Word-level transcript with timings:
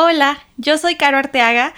Hola, 0.00 0.38
yo 0.58 0.78
soy 0.78 0.94
Caro 0.94 1.18
Arteaga. 1.18 1.74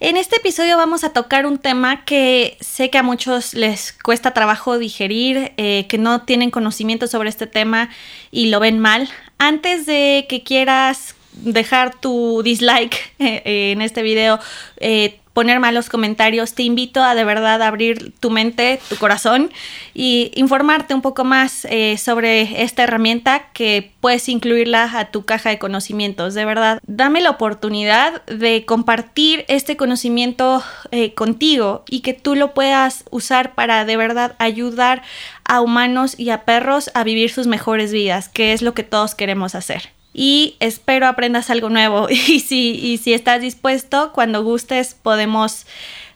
En 0.00 0.16
este 0.16 0.38
episodio 0.38 0.76
vamos 0.76 1.04
a 1.04 1.12
tocar 1.12 1.46
un 1.46 1.56
tema 1.56 2.04
que 2.04 2.56
sé 2.58 2.90
que 2.90 2.98
a 2.98 3.04
muchos 3.04 3.54
les 3.54 3.92
cuesta 3.92 4.32
trabajo 4.32 4.76
digerir, 4.76 5.52
eh, 5.56 5.86
que 5.86 5.96
no 5.96 6.22
tienen 6.22 6.50
conocimiento 6.50 7.06
sobre 7.06 7.28
este 7.28 7.46
tema 7.46 7.88
y 8.32 8.46
lo 8.46 8.58
ven 8.58 8.80
mal. 8.80 9.08
Antes 9.38 9.86
de 9.86 10.26
que 10.28 10.42
quieras 10.42 11.14
dejar 11.30 11.94
tu 11.94 12.42
dislike 12.42 13.14
eh, 13.20 13.70
en 13.70 13.82
este 13.82 14.02
video, 14.02 14.40
eh, 14.78 15.19
poner 15.40 15.58
malos 15.58 15.88
comentarios, 15.88 16.52
te 16.52 16.64
invito 16.64 17.02
a 17.02 17.14
de 17.14 17.24
verdad 17.24 17.62
abrir 17.62 18.12
tu 18.20 18.28
mente, 18.28 18.78
tu 18.90 18.96
corazón 18.96 19.50
y 19.94 20.32
informarte 20.34 20.92
un 20.92 21.00
poco 21.00 21.24
más 21.24 21.66
eh, 21.70 21.96
sobre 21.96 22.62
esta 22.62 22.82
herramienta 22.82 23.44
que 23.54 23.90
puedes 24.02 24.28
incluirla 24.28 24.98
a 24.98 25.06
tu 25.06 25.24
caja 25.24 25.48
de 25.48 25.58
conocimientos. 25.58 26.34
De 26.34 26.44
verdad, 26.44 26.78
dame 26.86 27.22
la 27.22 27.30
oportunidad 27.30 28.22
de 28.26 28.66
compartir 28.66 29.46
este 29.48 29.78
conocimiento 29.78 30.62
eh, 30.90 31.14
contigo 31.14 31.84
y 31.88 32.00
que 32.00 32.12
tú 32.12 32.34
lo 32.34 32.52
puedas 32.52 33.04
usar 33.10 33.54
para 33.54 33.86
de 33.86 33.96
verdad 33.96 34.36
ayudar 34.38 35.00
a 35.44 35.62
humanos 35.62 36.20
y 36.20 36.28
a 36.28 36.44
perros 36.44 36.90
a 36.92 37.02
vivir 37.02 37.30
sus 37.30 37.46
mejores 37.46 37.94
vidas, 37.94 38.28
que 38.28 38.52
es 38.52 38.60
lo 38.60 38.74
que 38.74 38.82
todos 38.82 39.14
queremos 39.14 39.54
hacer 39.54 39.88
y 40.12 40.56
espero 40.60 41.06
aprendas 41.06 41.50
algo 41.50 41.68
nuevo. 41.68 42.08
Y 42.10 42.40
si, 42.40 42.72
y 42.72 42.98
si 42.98 43.14
estás 43.14 43.40
dispuesto, 43.40 44.12
cuando 44.12 44.42
gustes 44.42 44.94
podemos 44.94 45.66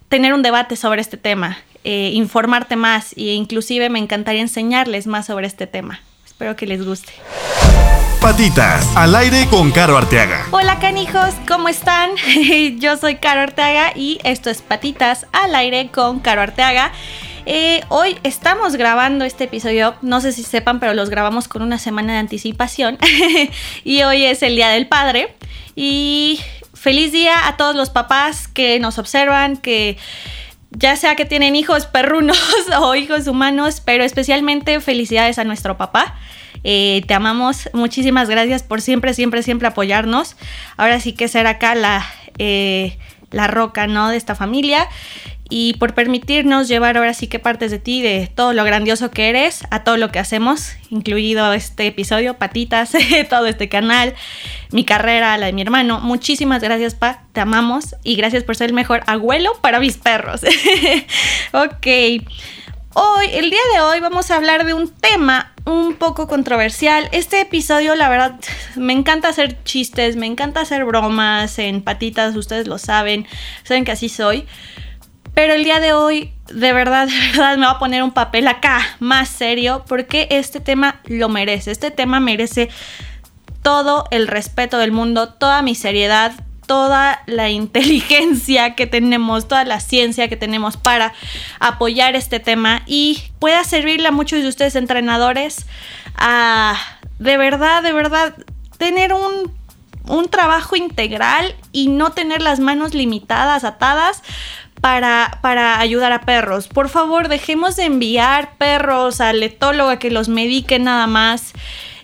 tener 0.08 0.34
un 0.34 0.42
debate 0.42 0.76
sobre 0.76 1.00
este 1.00 1.16
tema, 1.16 1.58
eh, 1.82 2.10
informarte 2.14 2.76
más 2.76 3.12
e 3.16 3.32
inclusive 3.34 3.88
me 3.90 3.98
encantaría 3.98 4.40
enseñarles 4.40 5.06
más 5.06 5.26
sobre 5.26 5.46
este 5.46 5.66
tema. 5.66 6.00
Espero 6.24 6.56
que 6.56 6.66
les 6.66 6.84
guste. 6.84 7.12
Patitas, 8.20 8.96
al 8.96 9.14
aire 9.14 9.46
con 9.50 9.70
Caro 9.70 9.98
Arteaga. 9.98 10.46
Hola 10.50 10.78
canijos, 10.78 11.34
¿cómo 11.46 11.68
están? 11.68 12.12
Yo 12.78 12.96
soy 12.96 13.16
Caro 13.16 13.42
Arteaga 13.42 13.92
y 13.94 14.18
esto 14.24 14.48
es 14.48 14.62
Patitas 14.62 15.26
al 15.32 15.54
aire 15.54 15.90
con 15.92 16.20
Caro 16.20 16.40
Arteaga. 16.40 16.90
Eh, 17.46 17.82
hoy 17.90 18.16
estamos 18.22 18.76
grabando 18.76 19.24
este 19.24 19.44
episodio, 19.44 19.94
no 20.00 20.22
sé 20.22 20.32
si 20.32 20.42
sepan, 20.42 20.80
pero 20.80 20.94
los 20.94 21.10
grabamos 21.10 21.46
con 21.46 21.60
una 21.62 21.78
semana 21.78 22.14
de 22.14 22.18
anticipación. 22.20 22.98
y 23.84 24.02
hoy 24.02 24.24
es 24.24 24.42
el 24.42 24.56
Día 24.56 24.70
del 24.70 24.86
Padre. 24.86 25.34
Y 25.76 26.40
feliz 26.72 27.12
día 27.12 27.46
a 27.46 27.56
todos 27.56 27.74
los 27.74 27.90
papás 27.90 28.48
que 28.48 28.78
nos 28.78 28.98
observan, 28.98 29.56
que 29.56 29.98
ya 30.70 30.96
sea 30.96 31.16
que 31.16 31.24
tienen 31.24 31.54
hijos 31.56 31.86
perrunos 31.86 32.38
o 32.80 32.94
hijos 32.94 33.26
humanos, 33.26 33.82
pero 33.84 34.04
especialmente 34.04 34.80
felicidades 34.80 35.38
a 35.38 35.44
nuestro 35.44 35.76
papá. 35.76 36.14
Eh, 36.62 37.02
te 37.06 37.12
amamos, 37.12 37.68
muchísimas 37.74 38.30
gracias 38.30 38.62
por 38.62 38.80
siempre, 38.80 39.12
siempre, 39.12 39.42
siempre 39.42 39.68
apoyarnos. 39.68 40.36
Ahora 40.78 40.98
sí 40.98 41.12
que 41.12 41.28
ser 41.28 41.46
acá 41.46 41.74
la, 41.74 42.06
eh, 42.38 42.96
la 43.30 43.48
roca, 43.48 43.86
¿no? 43.86 44.08
De 44.08 44.16
esta 44.16 44.34
familia 44.34 44.88
y 45.50 45.74
por 45.74 45.94
permitirnos 45.94 46.68
llevar 46.68 46.96
ahora 46.96 47.12
sí 47.12 47.26
que 47.26 47.38
partes 47.38 47.70
de 47.70 47.78
ti, 47.78 48.00
de 48.00 48.30
todo 48.34 48.52
lo 48.54 48.64
grandioso 48.64 49.10
que 49.10 49.28
eres, 49.28 49.62
a 49.70 49.84
todo 49.84 49.96
lo 49.98 50.10
que 50.10 50.18
hacemos, 50.18 50.72
incluido 50.90 51.52
este 51.52 51.86
episodio, 51.86 52.34
patitas, 52.34 52.92
todo 53.28 53.46
este 53.46 53.68
canal, 53.68 54.14
mi 54.70 54.84
carrera, 54.84 55.36
la 55.36 55.46
de 55.46 55.52
mi 55.52 55.62
hermano. 55.62 56.00
Muchísimas 56.00 56.62
gracias, 56.62 56.94
Pa, 56.94 57.24
te 57.32 57.40
amamos 57.40 57.94
y 58.02 58.16
gracias 58.16 58.42
por 58.42 58.56
ser 58.56 58.70
el 58.70 58.74
mejor 58.74 59.02
abuelo 59.06 59.52
para 59.60 59.80
mis 59.80 59.98
perros. 59.98 60.40
ok. 61.52 61.86
Hoy, 62.96 63.26
el 63.32 63.50
día 63.50 63.60
de 63.74 63.80
hoy, 63.80 63.98
vamos 63.98 64.30
a 64.30 64.36
hablar 64.36 64.64
de 64.64 64.72
un 64.72 64.88
tema 64.88 65.52
un 65.64 65.94
poco 65.94 66.28
controversial. 66.28 67.08
Este 67.10 67.40
episodio, 67.40 67.96
la 67.96 68.08
verdad, 68.08 68.38
me 68.76 68.92
encanta 68.92 69.28
hacer 69.28 69.62
chistes, 69.64 70.14
me 70.14 70.26
encanta 70.26 70.60
hacer 70.60 70.84
bromas 70.84 71.58
en 71.58 71.82
patitas, 71.82 72.36
ustedes 72.36 72.68
lo 72.68 72.78
saben, 72.78 73.26
saben 73.64 73.84
que 73.84 73.92
así 73.92 74.08
soy. 74.08 74.46
Pero 75.34 75.54
el 75.54 75.64
día 75.64 75.80
de 75.80 75.92
hoy, 75.92 76.32
de 76.52 76.72
verdad, 76.72 77.08
de 77.08 77.18
verdad, 77.32 77.56
me 77.56 77.66
voy 77.66 77.74
a 77.74 77.78
poner 77.78 78.02
un 78.02 78.12
papel 78.12 78.48
acá 78.48 78.80
más 79.00 79.28
serio 79.28 79.84
porque 79.88 80.28
este 80.30 80.60
tema 80.60 81.00
lo 81.04 81.28
merece. 81.28 81.70
Este 81.70 81.90
tema 81.90 82.20
merece 82.20 82.70
todo 83.62 84.04
el 84.10 84.28
respeto 84.28 84.78
del 84.78 84.92
mundo, 84.92 85.30
toda 85.30 85.62
mi 85.62 85.74
seriedad, 85.74 86.32
toda 86.66 87.22
la 87.26 87.50
inteligencia 87.50 88.74
que 88.74 88.86
tenemos, 88.86 89.48
toda 89.48 89.64
la 89.64 89.80
ciencia 89.80 90.28
que 90.28 90.36
tenemos 90.36 90.76
para 90.76 91.12
apoyar 91.60 92.14
este 92.14 92.40
tema 92.40 92.82
y 92.86 93.22
pueda 93.38 93.64
servirle 93.64 94.08
a 94.08 94.12
muchos 94.12 94.42
de 94.42 94.48
ustedes 94.48 94.76
entrenadores 94.76 95.66
a 96.16 96.76
de 97.18 97.36
verdad, 97.36 97.82
de 97.82 97.92
verdad 97.92 98.34
tener 98.76 99.12
un, 99.12 99.52
un 100.06 100.28
trabajo 100.28 100.76
integral 100.76 101.54
y 101.72 101.88
no 101.88 102.12
tener 102.12 102.42
las 102.42 102.60
manos 102.60 102.94
limitadas, 102.94 103.64
atadas 103.64 104.22
para, 104.80 105.80
ayudar 105.80 106.12
a 106.12 106.20
perros. 106.22 106.68
Por 106.68 106.90
favor, 106.90 107.28
dejemos 107.28 107.76
de 107.76 107.84
enviar 107.84 108.56
perros 108.58 109.20
al 109.20 109.42
etólogo 109.42 109.88
a 109.88 109.98
que 109.98 110.10
los 110.10 110.28
medique 110.28 110.78
nada 110.78 111.06
más. 111.06 111.54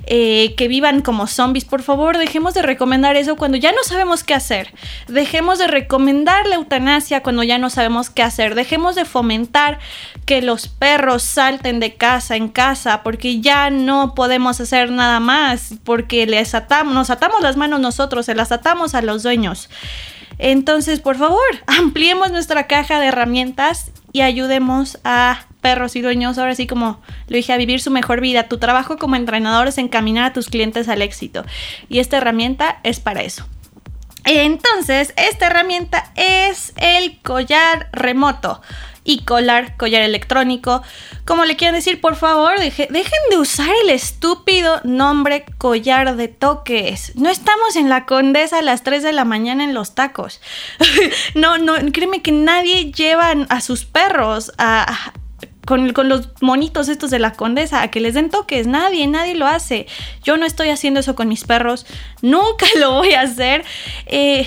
Eh, 0.07 0.55
que 0.57 0.67
vivan 0.67 1.03
como 1.03 1.27
zombies, 1.27 1.65
por 1.65 1.83
favor, 1.83 2.17
dejemos 2.17 2.55
de 2.55 2.63
recomendar 2.63 3.17
eso 3.17 3.37
cuando 3.37 3.57
ya 3.57 3.73
no 3.73 3.83
sabemos 3.85 4.25
qué 4.25 4.35
hacer. 4.35 4.73
Dejemos 5.09 5.59
de 5.59 5.67
recomendar 5.67 6.47
la 6.47 6.57
eutanasia 6.57 7.23
cuando 7.23 7.43
ya 7.43 7.59
no 7.59 7.71
sabemos 7.71 8.11
qué 8.11 8.23
hacer. 8.23 8.55
Dejemos 8.55 8.95
de 8.95 9.05
fomentar 9.05 9.79
que 10.25 10.43
los 10.43 10.69
perros 10.69 11.23
salten 11.23 11.81
de 11.81 11.95
casa 11.95 12.37
en 12.37 12.49
casa 12.49 13.03
porque 13.03 13.41
ya 13.41 13.71
no 13.71 14.15
podemos 14.15 14.61
hacer 14.61 14.91
nada 14.91 15.21
más, 15.21 15.75
porque 15.85 16.27
les 16.27 16.55
atamos, 16.55 16.95
nos 16.95 17.11
atamos 17.11 17.41
las 17.43 17.57
manos 17.57 17.81
nosotros, 17.81 18.27
se 18.27 18.35
las 18.35 18.53
atamos 18.53 18.95
a 18.95 19.03
los 19.03 19.23
dueños. 19.23 19.69
Entonces, 20.39 21.01
por 21.01 21.17
favor, 21.17 21.45
ampliemos 21.67 22.31
nuestra 22.31 22.67
caja 22.67 22.99
de 22.99 23.07
herramientas 23.07 23.93
y 24.13 24.23
ayudemos 24.23 24.99
a 25.05 25.47
perros 25.61 25.97
y 25.97 26.01
dueños, 26.01 26.39
ahora 26.39 26.55
sí 26.55 26.67
como 26.67 27.01
lo 27.29 27.37
dije, 27.37 27.53
a 27.53 27.57
vivir 27.57 27.81
su 27.81 27.91
mejor 27.91 28.21
vida. 28.21 28.49
Tu 28.49 28.59
trabajo 28.59 28.97
como 28.99 29.17
entrenador 29.17 29.69
es 29.69 29.79
encaminar 29.79 30.25
a 30.25 30.33
tus 30.33 30.49
clientes 30.49 30.89
al 30.89 31.03
éxito 31.03 31.45
y 31.89 32.01
esta 32.01 32.17
herramienta 32.17 32.81
es 32.83 33.01
para 33.01 33.23
eso. 33.23 33.47
Entonces, 34.25 35.15
esta 35.17 35.47
herramienta 35.47 36.13
es 36.15 36.73
el 36.77 37.19
collar 37.23 37.89
remoto 37.93 38.61
y 39.05 39.25
collar, 39.25 39.77
collar 39.77 40.03
electrónico. 40.03 40.83
Como 41.25 41.45
le 41.45 41.57
quieren 41.57 41.75
decir, 41.75 42.01
por 42.01 42.17
favor, 42.17 42.59
dejen 42.61 43.21
de 43.31 43.39
usar 43.39 43.71
el 43.83 43.91
estúpido 43.91 44.81
nombre 44.85 45.45
collar 45.59 46.17
de 46.17 46.29
toques. 46.29 47.13
No 47.17 47.31
estamos 47.31 47.77
en 47.77 47.89
la 47.89 48.07
condesa 48.07 48.59
a 48.59 48.63
las 48.63 48.83
3 48.83 49.03
de 49.03 49.13
la 49.13 49.25
mañana 49.25 49.65
en 49.65 49.75
los 49.75 49.95
tacos. 49.95 50.41
no, 51.35 51.59
no, 51.59 51.75
créeme 51.93 52.23
que 52.23 52.33
nadie 52.33 52.93
lleva 52.93 53.33
a 53.49 53.61
sus 53.61 53.85
perros 53.85 54.53
a, 54.59 55.13
con, 55.71 56.09
los 56.09 56.29
monitos 56.41 56.89
estos 56.89 57.11
de 57.11 57.21
la 57.21 57.33
condesa, 57.33 57.83
a 57.83 57.91
que 57.91 58.01
les 58.01 58.15
den 58.15 58.29
toques. 58.29 58.67
Nadie, 58.67 59.07
nadie 59.07 59.37
lo 59.37 59.47
hace. 59.47 59.87
Yo 60.25 60.37
no 60.37 60.45
estoy 60.45 60.71
haciendo 60.71 61.01
eso 61.01 61.15
con 61.15 61.29
mis 61.29 61.45
perros. 61.45 61.87
Nunca 62.23 62.67
lo 62.79 62.93
voy 62.95 63.13
a 63.13 63.23
hacer. 63.23 63.65
Eh, 64.07 64.47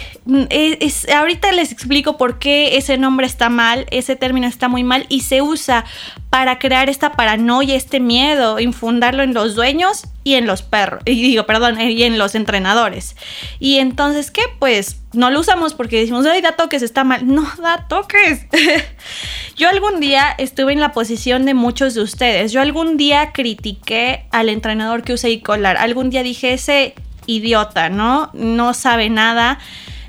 es, 0.50 1.10
ahorita 1.10 1.52
les 1.52 1.72
explico 1.72 2.18
por 2.18 2.40
qué 2.40 2.78
ese 2.78 2.98
nombre 2.98 3.26
está 3.26 3.50
mal, 3.50 3.86
ese 3.92 4.16
término 4.16 4.48
está 4.48 4.68
muy 4.68 4.84
mal 4.84 5.06
y 5.10 5.22
se 5.22 5.42
usa 5.42 5.86
para 6.30 6.58
crear 6.60 6.90
esta 6.90 7.12
paranoia, 7.12 7.76
este 7.76 8.00
miedo, 8.00 8.60
infundarlo 8.60 9.22
en 9.22 9.34
los 9.34 9.56
dueños 9.56 10.04
y 10.24 10.36
en 10.36 10.48
los 10.48 10.64
perros, 10.64 11.04
y 11.06 11.22
digo, 11.22 11.46
perdón, 11.46 11.80
y 11.80 12.02
en 12.04 12.18
los 12.18 12.34
entrenadores. 12.34 13.16
Y 13.60 13.78
entonces, 13.80 14.32
¿qué? 14.32 14.42
Pues 14.58 15.02
no 15.14 15.30
lo 15.30 15.42
usamos 15.42 15.74
porque 15.74 16.00
decimos, 16.00 16.26
ay, 16.26 16.42
da 16.42 16.54
toques, 16.54 16.82
está 16.82 17.04
mal. 17.04 17.28
No 17.28 17.48
da 17.62 17.88
toques. 17.88 18.48
Yo 19.56 19.70
algún 19.70 20.00
día 20.00 20.34
estuve 20.38 20.74
en 20.74 20.80
la 20.80 20.92
posición 20.92 21.46
de 21.46 21.54
muchos 21.54 21.94
de 21.94 22.02
ustedes. 22.02 22.52
Yo 22.52 22.62
algún 22.62 22.98
día 22.98 23.32
critiqué 23.32 24.26
al 24.32 24.50
entrenador 24.50 25.04
que 25.04 25.14
usa 25.14 25.30
e-collar. 25.30 25.78
Algún 25.78 26.10
día 26.10 26.24
dije, 26.24 26.54
ese 26.54 26.96
idiota, 27.26 27.90
¿no? 27.90 28.30
No 28.34 28.74
sabe 28.74 29.10
nada. 29.10 29.60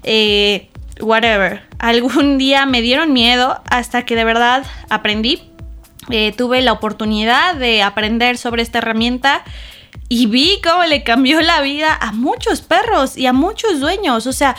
Eh, 0.03 0.71
whatever. 1.01 1.63
Algún 1.79 2.39
día 2.39 2.67
me 2.67 2.83
dieron 2.83 3.13
miedo 3.13 3.61
hasta 3.71 4.05
que 4.05 4.15
de 4.17 4.25
verdad 4.25 4.65
aprendí. 4.89 5.43
Eh, 6.11 6.33
tuve 6.37 6.61
la 6.61 6.73
oportunidad 6.73 7.55
de 7.55 7.83
aprender 7.83 8.37
sobre 8.37 8.63
esta 8.63 8.79
herramienta 8.79 9.43
y 10.09 10.27
vi 10.27 10.61
cómo 10.63 10.85
le 10.85 11.03
cambió 11.03 11.41
la 11.41 11.63
vida 11.63 11.97
a 11.99 12.13
muchos 12.13 12.61
perros 12.61 13.17
y 13.17 13.27
a 13.27 13.33
muchos 13.33 13.81
dueños. 13.81 14.27
O 14.27 14.33
sea, 14.33 14.55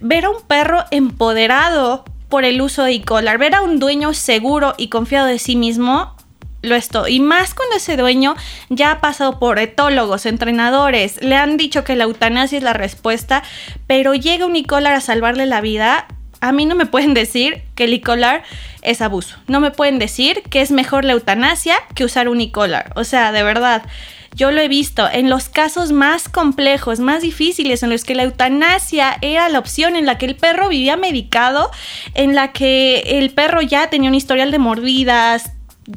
ver 0.00 0.24
a 0.24 0.30
un 0.30 0.42
perro 0.42 0.84
empoderado 0.90 2.04
por 2.28 2.44
el 2.44 2.60
uso 2.60 2.84
de 2.84 2.92
e-collar, 2.92 3.38
ver 3.38 3.54
a 3.54 3.62
un 3.62 3.78
dueño 3.78 4.14
seguro 4.14 4.74
y 4.78 4.88
confiado 4.88 5.26
de 5.26 5.38
sí 5.38 5.56
mismo, 5.56 6.14
lo 6.62 6.74
estoy. 6.74 7.16
Y 7.16 7.20
más 7.20 7.54
cuando 7.54 7.76
ese 7.76 7.96
dueño 7.96 8.36
ya 8.68 8.92
ha 8.92 9.00
pasado 9.00 9.38
por 9.38 9.58
etólogos, 9.58 10.26
entrenadores, 10.26 11.22
le 11.22 11.36
han 11.36 11.56
dicho 11.56 11.84
que 11.84 11.96
la 11.96 12.04
eutanasia 12.04 12.58
es 12.58 12.64
la 12.64 12.72
respuesta, 12.72 13.42
pero 13.86 14.14
llega 14.14 14.46
un 14.46 14.56
e-collar 14.56 14.94
a 14.94 15.00
salvarle 15.00 15.46
la 15.46 15.60
vida. 15.60 16.06
A 16.40 16.52
mí 16.52 16.64
no 16.64 16.74
me 16.74 16.86
pueden 16.86 17.14
decir 17.14 17.62
que 17.74 17.84
el 17.84 17.92
e-collar 17.92 18.42
es 18.82 19.02
abuso. 19.02 19.36
No 19.46 19.60
me 19.60 19.70
pueden 19.70 19.98
decir 19.98 20.42
que 20.50 20.60
es 20.60 20.70
mejor 20.70 21.04
la 21.04 21.12
eutanasia 21.12 21.76
que 21.94 22.04
usar 22.04 22.28
un 22.28 22.40
e-collar. 22.40 22.92
O 22.96 23.04
sea, 23.04 23.32
de 23.32 23.42
verdad. 23.42 23.82
Yo 24.32 24.52
lo 24.52 24.60
he 24.60 24.68
visto 24.68 25.08
en 25.10 25.28
los 25.28 25.48
casos 25.48 25.90
más 25.90 26.28
complejos, 26.28 27.00
más 27.00 27.20
difíciles, 27.20 27.82
en 27.82 27.90
los 27.90 28.04
que 28.04 28.14
la 28.14 28.22
eutanasia 28.22 29.18
era 29.22 29.48
la 29.48 29.58
opción, 29.58 29.96
en 29.96 30.06
la 30.06 30.18
que 30.18 30.26
el 30.26 30.36
perro 30.36 30.68
vivía 30.68 30.96
medicado, 30.96 31.72
en 32.14 32.36
la 32.36 32.52
que 32.52 33.00
el 33.18 33.30
perro 33.30 33.60
ya 33.60 33.90
tenía 33.90 34.08
un 34.08 34.14
historial 34.14 34.52
de 34.52 34.60
mordidas, 34.60 35.50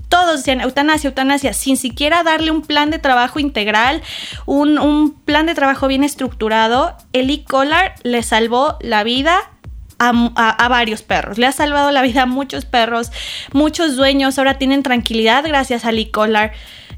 todos 0.10 0.38
decían 0.38 0.62
eutanasia, 0.62 1.10
eutanasia, 1.10 1.54
sin 1.54 1.78
siquiera 1.78 2.24
darle 2.24 2.52
un 2.52 2.62
plan 2.62 2.90
de 2.90 3.00
trabajo 3.00 3.40
integral, 3.40 4.02
un, 4.46 5.16
plan 5.26 5.46
de 5.46 5.56
trabajo 5.56 5.88
bien 5.88 6.04
estructurado. 6.04 6.96
El 7.14 7.30
E-Collar 7.30 7.96
le 8.04 8.24
salvó 8.24 8.78
la 8.82 9.04
vida 9.04 9.52
a, 10.00 10.68
varios 10.70 11.02
perros. 11.02 11.38
Le 11.38 11.48
ha 11.48 11.52
salvado 11.52 11.92
la 11.92 12.02
vida 12.02 12.24
a 12.24 12.26
muchos 12.26 12.66
perros. 12.66 13.12
Muchos 13.54 13.96
dueños 13.96 14.38
ahora 14.38 14.58
tienen 14.58 14.84
tranquilidad 14.84 15.44
gracias 15.48 15.86
al 15.86 15.98
e-collar. 16.00 16.52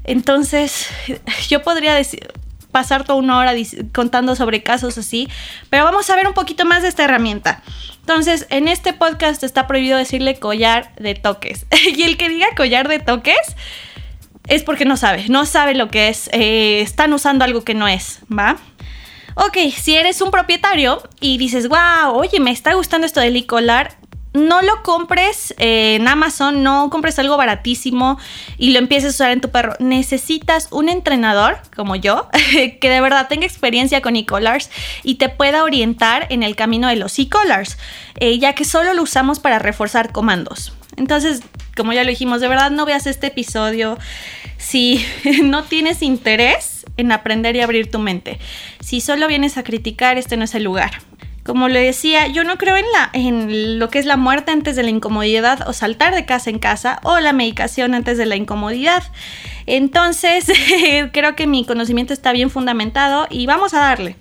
Entonces, 0.04 0.88
yo 1.48 1.62
podría 1.62 2.00
pasar 2.72 3.04
toda 3.04 3.18
una 3.18 3.38
hora 3.38 3.52
contando 3.94 4.36
sobre 4.36 4.62
casos 4.62 4.98
así, 4.98 5.28
pero 5.70 5.84
vamos 5.84 6.10
a 6.10 6.16
ver 6.16 6.26
un 6.26 6.34
poquito 6.34 6.64
más 6.64 6.82
de 6.82 6.88
esta 6.88 7.04
herramienta. 7.04 7.62
Entonces, 8.08 8.46
en 8.50 8.68
este 8.68 8.92
podcast 8.92 9.42
está 9.42 9.66
prohibido 9.66 9.98
decirle 9.98 10.38
collar 10.38 10.94
de 10.94 11.16
toques. 11.16 11.66
y 11.96 12.04
el 12.04 12.16
que 12.16 12.28
diga 12.28 12.46
collar 12.56 12.86
de 12.86 13.00
toques 13.00 13.56
es 14.46 14.62
porque 14.62 14.84
no 14.84 14.96
sabe, 14.96 15.24
no 15.28 15.44
sabe 15.44 15.74
lo 15.74 15.88
que 15.88 16.06
es. 16.06 16.30
Eh, 16.32 16.82
están 16.82 17.12
usando 17.12 17.44
algo 17.44 17.64
que 17.64 17.74
no 17.74 17.88
es, 17.88 18.20
¿va? 18.30 18.58
Ok, 19.34 19.58
si 19.76 19.96
eres 19.96 20.20
un 20.20 20.30
propietario 20.30 21.02
y 21.20 21.36
dices, 21.36 21.66
wow, 21.68 22.12
oye, 22.14 22.38
me 22.38 22.52
está 22.52 22.74
gustando 22.74 23.08
esto 23.08 23.18
del 23.18 23.34
e-collar, 23.34 23.96
no 24.36 24.62
lo 24.62 24.82
compres 24.82 25.54
en 25.58 26.06
Amazon, 26.06 26.62
no 26.62 26.90
compres 26.90 27.18
algo 27.18 27.36
baratísimo 27.36 28.18
y 28.58 28.70
lo 28.70 28.78
empieces 28.78 29.14
a 29.14 29.16
usar 29.16 29.30
en 29.32 29.40
tu 29.40 29.50
perro. 29.50 29.74
Necesitas 29.78 30.68
un 30.70 30.88
entrenador 30.88 31.58
como 31.74 31.96
yo 31.96 32.28
que 32.80 32.90
de 32.90 33.00
verdad 33.00 33.28
tenga 33.28 33.46
experiencia 33.46 34.02
con 34.02 34.14
e-collars 34.14 34.70
y 35.02 35.16
te 35.16 35.28
pueda 35.28 35.64
orientar 35.64 36.26
en 36.30 36.42
el 36.42 36.54
camino 36.54 36.88
de 36.88 36.96
los 36.96 37.18
e-collars, 37.18 37.78
eh, 38.16 38.38
ya 38.38 38.54
que 38.54 38.64
solo 38.64 38.94
lo 38.94 39.02
usamos 39.02 39.40
para 39.40 39.58
reforzar 39.58 40.12
comandos. 40.12 40.72
Entonces, 40.96 41.42
como 41.76 41.92
ya 41.92 42.04
lo 42.04 42.10
dijimos, 42.10 42.40
de 42.40 42.48
verdad 42.48 42.70
no 42.70 42.86
veas 42.86 43.06
este 43.06 43.28
episodio 43.28 43.98
si 44.58 45.04
no 45.42 45.64
tienes 45.64 46.02
interés 46.02 46.84
en 46.96 47.12
aprender 47.12 47.56
y 47.56 47.60
abrir 47.60 47.90
tu 47.90 47.98
mente. 47.98 48.38
Si 48.80 49.00
solo 49.00 49.28
vienes 49.28 49.58
a 49.58 49.64
criticar, 49.64 50.18
este 50.18 50.36
no 50.36 50.44
es 50.44 50.54
el 50.54 50.64
lugar. 50.64 50.92
Como 51.46 51.68
le 51.68 51.80
decía, 51.80 52.26
yo 52.26 52.42
no 52.42 52.58
creo 52.58 52.76
en, 52.76 52.84
la, 52.92 53.08
en 53.12 53.78
lo 53.78 53.88
que 53.88 54.00
es 54.00 54.04
la 54.04 54.16
muerte 54.16 54.50
antes 54.50 54.74
de 54.74 54.82
la 54.82 54.90
incomodidad 54.90 55.68
o 55.68 55.72
saltar 55.72 56.12
de 56.12 56.26
casa 56.26 56.50
en 56.50 56.58
casa 56.58 56.98
o 57.04 57.20
la 57.20 57.32
medicación 57.32 57.94
antes 57.94 58.18
de 58.18 58.26
la 58.26 58.34
incomodidad. 58.34 59.04
Entonces, 59.66 60.46
creo 61.12 61.36
que 61.36 61.46
mi 61.46 61.64
conocimiento 61.64 62.12
está 62.12 62.32
bien 62.32 62.50
fundamentado 62.50 63.28
y 63.30 63.46
vamos 63.46 63.74
a 63.74 63.78
darle. 63.78 64.16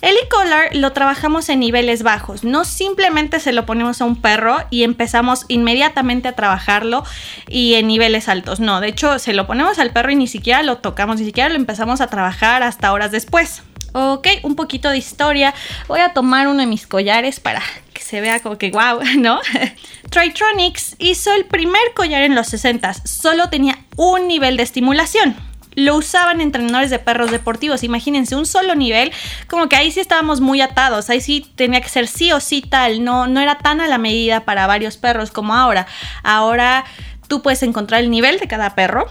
El 0.00 0.16
e-collar 0.16 0.74
lo 0.74 0.92
trabajamos 0.92 1.48
en 1.48 1.60
niveles 1.60 2.02
bajos, 2.02 2.42
no 2.42 2.64
simplemente 2.64 3.38
se 3.38 3.52
lo 3.52 3.64
ponemos 3.64 4.00
a 4.00 4.04
un 4.04 4.20
perro 4.20 4.56
y 4.68 4.82
empezamos 4.82 5.44
inmediatamente 5.46 6.26
a 6.26 6.32
trabajarlo 6.32 7.04
y 7.46 7.74
en 7.74 7.86
niveles 7.86 8.28
altos, 8.28 8.58
no, 8.58 8.80
de 8.80 8.88
hecho 8.88 9.20
se 9.20 9.32
lo 9.32 9.46
ponemos 9.46 9.78
al 9.78 9.92
perro 9.92 10.10
y 10.10 10.16
ni 10.16 10.26
siquiera 10.26 10.64
lo 10.64 10.78
tocamos, 10.78 11.20
ni 11.20 11.24
siquiera 11.24 11.50
lo 11.50 11.54
empezamos 11.54 12.00
a 12.00 12.08
trabajar 12.08 12.64
hasta 12.64 12.92
horas 12.92 13.12
después. 13.12 13.62
Ok, 13.92 14.26
un 14.42 14.56
poquito 14.56 14.88
de 14.88 14.96
historia. 14.96 15.54
Voy 15.86 16.00
a 16.00 16.14
tomar 16.14 16.48
uno 16.48 16.60
de 16.60 16.66
mis 16.66 16.86
collares 16.86 17.40
para 17.40 17.62
que 17.92 18.02
se 18.02 18.22
vea 18.22 18.40
como 18.40 18.56
que 18.56 18.70
wow, 18.70 19.00
¿no? 19.18 19.40
Tritronics 20.10 20.96
hizo 20.98 21.32
el 21.34 21.44
primer 21.44 21.82
collar 21.94 22.22
en 22.22 22.34
los 22.34 22.46
60. 22.48 22.94
Solo 23.04 23.50
tenía 23.50 23.78
un 23.96 24.28
nivel 24.28 24.56
de 24.56 24.62
estimulación. 24.62 25.36
Lo 25.74 25.96
usaban 25.96 26.40
entrenadores 26.40 26.90
de 26.90 26.98
perros 26.98 27.30
deportivos. 27.30 27.82
Imagínense, 27.82 28.34
un 28.36 28.46
solo 28.46 28.74
nivel. 28.74 29.12
Como 29.48 29.68
que 29.68 29.76
ahí 29.76 29.90
sí 29.90 30.00
estábamos 30.00 30.40
muy 30.40 30.60
atados. 30.60 31.08
Ahí 31.10 31.20
sí 31.20 31.46
tenía 31.54 31.80
que 31.80 31.88
ser 31.88 32.08
sí 32.08 32.32
o 32.32 32.40
sí 32.40 32.62
tal. 32.62 33.04
No, 33.04 33.26
no 33.26 33.40
era 33.40 33.58
tan 33.58 33.80
a 33.80 33.88
la 33.88 33.98
medida 33.98 34.44
para 34.44 34.66
varios 34.66 34.96
perros 34.96 35.30
como 35.30 35.54
ahora. 35.54 35.86
Ahora 36.22 36.84
tú 37.28 37.40
puedes 37.40 37.62
encontrar 37.62 38.02
el 38.02 38.10
nivel 38.10 38.38
de 38.38 38.48
cada 38.48 38.74
perro 38.74 39.06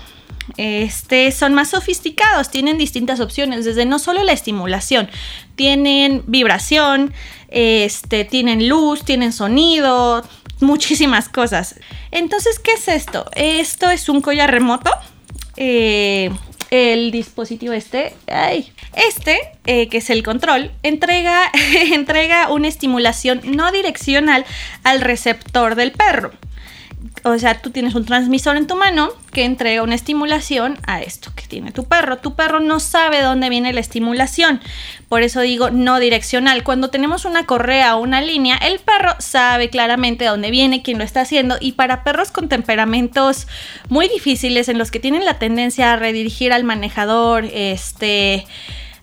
este, 0.57 1.31
son 1.31 1.53
más 1.53 1.69
sofisticados, 1.69 2.49
tienen 2.49 2.77
distintas 2.77 3.19
opciones, 3.19 3.65
desde 3.65 3.85
no 3.85 3.99
solo 3.99 4.23
la 4.23 4.33
estimulación, 4.33 5.09
tienen 5.55 6.23
vibración, 6.27 7.13
este, 7.49 8.25
tienen 8.25 8.67
luz, 8.67 9.03
tienen 9.03 9.33
sonido, 9.33 10.23
muchísimas 10.59 11.29
cosas. 11.29 11.75
Entonces, 12.11 12.59
¿qué 12.59 12.71
es 12.73 12.87
esto? 12.87 13.25
Esto 13.35 13.89
es 13.89 14.09
un 14.09 14.21
collar 14.21 14.51
remoto. 14.51 14.91
Eh, 15.57 16.31
el 16.69 17.11
dispositivo 17.11 17.73
este, 17.73 18.15
este, 18.95 19.39
eh, 19.65 19.89
que 19.89 19.97
es 19.97 20.09
el 20.09 20.23
control, 20.23 20.71
entrega, 20.83 21.51
entrega 21.91 22.49
una 22.49 22.69
estimulación 22.69 23.41
no 23.43 23.71
direccional 23.73 24.45
al 24.83 25.01
receptor 25.01 25.75
del 25.75 25.91
perro 25.91 26.31
o 27.23 27.37
sea, 27.37 27.61
tú 27.61 27.71
tienes 27.71 27.95
un 27.95 28.05
transmisor 28.05 28.57
en 28.57 28.67
tu 28.67 28.75
mano 28.75 29.09
que 29.31 29.43
entrega 29.43 29.83
una 29.83 29.95
estimulación 29.95 30.77
a 30.85 31.01
esto 31.01 31.31
que 31.35 31.47
tiene 31.47 31.71
tu 31.71 31.85
perro. 31.85 32.17
Tu 32.17 32.35
perro 32.35 32.59
no 32.59 32.79
sabe 32.79 33.21
dónde 33.21 33.49
viene 33.49 33.73
la 33.73 33.79
estimulación, 33.79 34.61
por 35.09 35.23
eso 35.23 35.41
digo 35.41 35.71
no 35.71 35.99
direccional. 35.99 36.63
Cuando 36.63 36.89
tenemos 36.89 37.25
una 37.25 37.45
correa 37.45 37.95
o 37.95 38.01
una 38.01 38.21
línea, 38.21 38.57
el 38.57 38.79
perro 38.79 39.15
sabe 39.19 39.69
claramente 39.69 40.25
dónde 40.25 40.51
viene, 40.51 40.83
quién 40.83 40.97
lo 40.97 41.03
está 41.03 41.21
haciendo 41.21 41.57
y 41.59 41.73
para 41.73 42.03
perros 42.03 42.31
con 42.31 42.49
temperamentos 42.49 43.47
muy 43.89 44.07
difíciles 44.07 44.69
en 44.69 44.77
los 44.77 44.91
que 44.91 44.99
tienen 44.99 45.25
la 45.25 45.39
tendencia 45.39 45.93
a 45.93 45.95
redirigir 45.95 46.53
al 46.53 46.63
manejador, 46.63 47.45
este 47.45 48.45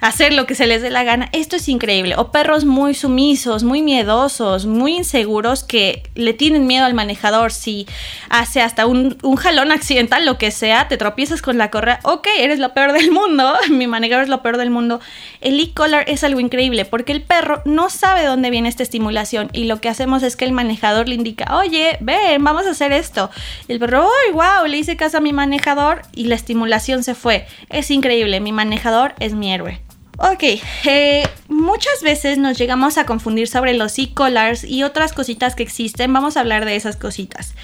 hacer 0.00 0.32
lo 0.32 0.46
que 0.46 0.54
se 0.54 0.66
les 0.66 0.82
dé 0.82 0.90
la 0.90 1.04
gana. 1.04 1.28
Esto 1.32 1.56
es 1.56 1.68
increíble. 1.68 2.14
O 2.16 2.30
perros 2.30 2.64
muy 2.64 2.94
sumisos, 2.94 3.64
muy 3.64 3.82
miedosos, 3.82 4.66
muy 4.66 4.96
inseguros 4.96 5.64
que 5.64 6.02
le 6.14 6.32
tienen 6.32 6.66
miedo 6.66 6.84
al 6.84 6.94
manejador. 6.94 7.52
Si 7.52 7.86
hace 8.28 8.60
hasta 8.60 8.86
un, 8.86 9.18
jalón 9.36 9.72
accidental, 9.72 10.24
lo 10.24 10.38
que 10.38 10.50
sea, 10.50 10.88
te 10.88 10.96
tropiezas 10.96 11.42
con 11.42 11.58
la 11.58 11.70
correa. 11.70 12.00
Ok, 12.04 12.28
eres 12.38 12.58
lo 12.58 12.74
peor 12.74 12.92
del 12.92 13.10
mundo. 13.10 13.54
Mi 13.70 13.86
manejador 13.86 14.24
es 14.24 14.28
lo 14.28 14.42
peor 14.42 14.56
del 14.56 14.70
mundo. 14.70 15.00
El 15.40 15.58
e-collar 15.60 16.04
es 16.08 16.24
algo 16.24 16.40
increíble 16.40 16.84
porque 16.84 17.12
el 17.12 17.22
perro 17.22 17.62
no 17.64 17.90
sabe 17.90 18.24
dónde 18.24 18.50
viene 18.50 18.68
esta 18.68 18.82
estimulación 18.82 19.50
y 19.52 19.64
lo 19.64 19.80
que 19.80 19.88
hacemos 19.88 20.22
es 20.22 20.36
que 20.36 20.44
el 20.44 20.52
manejador 20.52 21.08
le 21.08 21.14
indica, 21.14 21.56
oye, 21.56 21.98
ven, 22.00 22.42
vamos 22.44 22.66
a 22.66 22.70
hacer 22.70 22.92
esto. 22.92 23.30
Y 23.66 23.72
el 23.72 23.78
perro, 23.78 24.02
¡ay, 24.02 24.32
wow! 24.32 24.66
Le 24.66 24.78
hice 24.78 24.96
caso 24.96 25.18
a 25.18 25.20
mi 25.20 25.32
manejador 25.32 26.02
y 26.12 26.24
la 26.24 26.34
estimulación 26.34 27.02
se 27.02 27.14
fue. 27.14 27.46
Es 27.68 27.90
increíble, 27.90 28.40
mi 28.40 28.52
manejador 28.52 29.14
es 29.18 29.34
mi 29.34 29.52
héroe. 29.52 29.87
Ok, 30.20 30.42
eh, 30.84 31.22
muchas 31.46 32.02
veces 32.02 32.38
nos 32.38 32.58
llegamos 32.58 32.98
a 32.98 33.06
confundir 33.06 33.46
sobre 33.46 33.74
los 33.74 33.96
e-collars 34.00 34.64
y 34.64 34.82
otras 34.82 35.12
cositas 35.12 35.54
que 35.54 35.62
existen. 35.62 36.12
Vamos 36.12 36.36
a 36.36 36.40
hablar 36.40 36.64
de 36.64 36.74
esas 36.74 36.96
cositas. 36.96 37.54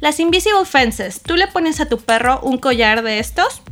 Las 0.00 0.18
invisible 0.18 0.64
fences. 0.64 1.22
Tú 1.22 1.36
le 1.36 1.46
pones 1.46 1.80
a 1.80 1.88
tu 1.88 1.98
perro 1.98 2.40
un 2.42 2.58
collar 2.58 3.02
de 3.02 3.20
estos. 3.20 3.62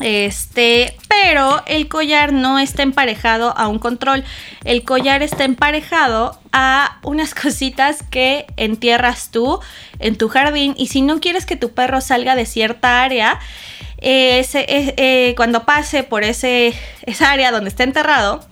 Este, 0.00 0.98
pero 1.08 1.62
el 1.66 1.88
collar 1.88 2.34
no 2.34 2.58
está 2.58 2.82
emparejado 2.82 3.56
a 3.56 3.68
un 3.68 3.78
control. 3.78 4.22
El 4.64 4.84
collar 4.84 5.22
está 5.22 5.44
emparejado 5.44 6.38
a 6.52 6.98
unas 7.02 7.34
cositas 7.42 8.02
que 8.02 8.44
entierras 8.58 9.30
tú 9.30 9.60
en 9.98 10.18
tu 10.18 10.28
jardín. 10.28 10.74
Y 10.76 10.88
si 10.88 11.00
no 11.00 11.20
quieres 11.20 11.46
que 11.46 11.56
tu 11.56 11.70
perro 11.70 12.02
salga 12.02 12.36
de 12.36 12.44
cierta 12.44 13.02
área, 13.02 13.40
ese, 14.02 14.64
eh, 14.68 15.34
cuando 15.36 15.64
pase 15.64 16.02
por 16.02 16.24
ese, 16.24 16.74
esa 17.02 17.30
área 17.30 17.50
donde 17.52 17.70
está 17.70 17.84
enterrado, 17.84 18.44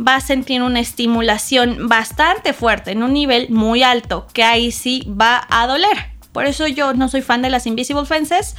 va 0.00 0.16
a 0.16 0.20
sentir 0.20 0.62
una 0.62 0.80
estimulación 0.80 1.88
bastante 1.88 2.52
fuerte, 2.52 2.90
en 2.92 3.02
un 3.02 3.12
nivel 3.12 3.48
muy 3.50 3.82
alto, 3.82 4.26
que 4.32 4.42
ahí 4.42 4.72
sí 4.72 5.06
va 5.08 5.46
a 5.48 5.66
doler. 5.66 6.15
Por 6.36 6.44
eso 6.44 6.66
yo 6.66 6.92
no 6.92 7.08
soy 7.08 7.22
fan 7.22 7.40
de 7.40 7.48
las 7.48 7.66
invisible 7.66 8.04
fences, 8.04 8.56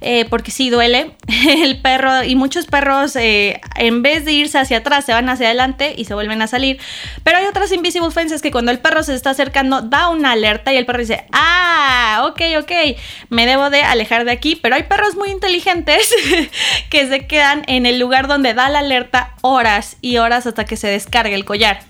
eh, 0.00 0.26
porque 0.26 0.52
sí 0.52 0.70
duele. 0.70 1.16
El 1.48 1.82
perro 1.82 2.22
y 2.22 2.36
muchos 2.36 2.66
perros, 2.66 3.16
eh, 3.16 3.60
en 3.74 4.02
vez 4.02 4.24
de 4.24 4.30
irse 4.30 4.60
hacia 4.60 4.76
atrás, 4.76 5.06
se 5.06 5.12
van 5.12 5.28
hacia 5.28 5.46
adelante 5.46 5.92
y 5.96 6.04
se 6.04 6.14
vuelven 6.14 6.40
a 6.40 6.46
salir. 6.46 6.78
Pero 7.24 7.38
hay 7.38 7.46
otras 7.46 7.72
invisible 7.72 8.12
fences 8.12 8.42
que 8.42 8.52
cuando 8.52 8.70
el 8.70 8.78
perro 8.78 9.02
se 9.02 9.12
está 9.16 9.30
acercando, 9.30 9.82
da 9.82 10.08
una 10.08 10.30
alerta 10.30 10.72
y 10.72 10.76
el 10.76 10.86
perro 10.86 11.00
dice, 11.00 11.26
ah, 11.32 12.24
ok, 12.28 12.42
ok, 12.60 12.96
me 13.28 13.44
debo 13.44 13.70
de 13.70 13.82
alejar 13.82 14.24
de 14.24 14.30
aquí. 14.30 14.54
Pero 14.54 14.76
hay 14.76 14.84
perros 14.84 15.16
muy 15.16 15.30
inteligentes 15.30 16.14
que 16.90 17.08
se 17.08 17.26
quedan 17.26 17.64
en 17.66 17.86
el 17.86 17.98
lugar 17.98 18.28
donde 18.28 18.54
da 18.54 18.68
la 18.68 18.78
alerta 18.78 19.34
horas 19.40 19.96
y 20.00 20.18
horas 20.18 20.46
hasta 20.46 20.64
que 20.64 20.76
se 20.76 20.86
descargue 20.86 21.34
el 21.34 21.44
collar. 21.44 21.80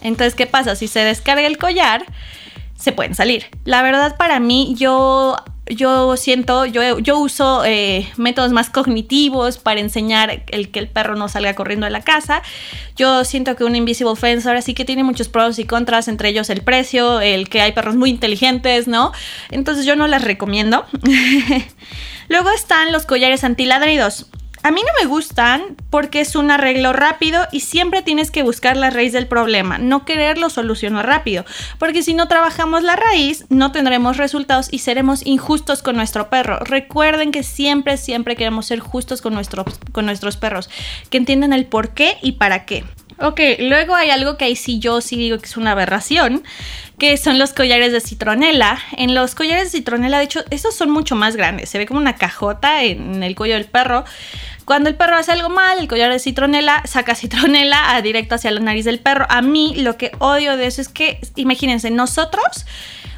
Entonces, 0.00 0.34
¿qué 0.34 0.46
pasa? 0.46 0.76
Si 0.76 0.88
se 0.88 1.00
descarga 1.00 1.46
el 1.46 1.58
collar, 1.58 2.06
se 2.78 2.92
pueden 2.92 3.14
salir. 3.14 3.46
La 3.64 3.82
verdad 3.82 4.16
para 4.16 4.40
mí 4.40 4.74
yo 4.78 5.36
yo 5.70 6.16
siento, 6.16 6.64
yo, 6.64 6.98
yo 6.98 7.18
uso 7.18 7.62
eh, 7.64 8.08
métodos 8.16 8.52
más 8.52 8.70
cognitivos 8.70 9.58
para 9.58 9.80
enseñar 9.80 10.44
el 10.48 10.70
que 10.70 10.78
el 10.78 10.88
perro 10.88 11.14
no 11.14 11.28
salga 11.28 11.54
corriendo 11.54 11.84
de 11.84 11.90
la 11.90 12.00
casa. 12.00 12.42
Yo 12.96 13.24
siento 13.24 13.56
que 13.56 13.64
un 13.64 13.76
invisible 13.76 14.16
fence 14.16 14.48
ahora 14.48 14.62
sí 14.62 14.74
que 14.74 14.84
tiene 14.84 15.04
muchos 15.04 15.28
pros 15.28 15.58
y 15.58 15.64
contras, 15.64 16.08
entre 16.08 16.30
ellos 16.30 16.50
el 16.50 16.62
precio, 16.62 17.20
el 17.20 17.48
que 17.48 17.60
hay 17.60 17.72
perros 17.72 17.96
muy 17.96 18.10
inteligentes, 18.10 18.88
¿no? 18.88 19.12
Entonces 19.50 19.84
yo 19.84 19.96
no 19.96 20.06
las 20.06 20.22
recomiendo. 20.22 20.86
Luego 22.28 22.50
están 22.50 22.92
los 22.92 23.06
collares 23.06 23.44
antiladridos. 23.44 24.26
A 24.68 24.70
mí 24.70 24.82
no 24.82 24.92
me 25.02 25.08
gustan 25.08 25.76
porque 25.88 26.20
es 26.20 26.36
un 26.36 26.50
arreglo 26.50 26.92
rápido 26.92 27.46
y 27.52 27.60
siempre 27.60 28.02
tienes 28.02 28.30
que 28.30 28.42
buscar 28.42 28.76
la 28.76 28.90
raíz 28.90 29.14
del 29.14 29.26
problema, 29.26 29.78
no 29.78 30.04
quererlo 30.04 30.50
solucionar 30.50 31.06
rápido, 31.06 31.46
porque 31.78 32.02
si 32.02 32.12
no 32.12 32.28
trabajamos 32.28 32.82
la 32.82 32.94
raíz 32.94 33.46
no 33.48 33.72
tendremos 33.72 34.18
resultados 34.18 34.68
y 34.70 34.80
seremos 34.80 35.24
injustos 35.24 35.80
con 35.80 35.96
nuestro 35.96 36.28
perro. 36.28 36.58
Recuerden 36.58 37.32
que 37.32 37.44
siempre, 37.44 37.96
siempre 37.96 38.36
queremos 38.36 38.66
ser 38.66 38.80
justos 38.80 39.22
con 39.22 39.32
nuestros, 39.32 39.64
con 39.92 40.04
nuestros 40.04 40.36
perros, 40.36 40.68
que 41.08 41.16
entiendan 41.16 41.54
el 41.54 41.64
por 41.64 41.94
qué 41.94 42.18
y 42.20 42.32
para 42.32 42.66
qué. 42.66 42.84
Ok, 43.20 43.40
luego 43.58 43.96
hay 43.96 44.10
algo 44.10 44.36
que 44.36 44.44
ahí 44.44 44.54
sí 44.54 44.78
yo 44.78 45.00
sí 45.00 45.16
digo 45.16 45.38
que 45.38 45.46
es 45.46 45.56
una 45.56 45.72
aberración, 45.72 46.44
que 46.98 47.16
son 47.16 47.36
los 47.38 47.52
collares 47.52 47.90
de 47.90 48.00
citronela. 48.00 48.78
En 48.96 49.12
los 49.12 49.34
collares 49.34 49.64
de 49.64 49.78
citronela, 49.78 50.18
de 50.18 50.24
hecho, 50.24 50.44
estos 50.50 50.76
son 50.76 50.90
mucho 50.90 51.16
más 51.16 51.34
grandes. 51.34 51.68
Se 51.68 51.78
ve 51.78 51.86
como 51.86 51.98
una 51.98 52.14
cajota 52.14 52.84
en 52.84 53.24
el 53.24 53.34
cuello 53.34 53.54
del 53.54 53.64
perro. 53.64 54.04
Cuando 54.68 54.90
el 54.90 54.96
perro 54.96 55.16
hace 55.16 55.32
algo 55.32 55.48
mal, 55.48 55.78
el 55.78 55.88
collar 55.88 56.12
de 56.12 56.18
citronela 56.18 56.82
saca 56.84 57.14
citronela 57.14 57.94
a 57.94 58.02
directo 58.02 58.34
hacia 58.34 58.50
la 58.50 58.60
nariz 58.60 58.84
del 58.84 58.98
perro. 58.98 59.24
A 59.30 59.40
mí 59.40 59.72
lo 59.78 59.96
que 59.96 60.12
odio 60.18 60.58
de 60.58 60.66
eso 60.66 60.82
es 60.82 60.90
que, 60.90 61.22
imagínense, 61.36 61.90
nosotros 61.90 62.66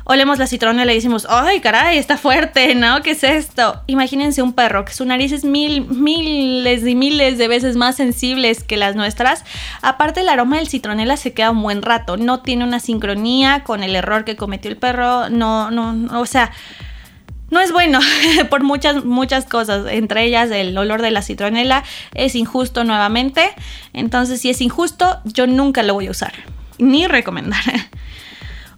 olemos 0.05 0.39
la 0.39 0.47
citronela 0.47 0.93
y 0.93 0.95
decimos, 0.95 1.27
ay, 1.29 1.59
caray, 1.59 1.99
está 1.99 2.17
fuerte, 2.17 2.77
¿no? 2.77 3.03
¿Qué 3.03 3.11
es 3.11 3.25
esto? 3.25 3.83
Imagínense 3.89 4.43
un 4.43 4.53
perro 4.53 4.85
que 4.85 4.93
su 4.93 5.05
nariz 5.05 5.33
es 5.33 5.45
mil, 5.45 5.89
miles 5.89 6.87
y 6.87 6.95
miles 6.95 7.37
de 7.37 7.49
veces 7.49 7.75
más 7.75 7.97
sensibles 7.97 8.63
que 8.63 8.77
las 8.77 8.95
nuestras. 8.95 9.43
Aparte, 9.83 10.21
el 10.21 10.29
aroma 10.29 10.59
del 10.59 10.69
citronela 10.69 11.17
se 11.17 11.33
queda 11.33 11.51
un 11.51 11.65
buen 11.65 11.83
rato, 11.83 12.17
no 12.17 12.43
tiene 12.43 12.63
una 12.63 12.79
sincronía 12.79 13.65
con 13.65 13.83
el 13.83 13.97
error 13.97 14.25
que 14.25 14.37
cometió 14.37 14.71
el 14.71 14.77
perro, 14.77 15.29
no, 15.31 15.73
no, 15.73 15.95
no 15.95 16.21
o 16.21 16.27
sea 16.27 16.53
no 17.51 17.61
es 17.61 17.73
bueno 17.73 18.01
por 18.51 18.63
muchas, 18.63 19.05
muchas 19.05 19.45
cosas, 19.45 19.87
entre 19.91 20.25
ellas 20.25 20.51
el 20.51 20.77
olor 20.77 21.03
de 21.03 21.11
la 21.11 21.23
citronela 21.23 21.85
es 22.15 22.35
injusto 22.35 22.85
nuevamente, 22.85 23.51
entonces 23.93 24.41
si 24.41 24.51
es 24.51 24.61
injusto 24.61 25.21
yo 25.25 25.47
nunca 25.47 25.83
lo 25.83 25.95
voy 25.95 26.07
a 26.07 26.13
usar, 26.13 26.33
ni 26.79 27.07
recomendar. 27.07 27.63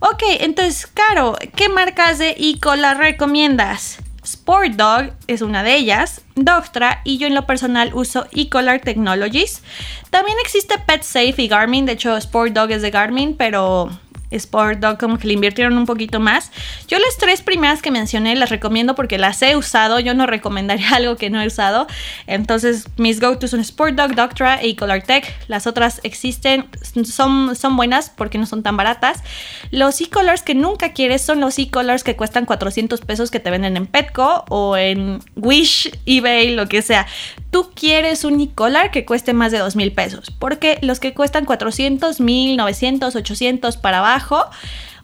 Ok, 0.05 0.25
entonces, 0.41 0.89
Caro, 0.89 1.37
¿qué 1.55 1.69
marcas 1.69 2.19
de 2.19 2.31
e-collar 2.37 2.99
recomiendas? 2.99 3.99
Sport 4.25 4.73
Dog 4.73 5.13
es 5.29 5.43
una 5.43 5.63
de 5.63 5.77
ellas, 5.77 6.23
Doctra 6.35 7.03
y 7.05 7.19
yo 7.19 7.29
en 7.29 7.35
lo 7.35 7.47
personal 7.47 7.93
uso 7.95 8.27
e-collar 8.33 8.81
Technologies. 8.81 9.63
También 10.11 10.37
existe 10.43 10.77
Pet 10.79 11.05
Safe 11.05 11.35
y 11.37 11.47
Garmin, 11.47 11.87
de 11.87 11.93
hecho 11.93 12.17
Sport 12.17 12.53
Dog 12.53 12.73
es 12.73 12.83
de 12.83 12.91
Garmin, 12.91 13.37
pero 13.37 13.91
Sport 14.37 14.81
Dog 14.81 14.99
como 14.99 15.19
que 15.19 15.27
le 15.27 15.35
invirtieron 15.35 15.77
un 15.77 15.87
poquito 15.87 16.21
más. 16.21 16.51
Yo 16.89 16.99
las 16.99 17.17
tres 17.19 17.43
primeras 17.43 17.83
que 17.83 17.91
mencioné 17.91 18.35
las 18.37 18.51
recomiendo 18.51 18.95
porque 18.95 19.19
las 19.19 19.41
he 19.43 19.57
usado. 19.57 20.01
Yo 20.01 20.15
no 20.15 20.27
recomendaría 20.27 20.89
algo 20.95 21.17
que 21.17 21.31
no 21.31 21.41
he 21.41 21.47
usado. 21.47 21.87
Entonces 22.27 22.87
mis 22.97 23.21
go-to 23.21 23.49
son 23.49 23.61
Sport 23.61 23.95
Dog, 23.95 24.15
Doctra 24.15 24.65
y 24.65 24.75
Color 24.77 25.03
Tech. 25.03 25.33
Las 25.49 25.67
otras 25.67 26.01
existen, 26.03 26.67
son, 27.05 27.57
son 27.57 27.77
buenas 27.77 28.11
porque 28.11 28.39
no 28.39 28.47
son 28.47 28.63
tan 28.63 28.77
baratas. 28.77 29.23
Los 29.71 30.01
e-colors 30.01 30.43
que 30.43 30.55
nunca 30.55 30.93
quieres 30.93 31.23
son 31.23 31.41
los 31.41 31.59
e-colors 31.59 32.05
que 32.05 32.17
cuestan 32.17 32.47
400 32.47 33.01
pesos 33.01 33.31
que 33.31 33.41
te 33.41 33.51
venden 33.51 33.77
en 33.77 33.87
Petco 33.87 34.45
o 34.49 34.77
en 34.77 35.21
Wish, 35.37 35.91
eBay, 36.07 36.55
lo 36.55 36.69
que 36.69 36.83
sea. 36.83 37.07
Tú 37.51 37.71
quieres 37.75 38.25
un 38.25 38.41
e-collar 38.41 38.91
que 38.91 39.05
cueste 39.05 39.33
más 39.35 39.53
de 39.53 39.59
2 39.59 39.77
mil 39.77 39.93
pesos 39.93 40.31
porque 40.31 40.79
los 40.83 41.01
que 41.01 41.15
cuestan 41.15 41.45
400, 41.45 42.21
1000, 42.21 42.57
900, 42.57 43.15
800 43.15 43.77
para 43.77 43.99
abajo 43.99 44.22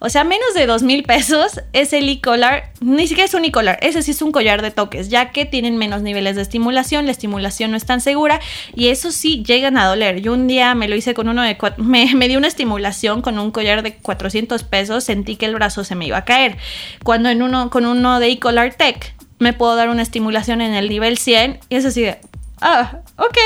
o 0.00 0.08
sea, 0.08 0.24
menos 0.24 0.54
de 0.54 0.66
dos 0.66 0.82
mil 0.82 1.02
pesos 1.02 1.60
es 1.72 1.92
el 1.92 2.08
e-collar. 2.08 2.72
Ni 2.80 3.06
siquiera 3.08 3.26
es 3.26 3.34
un 3.34 3.44
e-collar, 3.44 3.78
ese 3.82 4.02
sí 4.02 4.12
es 4.12 4.22
un 4.22 4.30
collar 4.30 4.62
de 4.62 4.70
toques, 4.70 5.08
ya 5.08 5.30
que 5.30 5.44
tienen 5.44 5.76
menos 5.76 6.02
niveles 6.02 6.36
de 6.36 6.42
estimulación, 6.42 7.06
la 7.06 7.12
estimulación 7.12 7.72
no 7.72 7.76
es 7.76 7.84
tan 7.84 8.00
segura 8.00 8.40
y 8.74 8.88
eso 8.88 9.10
sí 9.10 9.42
llegan 9.44 9.76
a 9.76 9.86
doler. 9.86 10.20
Yo 10.20 10.32
un 10.32 10.46
día 10.46 10.74
me 10.74 10.88
lo 10.88 10.94
hice 10.94 11.14
con 11.14 11.28
uno 11.28 11.42
de. 11.42 11.56
Me, 11.78 12.36
una 12.36 12.46
estimulación 12.46 13.22
con 13.22 13.38
un 13.38 13.50
collar 13.50 13.82
de 13.82 13.96
400 13.96 14.62
pesos, 14.64 15.04
sentí 15.04 15.36
que 15.36 15.46
el 15.46 15.54
brazo 15.54 15.82
se 15.82 15.94
me 15.94 16.06
iba 16.06 16.18
a 16.18 16.24
caer. 16.24 16.58
Cuando 17.02 17.30
en 17.30 17.42
uno, 17.42 17.70
con 17.70 17.86
uno 17.86 18.20
de 18.20 18.28
e-collar 18.28 18.74
tech 18.74 19.14
me 19.38 19.52
puedo 19.52 19.74
dar 19.74 19.88
una 19.88 20.02
estimulación 20.02 20.60
en 20.60 20.74
el 20.74 20.88
nivel 20.88 21.18
100 21.18 21.60
y 21.68 21.76
es 21.76 21.84
así 21.84 22.02
de. 22.02 22.18
Ah, 22.60 23.00
ok, 23.16 23.38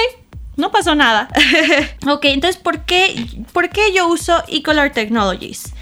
no 0.56 0.70
pasó 0.70 0.94
nada. 0.94 1.28
ok, 2.06 2.24
entonces, 2.26 2.60
¿por 2.60 2.84
qué, 2.84 3.26
¿por 3.52 3.70
qué 3.70 3.92
yo 3.94 4.08
uso 4.08 4.42
eColor 4.48 4.90
Technologies? 4.90 5.72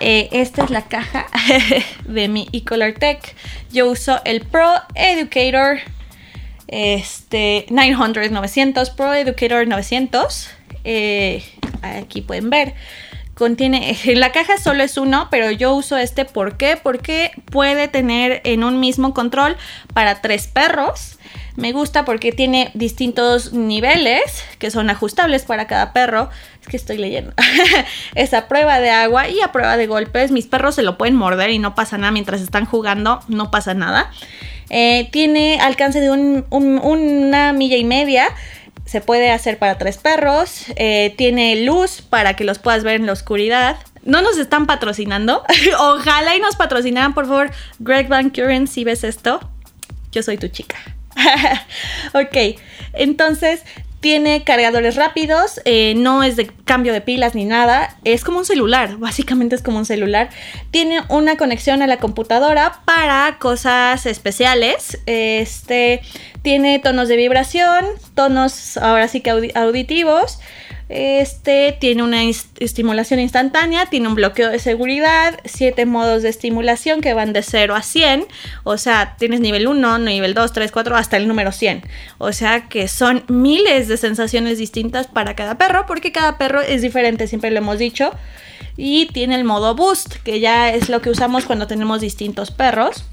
Eh, 0.00 0.28
esta 0.32 0.64
es 0.64 0.70
la 0.70 0.82
caja 0.82 1.26
de 2.04 2.28
mi 2.28 2.48
eColor 2.52 2.92
Tech. 2.92 3.34
Yo 3.72 3.90
uso 3.90 4.20
el 4.24 4.42
Pro 4.42 4.70
Educator 4.94 5.78
este, 6.68 7.66
900, 7.70 8.30
900, 8.30 8.90
Pro 8.90 9.14
Educator 9.14 9.66
900. 9.66 10.50
Eh, 10.84 11.44
aquí 11.82 12.20
pueden 12.20 12.50
ver. 12.50 12.74
Contiene, 13.34 13.96
en 14.04 14.20
la 14.20 14.32
caja 14.32 14.58
solo 14.58 14.82
es 14.82 14.96
uno, 14.96 15.28
pero 15.30 15.50
yo 15.50 15.74
uso 15.74 15.96
este 15.96 16.24
¿por 16.24 16.56
qué? 16.56 16.78
Porque 16.82 17.30
puede 17.50 17.88
tener 17.88 18.40
en 18.44 18.64
un 18.64 18.80
mismo 18.80 19.14
control 19.14 19.56
para 19.92 20.20
tres 20.20 20.46
perros 20.46 21.18
me 21.56 21.72
gusta 21.72 22.04
porque 22.04 22.32
tiene 22.32 22.70
distintos 22.74 23.52
niveles 23.54 24.44
que 24.58 24.70
son 24.70 24.90
ajustables 24.90 25.44
para 25.44 25.66
cada 25.66 25.92
perro. 25.92 26.28
Es 26.60 26.68
que 26.68 26.76
estoy 26.76 26.98
leyendo. 26.98 27.32
es 28.14 28.34
a 28.34 28.46
prueba 28.46 28.78
de 28.78 28.90
agua 28.90 29.28
y 29.28 29.40
a 29.40 29.52
prueba 29.52 29.76
de 29.78 29.86
golpes. 29.86 30.30
Mis 30.30 30.46
perros 30.46 30.74
se 30.74 30.82
lo 30.82 30.98
pueden 30.98 31.14
morder 31.14 31.50
y 31.50 31.58
no 31.58 31.74
pasa 31.74 31.96
nada 31.96 32.10
mientras 32.10 32.42
están 32.42 32.66
jugando, 32.66 33.20
no 33.28 33.50
pasa 33.50 33.72
nada. 33.72 34.10
Eh, 34.68 35.08
tiene 35.12 35.58
alcance 35.60 36.00
de 36.00 36.10
una 36.10 37.52
milla 37.54 37.76
y 37.76 37.84
media. 37.84 38.28
Se 38.84 39.00
puede 39.00 39.30
hacer 39.30 39.58
para 39.58 39.78
tres 39.78 39.96
perros. 39.96 40.66
Eh, 40.76 41.14
tiene 41.16 41.64
luz 41.64 42.02
para 42.02 42.34
que 42.34 42.44
los 42.44 42.58
puedas 42.58 42.84
ver 42.84 42.96
en 42.96 43.06
la 43.06 43.12
oscuridad. 43.12 43.78
No 44.04 44.20
nos 44.20 44.36
están 44.36 44.66
patrocinando. 44.66 45.42
Ojalá 45.80 46.36
y 46.36 46.40
nos 46.40 46.56
patrocinaran, 46.56 47.14
por 47.14 47.26
favor. 47.26 47.50
Greg 47.78 48.08
Van 48.08 48.28
Kuren, 48.28 48.66
si 48.66 48.84
ves 48.84 49.04
esto, 49.04 49.40
yo 50.12 50.22
soy 50.22 50.36
tu 50.36 50.48
chica. 50.48 50.76
ok, 52.14 52.58
entonces 52.92 53.62
tiene 54.00 54.44
cargadores 54.44 54.94
rápidos, 54.94 55.60
eh, 55.64 55.94
no 55.96 56.22
es 56.22 56.36
de 56.36 56.46
cambio 56.64 56.92
de 56.92 57.00
pilas 57.00 57.34
ni 57.34 57.44
nada, 57.44 57.96
es 58.04 58.22
como 58.22 58.38
un 58.38 58.44
celular, 58.44 58.98
básicamente 58.98 59.56
es 59.56 59.62
como 59.62 59.78
un 59.78 59.84
celular. 59.84 60.30
Tiene 60.70 61.00
una 61.08 61.36
conexión 61.36 61.82
a 61.82 61.86
la 61.86 61.96
computadora 61.96 62.82
para 62.84 63.38
cosas 63.40 64.06
especiales. 64.06 65.00
Este 65.06 66.02
tiene 66.42 66.78
tonos 66.78 67.08
de 67.08 67.16
vibración, 67.16 67.84
tonos 68.14 68.76
ahora 68.76 69.08
sí 69.08 69.22
que 69.22 69.50
auditivos. 69.56 70.38
Este 70.88 71.76
tiene 71.80 72.04
una 72.04 72.22
estimulación 72.22 73.18
instantánea, 73.18 73.86
tiene 73.86 74.06
un 74.06 74.14
bloqueo 74.14 74.50
de 74.50 74.60
seguridad, 74.60 75.40
7 75.44 75.84
modos 75.84 76.22
de 76.22 76.28
estimulación 76.28 77.00
que 77.00 77.12
van 77.12 77.32
de 77.32 77.42
0 77.42 77.74
a 77.74 77.82
100, 77.82 78.26
o 78.62 78.78
sea, 78.78 79.16
tienes 79.18 79.40
nivel 79.40 79.66
1, 79.66 79.98
nivel 79.98 80.34
2, 80.34 80.52
3, 80.52 80.70
4, 80.70 80.96
hasta 80.96 81.16
el 81.16 81.26
número 81.26 81.50
100. 81.50 81.82
O 82.18 82.32
sea 82.32 82.68
que 82.68 82.86
son 82.86 83.24
miles 83.26 83.88
de 83.88 83.96
sensaciones 83.96 84.58
distintas 84.58 85.08
para 85.08 85.34
cada 85.34 85.58
perro, 85.58 85.86
porque 85.86 86.12
cada 86.12 86.38
perro 86.38 86.60
es 86.60 86.82
diferente, 86.82 87.26
siempre 87.26 87.50
lo 87.50 87.58
hemos 87.58 87.78
dicho. 87.78 88.12
Y 88.76 89.06
tiene 89.06 89.34
el 89.34 89.44
modo 89.44 89.74
boost, 89.74 90.16
que 90.22 90.38
ya 90.38 90.72
es 90.72 90.88
lo 90.88 91.00
que 91.00 91.10
usamos 91.10 91.46
cuando 91.46 91.66
tenemos 91.66 92.00
distintos 92.00 92.50
perros. 92.52 93.06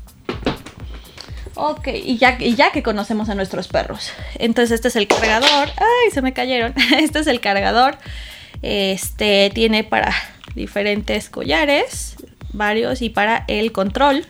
Ok, 1.56 1.88
y 1.94 2.18
ya, 2.18 2.38
ya 2.38 2.72
que 2.72 2.82
conocemos 2.82 3.30
a 3.30 3.36
nuestros 3.36 3.68
perros. 3.68 4.12
Entonces 4.40 4.72
este 4.72 4.88
es 4.88 4.96
el 4.96 5.08
cargador. 5.08 5.70
Ay, 5.78 6.12
se 6.12 6.22
me 6.22 6.34
cayeron. 6.34 6.74
Este 6.98 7.20
es 7.20 7.28
el 7.28 7.40
cargador. 7.40 7.98
Este 8.62 9.52
tiene 9.54 9.84
para 9.84 10.14
diferentes 10.56 11.30
collares, 11.30 12.16
varios, 12.54 13.02
y 13.02 13.10
para 13.10 13.46
el 13.48 13.72
control. 13.72 14.26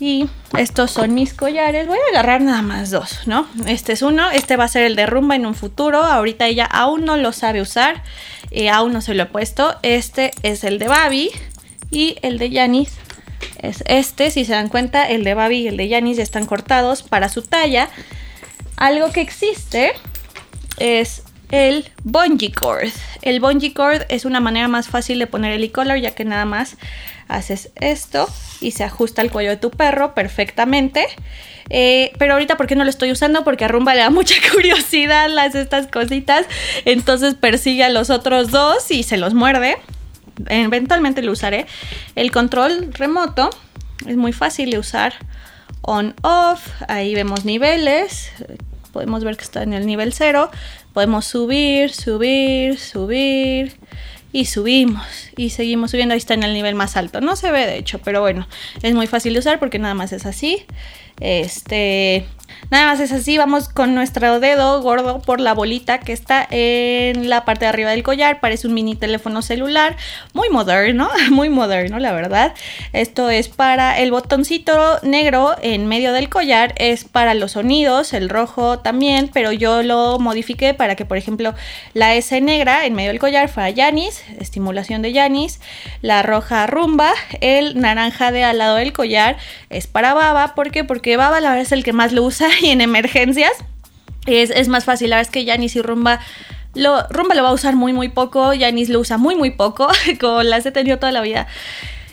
Y 0.00 0.26
estos 0.58 0.90
son 0.90 1.14
mis 1.14 1.32
collares. 1.32 1.86
Voy 1.86 1.98
a 1.98 2.18
agarrar 2.18 2.40
nada 2.40 2.62
más 2.62 2.90
dos, 2.90 3.20
¿no? 3.26 3.46
Este 3.66 3.92
es 3.92 4.02
uno. 4.02 4.30
Este 4.30 4.56
va 4.56 4.64
a 4.64 4.68
ser 4.68 4.82
el 4.82 4.96
de 4.96 5.06
rumba 5.06 5.36
en 5.36 5.46
un 5.46 5.54
futuro. 5.54 6.02
Ahorita 6.02 6.46
ella 6.46 6.64
aún 6.64 7.04
no 7.04 7.16
lo 7.16 7.32
sabe 7.32 7.60
usar. 7.60 8.02
Eh, 8.50 8.68
aún 8.68 8.92
no 8.92 9.00
se 9.00 9.14
lo 9.14 9.22
he 9.22 9.26
puesto. 9.26 9.76
Este 9.82 10.32
es 10.42 10.64
el 10.64 10.80
de 10.80 10.88
Babi. 10.88 11.30
Y 11.90 12.16
el 12.22 12.38
de 12.38 12.50
Yanis 12.50 12.98
este. 13.60 14.30
Si 14.30 14.44
se 14.44 14.52
dan 14.52 14.68
cuenta, 14.68 15.08
el 15.08 15.24
de 15.24 15.34
Babi 15.34 15.60
y 15.60 15.68
el 15.68 15.76
de 15.76 15.88
Yanis 15.88 16.16
ya 16.18 16.22
están 16.22 16.46
cortados 16.46 17.02
para 17.02 17.28
su 17.28 17.42
talla. 17.42 17.88
Algo 18.76 19.12
que 19.12 19.20
existe 19.20 19.92
es 20.78 21.22
el 21.50 21.88
bungee 22.02 22.52
cord. 22.52 22.88
El 23.22 23.40
bungee 23.40 23.72
cord 23.72 24.02
es 24.08 24.24
una 24.24 24.40
manera 24.40 24.68
más 24.68 24.88
fácil 24.88 25.18
de 25.18 25.26
poner 25.26 25.52
el 25.52 25.64
e-collar 25.64 25.98
ya 25.98 26.10
que 26.10 26.24
nada 26.24 26.44
más 26.44 26.76
haces 27.28 27.70
esto 27.76 28.28
y 28.60 28.72
se 28.72 28.84
ajusta 28.84 29.22
al 29.22 29.30
cuello 29.30 29.50
de 29.50 29.56
tu 29.56 29.70
perro 29.70 30.14
perfectamente. 30.14 31.06
Eh, 31.70 32.12
pero 32.18 32.34
ahorita, 32.34 32.56
¿por 32.56 32.66
qué 32.66 32.76
no 32.76 32.84
lo 32.84 32.90
estoy 32.90 33.10
usando? 33.10 33.44
Porque 33.44 33.64
a 33.64 33.68
Rumba 33.68 33.94
le 33.94 34.00
da 34.00 34.10
mucha 34.10 34.34
curiosidad 34.52 35.28
las 35.30 35.54
estas 35.54 35.86
cositas. 35.86 36.46
Entonces 36.84 37.34
persigue 37.34 37.84
a 37.84 37.88
los 37.88 38.10
otros 38.10 38.50
dos 38.50 38.90
y 38.90 39.02
se 39.02 39.16
los 39.16 39.34
muerde 39.34 39.76
eventualmente 40.48 41.22
lo 41.22 41.32
usaré. 41.32 41.66
El 42.14 42.30
control 42.30 42.92
remoto 42.92 43.50
es 44.06 44.16
muy 44.16 44.32
fácil 44.32 44.70
de 44.70 44.78
usar. 44.78 45.14
On, 45.82 46.14
off, 46.22 46.68
ahí 46.88 47.14
vemos 47.14 47.44
niveles. 47.44 48.30
podemos 48.92 49.24
ver 49.24 49.36
que 49.36 49.44
está 49.44 49.62
en 49.62 49.72
el 49.74 49.86
nivel 49.86 50.12
0. 50.12 50.50
Podemos 50.92 51.24
subir, 51.26 51.92
subir, 51.92 52.78
subir 52.78 53.76
y 54.32 54.46
subimos 54.46 55.06
y 55.36 55.50
seguimos 55.50 55.92
subiendo. 55.92 56.14
Ahí 56.14 56.18
está 56.18 56.34
en 56.34 56.42
el 56.42 56.54
nivel 56.54 56.74
más 56.74 56.96
alto. 56.96 57.20
No 57.20 57.36
se 57.36 57.50
ve 57.50 57.66
de 57.66 57.78
hecho, 57.78 58.00
pero 58.00 58.20
bueno, 58.20 58.48
es 58.82 58.94
muy 58.94 59.06
fácil 59.06 59.32
de 59.32 59.40
usar 59.40 59.58
porque 59.58 59.78
nada 59.78 59.94
más 59.94 60.12
es 60.12 60.26
así. 60.26 60.64
Este, 61.20 62.26
nada 62.70 62.86
más 62.86 63.00
es 63.00 63.12
así, 63.12 63.38
vamos 63.38 63.68
con 63.68 63.94
nuestro 63.94 64.40
dedo 64.40 64.80
gordo 64.82 65.20
por 65.20 65.40
la 65.40 65.54
bolita 65.54 66.00
que 66.00 66.12
está 66.12 66.46
en 66.50 67.28
la 67.28 67.44
parte 67.44 67.64
de 67.64 67.68
arriba 67.68 67.90
del 67.90 68.02
collar, 68.02 68.40
parece 68.40 68.66
un 68.66 68.74
mini 68.74 68.96
teléfono 68.96 69.42
celular, 69.42 69.96
muy 70.32 70.48
moderno, 70.48 71.08
muy 71.30 71.48
moderno 71.48 71.98
la 71.98 72.12
verdad. 72.12 72.54
Esto 72.92 73.30
es 73.30 73.48
para 73.48 73.98
el 74.00 74.10
botoncito 74.10 74.98
negro 75.02 75.54
en 75.62 75.86
medio 75.86 76.12
del 76.12 76.28
collar, 76.28 76.74
es 76.76 77.04
para 77.04 77.34
los 77.34 77.52
sonidos, 77.52 78.12
el 78.12 78.28
rojo 78.28 78.80
también, 78.80 79.30
pero 79.32 79.52
yo 79.52 79.82
lo 79.82 80.18
modifiqué 80.18 80.74
para 80.74 80.96
que 80.96 81.04
por 81.04 81.16
ejemplo 81.16 81.54
la 81.92 82.14
S 82.14 82.40
negra 82.40 82.86
en 82.86 82.94
medio 82.94 83.10
del 83.10 83.20
collar 83.20 83.48
fuera 83.48 83.70
Yanis, 83.70 84.22
estimulación 84.40 85.02
de 85.02 85.12
Yanis, 85.12 85.60
la 86.02 86.22
roja 86.22 86.66
rumba, 86.66 87.12
el 87.40 87.80
naranja 87.80 88.32
de 88.32 88.44
al 88.44 88.58
lado 88.58 88.76
del 88.76 88.92
collar 88.92 89.36
es 89.70 89.86
para 89.86 90.14
Baba, 90.14 90.54
¿por 90.54 90.70
qué? 90.70 90.84
Porque 90.84 91.03
porque 91.04 91.18
Baba 91.18 91.38
la 91.42 91.50
verdad 91.50 91.66
es 91.66 91.72
el 91.72 91.84
que 91.84 91.92
más 91.92 92.14
lo 92.14 92.22
usa 92.22 92.48
y 92.62 92.70
en 92.70 92.80
emergencias 92.80 93.52
es, 94.24 94.68
más 94.68 94.86
fácil. 94.86 95.10
La 95.10 95.16
verdad 95.16 95.28
es 95.28 95.32
que 95.32 95.44
Yanis 95.44 95.76
y 95.76 95.82
Rumba 95.82 96.18
lo, 96.72 97.06
Rumba 97.10 97.34
lo 97.34 97.42
va 97.42 97.50
a 97.50 97.52
usar 97.52 97.76
muy 97.76 97.92
muy 97.92 98.08
poco, 98.08 98.54
Yanis 98.54 98.88
lo 98.88 99.00
usa 99.00 99.18
muy 99.18 99.36
muy 99.36 99.50
poco, 99.50 99.86
como 100.20 100.42
las 100.42 100.64
he 100.64 100.72
tenido 100.72 100.98
toda 100.98 101.12
la 101.12 101.20
vida. 101.20 101.46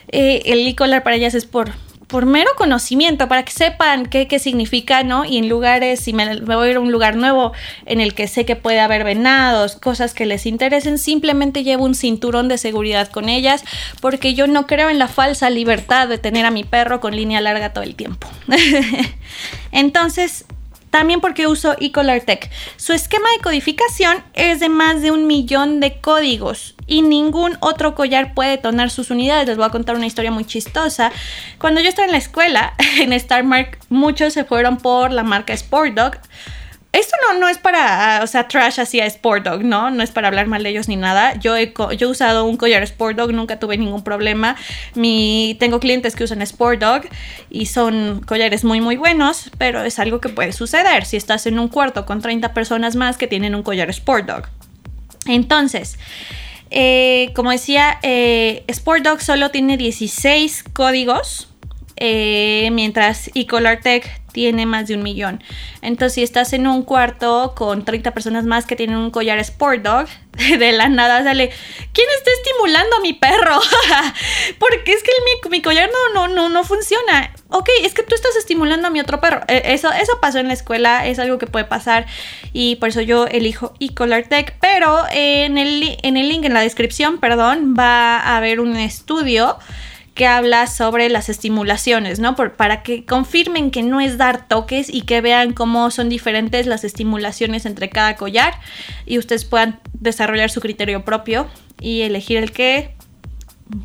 Eh, 0.09 0.41
el 0.43 0.67
e-collar 0.67 1.03
para 1.03 1.15
ellas 1.15 1.35
es 1.35 1.45
por, 1.45 1.71
por 2.11 2.25
mero 2.25 2.51
conocimiento, 2.57 3.29
para 3.29 3.43
que 3.43 3.53
sepan 3.53 4.05
qué, 4.05 4.27
qué 4.27 4.37
significa, 4.37 5.01
¿no? 5.03 5.23
Y 5.23 5.37
en 5.37 5.47
lugares, 5.47 6.01
si 6.01 6.11
me, 6.11 6.41
voy 6.41 6.67
a 6.67 6.71
ir 6.71 6.75
a 6.75 6.81
un 6.81 6.91
lugar 6.91 7.15
nuevo 7.15 7.53
en 7.85 8.01
el 8.01 8.13
que 8.13 8.27
sé 8.27 8.45
que 8.45 8.57
puede 8.57 8.81
haber 8.81 9.05
venados, 9.05 9.77
cosas 9.77 10.13
que 10.13 10.25
les 10.25 10.45
interesen, 10.45 10.97
simplemente 10.97 11.63
llevo 11.63 11.85
un 11.85 11.95
cinturón 11.95 12.49
de 12.49 12.57
seguridad 12.57 13.07
con 13.07 13.29
ellas, 13.29 13.63
porque 14.01 14.33
yo 14.33 14.45
no 14.45 14.67
creo 14.67 14.89
en 14.89 14.99
la 14.99 15.07
falsa 15.07 15.49
libertad 15.49 16.09
de 16.09 16.17
tener 16.17 16.45
a 16.45 16.51
mi 16.51 16.65
perro 16.65 16.99
con 16.99 17.15
línea 17.15 17.39
larga 17.39 17.71
todo 17.71 17.85
el 17.85 17.95
tiempo. 17.95 18.27
Entonces, 19.71 20.45
también 20.91 21.21
porque 21.21 21.47
uso 21.47 21.75
eColor 21.79 22.21
Tech. 22.21 22.51
Su 22.75 22.93
esquema 22.93 23.25
de 23.35 23.41
codificación 23.41 24.23
es 24.33 24.59
de 24.59 24.69
más 24.69 25.01
de 25.01 25.09
un 25.09 25.25
millón 25.25 25.79
de 25.79 25.99
códigos 25.99 26.75
y 26.85 27.01
ningún 27.01 27.57
otro 27.61 27.95
collar 27.95 28.33
puede 28.33 28.57
tonar 28.57 28.91
sus 28.91 29.09
unidades. 29.09 29.47
Les 29.47 29.57
voy 29.57 29.65
a 29.65 29.69
contar 29.69 29.95
una 29.95 30.05
historia 30.05 30.31
muy 30.31 30.45
chistosa. 30.45 31.11
Cuando 31.57 31.81
yo 31.81 31.89
estaba 31.89 32.05
en 32.05 32.11
la 32.11 32.17
escuela, 32.17 32.73
en 32.99 33.13
Star 33.13 33.43
Mark, 33.43 33.79
muchos 33.89 34.33
se 34.33 34.43
fueron 34.43 34.77
por 34.77 35.11
la 35.11 35.23
marca 35.23 35.53
Sport 35.53 35.93
Dog 35.95 36.17
esto 36.93 37.15
no, 37.25 37.39
no 37.39 37.47
es 37.47 37.57
para, 37.57 38.19
o 38.21 38.27
sea, 38.27 38.49
trash 38.49 38.81
hacia 38.81 39.05
Sport 39.05 39.45
Dog, 39.45 39.63
¿no? 39.63 39.91
No 39.91 40.03
es 40.03 40.11
para 40.11 40.27
hablar 40.27 40.47
mal 40.47 40.61
de 40.61 40.69
ellos 40.69 40.89
ni 40.89 40.97
nada. 40.97 41.35
Yo 41.35 41.55
he, 41.55 41.73
yo 41.97 42.07
he 42.07 42.11
usado 42.11 42.45
un 42.45 42.57
collar 42.57 42.83
Sport 42.83 43.15
Dog, 43.17 43.31
nunca 43.31 43.59
tuve 43.59 43.77
ningún 43.77 44.03
problema. 44.03 44.57
Mi, 44.93 45.55
tengo 45.59 45.79
clientes 45.79 46.17
que 46.17 46.25
usan 46.25 46.41
Sport 46.41 46.81
Dog 46.81 47.03
y 47.49 47.67
son 47.67 48.21
collares 48.25 48.65
muy, 48.65 48.81
muy 48.81 48.97
buenos, 48.97 49.51
pero 49.57 49.83
es 49.83 49.99
algo 49.99 50.19
que 50.19 50.27
puede 50.27 50.51
suceder 50.51 51.05
si 51.05 51.15
estás 51.15 51.47
en 51.47 51.59
un 51.59 51.69
cuarto 51.69 52.05
con 52.05 52.21
30 52.21 52.53
personas 52.53 52.97
más 52.97 53.17
que 53.17 53.27
tienen 53.27 53.55
un 53.55 53.63
collar 53.63 53.89
Sport 53.89 54.25
Dog. 54.25 54.47
Entonces, 55.27 55.97
eh, 56.71 57.31
como 57.35 57.51
decía, 57.51 57.99
eh, 58.01 58.65
Sport 58.67 59.03
Dog 59.03 59.21
solo 59.21 59.49
tiene 59.49 59.77
16 59.77 60.65
códigos. 60.73 61.47
Eh, 62.03 62.69
mientras 62.71 63.29
eColor 63.35 63.77
Tech 63.77 64.20
tiene 64.31 64.65
más 64.65 64.87
de 64.87 64.95
un 64.95 65.03
millón. 65.03 65.43
Entonces, 65.81 66.15
si 66.15 66.23
estás 66.23 66.53
en 66.53 66.67
un 66.67 66.83
cuarto 66.83 67.53
con 67.55 67.85
30 67.85 68.11
personas 68.13 68.45
más 68.45 68.65
que 68.65 68.75
tienen 68.75 68.97
un 68.97 69.11
collar 69.11 69.39
Sport 69.39 69.83
Dog, 69.83 70.07
de 70.59 70.71
la 70.71 70.87
nada 70.87 71.23
sale, 71.23 71.51
¿quién 71.93 72.07
está 72.17 72.31
estimulando 72.31 72.97
a 72.97 72.99
mi 73.01 73.13
perro? 73.13 73.59
Porque 74.59 74.93
es 74.93 75.03
que 75.03 75.11
mi, 75.49 75.61
collar 75.61 75.89
no, 75.91 76.27
no, 76.27 76.33
no, 76.33 76.49
no 76.49 76.63
funciona. 76.63 77.33
Ok, 77.49 77.69
es 77.83 77.93
que 77.93 78.03
tú 78.03 78.15
estás 78.15 78.35
estimulando 78.37 78.87
a 78.87 78.91
mi 78.91 78.99
otro 79.01 79.19
perro. 79.19 79.41
E, 79.47 79.73
eso, 79.73 79.91
eso 79.91 80.19
pasó 80.21 80.39
en 80.39 80.47
la 80.47 80.53
escuela, 80.53 81.05
es 81.05 81.19
algo 81.19 81.37
que 81.37 81.47
puede 81.47 81.65
pasar 81.65 82.05
y 82.53 82.77
por 82.77 82.89
eso 82.89 83.01
yo 83.01 83.27
elijo 83.27 83.73
eCollar 83.79 84.27
Tech. 84.27 84.55
Pero 84.61 85.03
en 85.11 85.57
el, 85.57 85.97
en 86.01 86.17
el 86.17 86.29
link, 86.29 86.45
en 86.45 86.53
la 86.53 86.61
descripción, 86.61 87.19
perdón, 87.19 87.75
va 87.77 88.17
a 88.17 88.37
haber 88.37 88.59
un 88.59 88.77
estudio 88.77 89.57
que 90.13 90.27
habla 90.27 90.67
sobre 90.67 91.09
las 91.09 91.29
estimulaciones, 91.29 92.19
¿no? 92.19 92.35
para 92.35 92.83
que 92.83 93.05
confirmen 93.05 93.71
que 93.71 93.81
no 93.81 94.01
es 94.01 94.17
dar 94.17 94.47
toques 94.47 94.89
y 94.89 95.03
que 95.03 95.21
vean 95.21 95.53
cómo 95.53 95.89
son 95.89 96.09
diferentes 96.09 96.67
las 96.67 96.83
estimulaciones 96.83 97.65
entre 97.65 97.89
cada 97.89 98.15
collar 98.15 98.53
y 99.05 99.17
ustedes 99.17 99.45
puedan 99.45 99.79
desarrollar 99.93 100.49
su 100.49 100.59
criterio 100.59 101.05
propio 101.05 101.47
y 101.79 102.01
elegir 102.01 102.37
el 102.37 102.51
que 102.51 102.93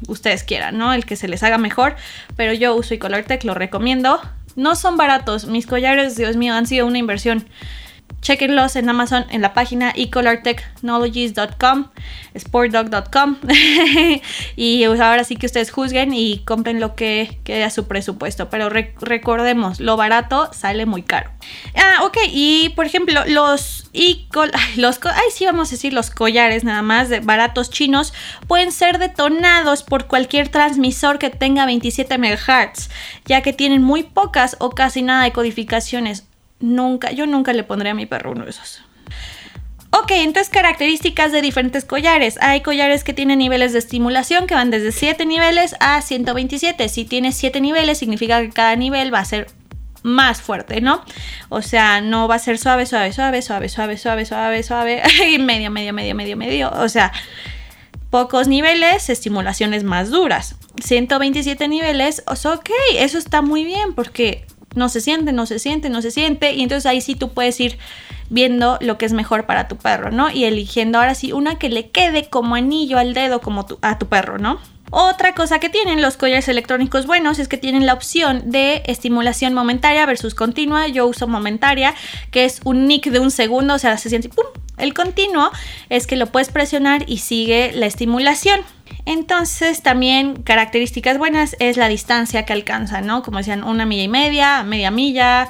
ustedes 0.09 0.43
quieran, 0.43 0.77
¿no? 0.79 0.93
El 0.93 1.07
que 1.07 1.15
se 1.15 1.29
les 1.29 1.45
haga 1.45 1.59
mejor, 1.59 1.95
pero 2.37 2.53
yo 2.53 2.75
uso 2.75 2.95
y 2.95 2.99
Tech, 2.99 3.45
lo 3.45 3.55
recomiendo. 3.55 4.21
No 4.57 4.75
son 4.75 4.97
baratos, 4.97 5.47
mis 5.47 5.67
collares, 5.67 6.17
Dios 6.17 6.37
mío, 6.37 6.55
han 6.55 6.67
sido 6.67 6.87
una 6.87 6.99
inversión 6.99 7.47
Chequenlos 8.27 8.75
en 8.75 8.89
Amazon 8.89 9.25
en 9.31 9.41
la 9.41 9.55
página 9.55 9.93
ecolortechnologies.com, 9.95 11.91
sportdog.com. 12.37 13.37
y 14.57 14.83
ahora 14.83 15.23
sí 15.23 15.37
que 15.37 15.47
ustedes 15.47 15.71
juzguen 15.71 16.13
y 16.13 16.39
compren 16.39 16.81
lo 16.81 16.97
que 16.97 17.39
quede 17.45 17.63
a 17.63 17.71
su 17.71 17.87
presupuesto. 17.87 18.51
Pero 18.51 18.69
recordemos, 18.69 19.79
lo 19.79 19.97
barato 19.97 20.51
sale 20.53 20.87
muy 20.87 21.05
caro. 21.05 21.31
Ah, 21.77 22.03
ok. 22.03 22.17
Y 22.33 22.71
por 22.71 22.87
ejemplo, 22.87 23.23
los 23.29 23.89
ecol 23.93 24.51
los 24.77 24.99
ay, 25.05 25.31
sí, 25.33 25.45
vamos 25.45 25.69
a 25.69 25.71
decir 25.71 25.93
los 25.93 26.11
collares 26.11 26.65
nada 26.65 26.83
más 26.83 27.09
de 27.09 27.21
baratos 27.21 27.71
chinos 27.71 28.13
pueden 28.49 28.73
ser 28.73 28.99
detonados 28.99 29.85
por 29.85 30.09
cualquier 30.09 30.49
transmisor 30.49 31.21
que 31.21 31.31
tenga 31.31 31.65
27 31.65 32.19
MHz, 32.19 32.91
ya 33.25 33.43
que 33.43 33.53
tienen 33.53 33.85
muy 33.85 34.03
pocas 34.03 34.57
o 34.59 34.71
casi 34.71 35.03
nada 35.03 35.23
de 35.23 35.31
codificaciones 35.31 36.25
Nunca, 36.61 37.13
yo 37.13 37.27
nunca 37.27 37.53
le 37.53 37.65
pondré 37.65 37.91
a 37.91 37.95
mi 37.95 38.07
perro 38.07 38.33
uno 38.33 38.45
de 38.45 38.51
esos. 38.51 38.83
Ok, 39.91 40.11
entonces 40.11 40.51
características 40.51 41.33
de 41.33 41.41
diferentes 41.41 41.85
collares. 41.85 42.39
Hay 42.41 42.61
collares 42.61 43.05
que 43.05 43.15
tienen 43.15 43.39
niveles 43.39 43.73
de 43.73 43.79
estimulación 43.79 44.47
que 44.47 44.55
van 44.55 44.71
desde 44.71 44.93
7 44.93 45.25
niveles 45.27 45.75
a 45.81 46.03
127. 46.03 46.89
Si 46.89 47.05
tienes 47.05 47.37
7 47.37 47.61
niveles, 47.61 47.99
significa 47.99 48.41
que 48.41 48.51
cada 48.51 48.77
nivel 48.77 49.13
va 49.13 49.21
a 49.21 49.25
ser 49.25 49.47
más 50.03 50.41
fuerte, 50.41 50.81
¿no? 50.81 51.03
O 51.49 51.63
sea, 51.63 52.01
no 52.01 52.29
va 52.29 52.37
a 52.37 52.39
ser 52.39 52.59
suave, 52.59 52.87
suave, 52.87 53.13
suave, 53.13 53.43
suave, 53.43 53.69
suave, 53.69 53.97
suave, 53.97 54.25
suave, 54.25 54.63
suave, 54.63 55.03
medio, 55.41 55.71
medio, 55.71 55.93
medio, 55.93 56.15
medio, 56.15 56.37
medio. 56.37 56.71
O 56.73 56.89
sea, 56.89 57.13
pocos 58.11 58.49
niveles, 58.49 59.09
estimulaciones 59.09 59.83
más 59.85 60.11
duras. 60.11 60.57
127 60.83 61.69
niveles, 61.69 62.23
o 62.27 62.37
sea, 62.37 62.53
ok, 62.53 62.71
eso 62.97 63.19
está 63.19 63.41
muy 63.43 63.65
bien 63.65 63.95
porque 63.95 64.47
no 64.77 64.89
se 64.89 65.01
siente, 65.01 65.33
no 65.33 65.47
se 65.47 65.59
siente, 65.59 65.91
no 65.91 66.03
se 66.03 66.11
siente. 66.11 66.53
Y 66.53 66.63
entonces 66.63 66.87
ahí 66.87 67.01
sí 67.01 67.17
tú 67.17 67.31
puedes 67.31 67.59
ir 67.61 67.79
viendo 68.31 68.79
lo 68.81 68.99
que 68.99 69.07
es 69.07 69.13
mejor 69.13 69.47
para 69.47 69.69
tu 69.69 69.77
perro, 69.77 70.11
¿no? 70.11 70.31
Y 70.31 70.45
eligiendo 70.45 70.99
ahora 70.99 71.15
sí 71.15 71.33
una 71.33 71.59
que 71.59 71.69
le 71.69 71.91
quede 71.91 72.29
como 72.29 72.55
anillo 72.55 72.99
al 72.99 73.15
dedo 73.15 73.41
como 73.41 73.67
a 73.83 73.99
tu 73.99 74.07
perro, 74.07 74.39
¿no? 74.39 74.61
Otra 74.91 75.35
cosa 75.35 75.59
que 75.59 75.69
tienen 75.69 76.01
los 76.01 76.17
collares 76.17 76.49
electrónicos 76.49 77.07
buenos 77.07 77.39
es 77.39 77.49
que 77.49 77.57
tienen 77.57 77.87
la 77.87 77.93
opción 77.93 78.51
de 78.51 78.83
estimulación 78.87 79.53
momentaria 79.53 80.07
versus 80.07 80.35
continua. 80.35 80.87
Yo 80.87 81.07
uso 81.07 81.27
momentaria, 81.27 81.95
que 82.31 82.45
es 82.45 82.61
un 82.65 82.87
nick 82.87 83.11
de 83.11 83.19
un 83.19 83.31
segundo, 83.31 83.75
o 83.75 83.79
sea, 83.79 83.99
se 83.99 84.09
siente 84.09 84.29
¡pum! 84.29 84.47
El 84.79 84.95
continuo 84.95 85.51
es 85.89 86.07
que 86.07 86.17
lo 86.17 86.27
puedes 86.27 86.51
presionar 86.51 87.05
y 87.09 87.19
sigue 87.19 87.73
la 87.75 87.87
estimulación. 87.87 88.61
Entonces 89.07 89.83
también 89.83 90.43
características 90.43 91.19
buenas 91.19 91.57
es 91.59 91.77
la 91.77 91.89
distancia 91.89 92.45
que 92.45 92.53
alcanza, 92.53 93.01
¿no? 93.01 93.23
Como 93.23 93.39
decían, 93.39 93.65
una 93.65 93.87
milla 93.87 94.03
y 94.03 94.09
media, 94.09 94.63
media 94.63 94.91
milla, 94.91 95.49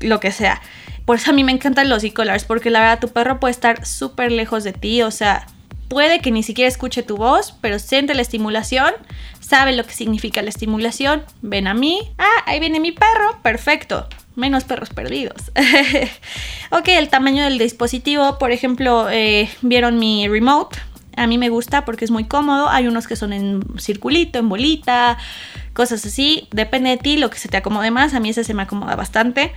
lo 0.00 0.20
que 0.20 0.32
sea. 0.32 0.60
Por 1.04 1.16
eso 1.16 1.30
a 1.30 1.34
mí 1.34 1.44
me 1.44 1.52
encantan 1.52 1.88
los 1.88 2.04
e-collars, 2.04 2.44
porque 2.44 2.70
la 2.70 2.80
verdad 2.80 3.00
tu 3.00 3.08
perro 3.08 3.40
puede 3.40 3.52
estar 3.52 3.86
súper 3.86 4.32
lejos 4.32 4.64
de 4.64 4.72
ti, 4.72 5.02
o 5.02 5.10
sea, 5.10 5.46
puede 5.90 6.20
que 6.20 6.30
ni 6.30 6.44
siquiera 6.44 6.68
escuche 6.68 7.02
tu 7.02 7.16
voz, 7.16 7.52
pero 7.60 7.80
siente 7.80 8.14
la 8.14 8.22
estimulación, 8.22 8.94
sabe 9.40 9.72
lo 9.74 9.84
que 9.84 9.92
significa 9.92 10.40
la 10.40 10.48
estimulación, 10.48 11.24
ven 11.42 11.66
a 11.66 11.74
mí, 11.74 12.12
ah, 12.16 12.44
ahí 12.46 12.60
viene 12.60 12.78
mi 12.78 12.92
perro, 12.92 13.42
perfecto, 13.42 14.06
menos 14.36 14.62
perros 14.62 14.90
perdidos. 14.90 15.50
ok, 16.70 16.88
el 16.88 17.08
tamaño 17.08 17.42
del 17.42 17.58
dispositivo, 17.58 18.38
por 18.38 18.52
ejemplo, 18.52 19.10
eh, 19.10 19.50
vieron 19.62 19.98
mi 19.98 20.28
remote, 20.28 20.78
a 21.16 21.26
mí 21.26 21.38
me 21.38 21.48
gusta 21.48 21.84
porque 21.84 22.04
es 22.04 22.12
muy 22.12 22.24
cómodo. 22.24 22.68
Hay 22.68 22.86
unos 22.86 23.06
que 23.08 23.16
son 23.16 23.32
en 23.32 23.62
circulito, 23.78 24.38
en 24.38 24.48
bolita, 24.48 25.18
cosas 25.74 26.06
así. 26.06 26.48
Depende 26.52 26.90
de 26.90 26.96
ti 26.96 27.18
lo 27.18 27.28
que 27.30 27.38
se 27.38 27.48
te 27.48 27.56
acomode 27.58 27.90
más. 27.90 28.14
A 28.14 28.20
mí 28.20 28.30
ese 28.30 28.44
se 28.44 28.54
me 28.54 28.62
acomoda 28.62 28.96
bastante. 28.96 29.52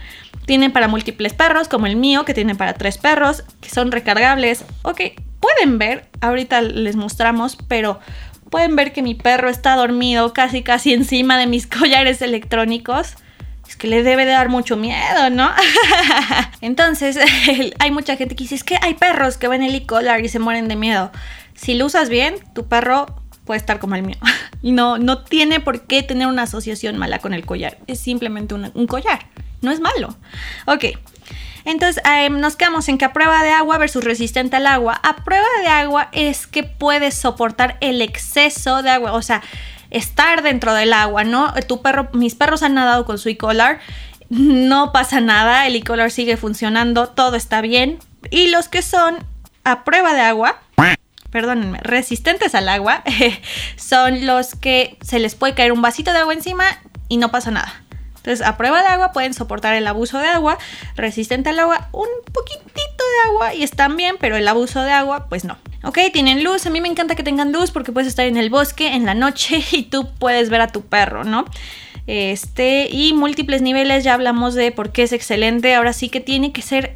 Tienen 0.46 0.74
para 0.74 0.90
múltiples 0.90 1.34
perros, 1.34 1.70
como 1.70 1.86
el 1.86 1.96
mío, 1.96 2.26
que 2.26 2.34
tiene 2.34 2.56
para 2.56 2.74
tres 2.74 2.98
perros, 2.98 3.44
que 3.62 3.70
son 3.70 3.92
recargables. 3.92 4.66
Ok, 4.82 5.02
pueden 5.44 5.78
ver, 5.78 6.06
ahorita 6.22 6.62
les 6.62 6.96
mostramos, 6.96 7.58
pero 7.68 8.00
pueden 8.50 8.78
ver 8.78 8.94
que 8.94 9.02
mi 9.02 9.14
perro 9.14 9.50
está 9.50 9.76
dormido 9.76 10.32
casi 10.32 10.64
casi 10.64 10.94
encima 10.94 11.38
de 11.38 11.48
mis 11.48 11.68
collares 11.80 12.22
electrónicos. 12.22 13.16
Es 13.68 13.76
que 13.76 13.88
le 13.88 14.04
debe 14.04 14.24
de 14.24 14.32
dar 14.32 14.48
mucho 14.48 14.78
miedo, 14.78 15.30
¿no? 15.32 15.52
Entonces, 16.62 17.20
hay 17.80 17.92
mucha 17.92 18.16
gente 18.16 18.38
que 18.38 18.46
dice, 18.46 18.56
es 18.56 18.64
que 18.64 18.78
hay 18.82 18.94
perros 18.94 19.38
que 19.38 19.50
ven 19.50 19.64
el 19.64 19.76
e-collar 19.76 20.24
y 20.24 20.30
se 20.30 20.40
mueren 20.40 20.70
de 20.70 20.78
miedo. 20.78 21.12
Si 21.56 21.74
lo 21.74 21.88
usas 21.88 22.08
bien, 22.08 22.36
tu 22.54 22.68
perro 22.68 23.06
puede 23.44 23.58
estar 23.58 23.80
como 23.80 23.96
el 23.96 24.04
mío. 24.04 24.18
Y 24.62 24.72
no, 24.72 24.98
no 24.98 25.24
tiene 25.24 25.60
por 25.60 25.82
qué 25.82 26.04
tener 26.04 26.28
una 26.28 26.44
asociación 26.44 26.98
mala 26.98 27.20
con 27.20 27.34
el 27.34 27.46
collar. 27.46 27.80
Es 27.88 28.00
simplemente 28.00 28.54
un, 28.54 28.88
collar. 28.88 29.28
No 29.62 29.72
es 29.72 29.82
malo. 29.82 30.16
Ok. 30.68 30.86
Entonces 31.66 32.02
em, 32.06 32.40
nos 32.40 32.56
quedamos 32.56 32.88
en 32.90 32.98
que 32.98 33.06
a 33.06 33.14
prueba 33.14 33.44
de 33.44 33.52
agua 33.52 33.78
versus 33.78 34.04
resistente 34.04 34.56
al 34.56 34.68
agua. 34.68 35.00
A 35.04 35.18
prueba 35.18 35.48
de 35.62 35.68
agua 35.68 36.10
es 36.12 36.48
que 36.48 36.64
puedes 36.64 37.16
soportar 37.16 37.78
el 37.82 38.02
exceso 38.02 38.82
de 38.82 38.90
agua. 38.90 39.14
O 39.14 39.22
sea, 39.22 39.42
estar 39.90 40.42
dentro 40.42 40.74
del 40.74 40.94
agua, 40.94 41.24
¿no? 41.24 41.54
Tu 41.68 41.82
perro, 41.82 42.10
mis 42.14 42.36
perros 42.36 42.64
han 42.64 42.74
nadado 42.74 43.06
con 43.06 43.18
su 43.18 43.30
e-collar. 43.30 43.80
No 44.30 44.92
pasa 44.92 45.22
nada. 45.22 45.68
El 45.68 45.76
e-collar 45.76 46.12
sigue 46.12 46.38
funcionando. 46.38 47.08
Todo 47.08 47.36
está 47.36 47.62
bien. 47.62 48.00
Y 48.32 48.50
los 48.50 48.68
que 48.68 48.82
son 48.82 49.18
a 49.64 49.84
prueba 49.84 50.14
de 50.14 50.22
agua 50.22 50.60
perdónenme, 51.34 51.80
resistentes 51.82 52.54
al 52.54 52.70
agua, 52.70 53.04
son 53.76 54.28
los 54.28 54.54
que 54.54 54.98
se 55.02 55.18
les 55.18 55.34
puede 55.34 55.56
caer 55.56 55.72
un 55.72 55.82
vasito 55.82 56.14
de 56.14 56.20
agua 56.20 56.34
encima 56.36 56.64
y 57.10 57.18
no 57.18 57.32
pasa 57.32 57.50
nada. 57.50 57.84
Entonces, 58.24 58.48
a 58.48 58.56
prueba 58.56 58.82
de 58.82 58.88
agua 58.88 59.12
pueden 59.12 59.34
soportar 59.34 59.76
el 59.76 59.86
abuso 59.86 60.18
de 60.18 60.28
agua, 60.28 60.58
resistente 60.96 61.50
al 61.50 61.60
agua, 61.60 61.90
un 61.92 62.08
poquitito 62.32 62.64
de 62.72 63.30
agua 63.30 63.54
y 63.54 63.64
están 63.64 63.98
bien, 63.98 64.16
pero 64.18 64.38
el 64.38 64.48
abuso 64.48 64.82
de 64.82 64.92
agua, 64.92 65.28
pues 65.28 65.44
no. 65.44 65.58
Ok, 65.84 66.00
tienen 66.14 66.42
luz, 66.42 66.66
a 66.66 66.70
mí 66.70 66.80
me 66.80 66.88
encanta 66.88 67.16
que 67.16 67.24
tengan 67.24 67.52
luz 67.52 67.72
porque 67.72 67.92
puedes 67.92 68.08
estar 68.08 68.26
en 68.26 68.38
el 68.38 68.50
bosque 68.50 68.96
en 68.96 69.06
la 69.06 69.14
noche 69.14 69.62
y 69.74 69.84
tú 69.84 70.08
puedes 70.20 70.50
ver 70.50 70.62
a 70.62 70.68
tu 70.68 70.84
perro, 70.84 71.26
¿no? 71.26 71.44
Este, 72.08 72.88
y 72.90 73.12
múltiples 73.12 73.62
niveles, 73.62 74.06
ya 74.06 74.14
hablamos 74.14 74.54
de 74.54 74.72
por 74.72 74.94
qué 74.94 75.04
es 75.04 75.12
excelente. 75.12 75.76
Ahora 75.76 75.92
sí 75.92 76.08
que 76.08 76.22
tiene 76.22 76.54
que 76.54 76.62
ser 76.62 76.96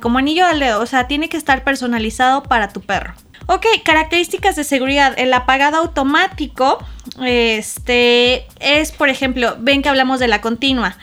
como 0.00 0.18
anillo 0.18 0.46
al 0.46 0.58
dedo, 0.58 0.80
o 0.80 0.86
sea, 0.86 1.06
tiene 1.06 1.28
que 1.28 1.36
estar 1.36 1.62
personalizado 1.62 2.42
para 2.42 2.70
tu 2.70 2.80
perro. 2.80 3.14
Ok, 3.46 3.66
características 3.84 4.56
de 4.56 4.64
seguridad. 4.64 5.14
El 5.18 5.32
apagado 5.32 5.78
automático 5.78 6.78
este, 7.24 8.46
es, 8.60 8.92
por 8.92 9.08
ejemplo, 9.08 9.56
ven 9.58 9.82
que 9.82 9.88
hablamos 9.88 10.20
de 10.20 10.28
la 10.28 10.40
continua. 10.40 10.96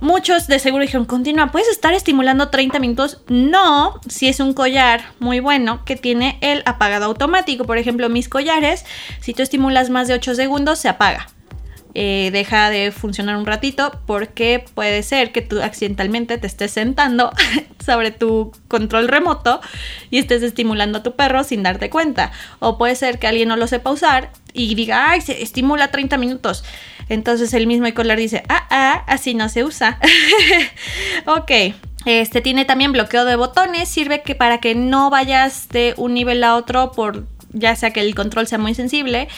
Muchos 0.00 0.46
de 0.46 0.58
seguro 0.58 0.82
dijeron, 0.82 1.06
continua, 1.06 1.50
¿puedes 1.50 1.68
estar 1.68 1.94
estimulando 1.94 2.50
30 2.50 2.78
minutos? 2.78 3.22
No, 3.28 3.98
si 4.06 4.28
es 4.28 4.40
un 4.40 4.52
collar 4.52 5.12
muy 5.20 5.40
bueno 5.40 5.84
que 5.86 5.96
tiene 5.96 6.38
el 6.42 6.62
apagado 6.66 7.06
automático. 7.06 7.64
Por 7.64 7.78
ejemplo, 7.78 8.10
mis 8.10 8.28
collares, 8.28 8.84
si 9.20 9.32
tú 9.32 9.42
estimulas 9.42 9.88
más 9.88 10.06
de 10.06 10.14
8 10.14 10.34
segundos, 10.34 10.78
se 10.78 10.90
apaga. 10.90 11.28
Eh, 11.98 12.28
deja 12.30 12.68
de 12.68 12.92
funcionar 12.92 13.38
un 13.38 13.46
ratito 13.46 13.90
porque 14.04 14.62
puede 14.74 15.02
ser 15.02 15.32
que 15.32 15.40
tú 15.40 15.62
accidentalmente 15.62 16.36
te 16.36 16.46
estés 16.46 16.70
sentando 16.72 17.32
sobre 17.82 18.10
tu 18.10 18.52
control 18.68 19.08
remoto 19.08 19.62
y 20.10 20.18
estés 20.18 20.42
estimulando 20.42 20.98
a 20.98 21.02
tu 21.02 21.16
perro 21.16 21.42
sin 21.42 21.62
darte 21.62 21.88
cuenta. 21.88 22.32
O 22.58 22.76
puede 22.76 22.96
ser 22.96 23.18
que 23.18 23.28
alguien 23.28 23.48
no 23.48 23.56
lo 23.56 23.66
sepa 23.66 23.90
usar 23.90 24.30
y 24.52 24.74
diga, 24.74 25.10
ay, 25.10 25.22
se 25.22 25.42
estimula 25.42 25.90
30 25.90 26.18
minutos. 26.18 26.64
Entonces 27.08 27.54
el 27.54 27.66
mismo 27.66 27.86
collar 27.94 28.18
dice, 28.18 28.42
ah, 28.50 28.66
ah, 28.68 29.04
así 29.06 29.32
no 29.32 29.48
se 29.48 29.64
usa. 29.64 29.98
ok. 31.24 31.50
Este 32.04 32.42
tiene 32.42 32.66
también 32.66 32.92
bloqueo 32.92 33.24
de 33.24 33.36
botones, 33.36 33.88
sirve 33.88 34.20
que 34.20 34.34
para 34.34 34.58
que 34.58 34.74
no 34.74 35.08
vayas 35.08 35.70
de 35.70 35.94
un 35.96 36.12
nivel 36.12 36.44
a 36.44 36.56
otro 36.56 36.92
por 36.92 37.24
ya 37.56 37.74
sea 37.74 37.90
que 37.90 38.00
el 38.00 38.14
control 38.14 38.46
sea 38.46 38.58
muy 38.58 38.74
sensible, 38.74 39.28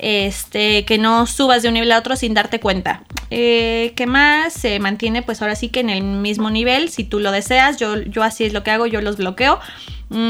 este, 0.00 0.84
que 0.84 0.98
no 0.98 1.26
subas 1.26 1.62
de 1.62 1.68
un 1.68 1.74
nivel 1.74 1.92
a 1.92 1.98
otro 1.98 2.16
sin 2.16 2.34
darte 2.34 2.60
cuenta. 2.60 3.04
Eh, 3.30 3.92
¿Qué 3.96 4.06
más? 4.06 4.52
Se 4.52 4.78
mantiene 4.80 5.22
pues 5.22 5.40
ahora 5.42 5.54
sí 5.54 5.68
que 5.68 5.80
en 5.80 5.90
el 5.90 6.02
mismo 6.02 6.50
nivel, 6.50 6.90
si 6.90 7.04
tú 7.04 7.20
lo 7.20 7.30
deseas, 7.30 7.76
yo, 7.76 8.00
yo 8.00 8.22
así 8.22 8.44
es 8.44 8.52
lo 8.52 8.62
que 8.62 8.70
hago, 8.70 8.86
yo 8.86 9.00
los 9.00 9.16
bloqueo 9.16 9.60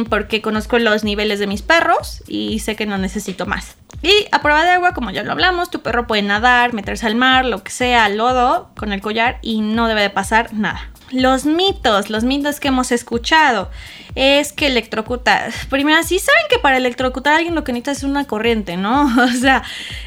porque 0.08 0.42
conozco 0.42 0.78
los 0.78 1.04
niveles 1.04 1.38
de 1.38 1.46
mis 1.46 1.62
perros 1.62 2.22
y 2.26 2.58
sé 2.60 2.76
que 2.76 2.86
no 2.86 2.98
necesito 2.98 3.46
más. 3.46 3.76
Y 4.02 4.26
a 4.32 4.42
prueba 4.42 4.64
de 4.64 4.70
agua, 4.70 4.94
como 4.94 5.10
ya 5.10 5.22
lo 5.22 5.32
hablamos, 5.32 5.70
tu 5.70 5.80
perro 5.80 6.06
puede 6.06 6.22
nadar, 6.22 6.72
meterse 6.72 7.06
al 7.06 7.16
mar, 7.16 7.44
lo 7.44 7.62
que 7.62 7.70
sea, 7.70 8.08
lodo 8.08 8.70
con 8.76 8.92
el 8.92 9.00
collar 9.00 9.38
y 9.42 9.60
no 9.60 9.88
debe 9.88 10.02
de 10.02 10.10
pasar 10.10 10.52
nada. 10.54 10.90
Los 11.12 11.44
mitos, 11.44 12.08
los 12.08 12.22
mitos 12.22 12.60
que 12.60 12.68
hemos 12.68 12.92
escuchado 12.92 13.68
es 14.14 14.52
que 14.52 14.68
electrocuta. 14.68 15.48
Primero, 15.68 16.00
sí 16.04 16.20
saben 16.20 16.42
que 16.48 16.58
para 16.58 16.76
electrocutar 16.76 17.32
a 17.32 17.36
alguien 17.36 17.54
lo 17.54 17.64
que 17.64 17.72
necesita 17.72 17.90
es 17.92 18.02
una 18.04 18.26
corriente, 18.26 18.76
¿no? 18.76 19.10
O 19.20 19.28
sea, 19.28 19.62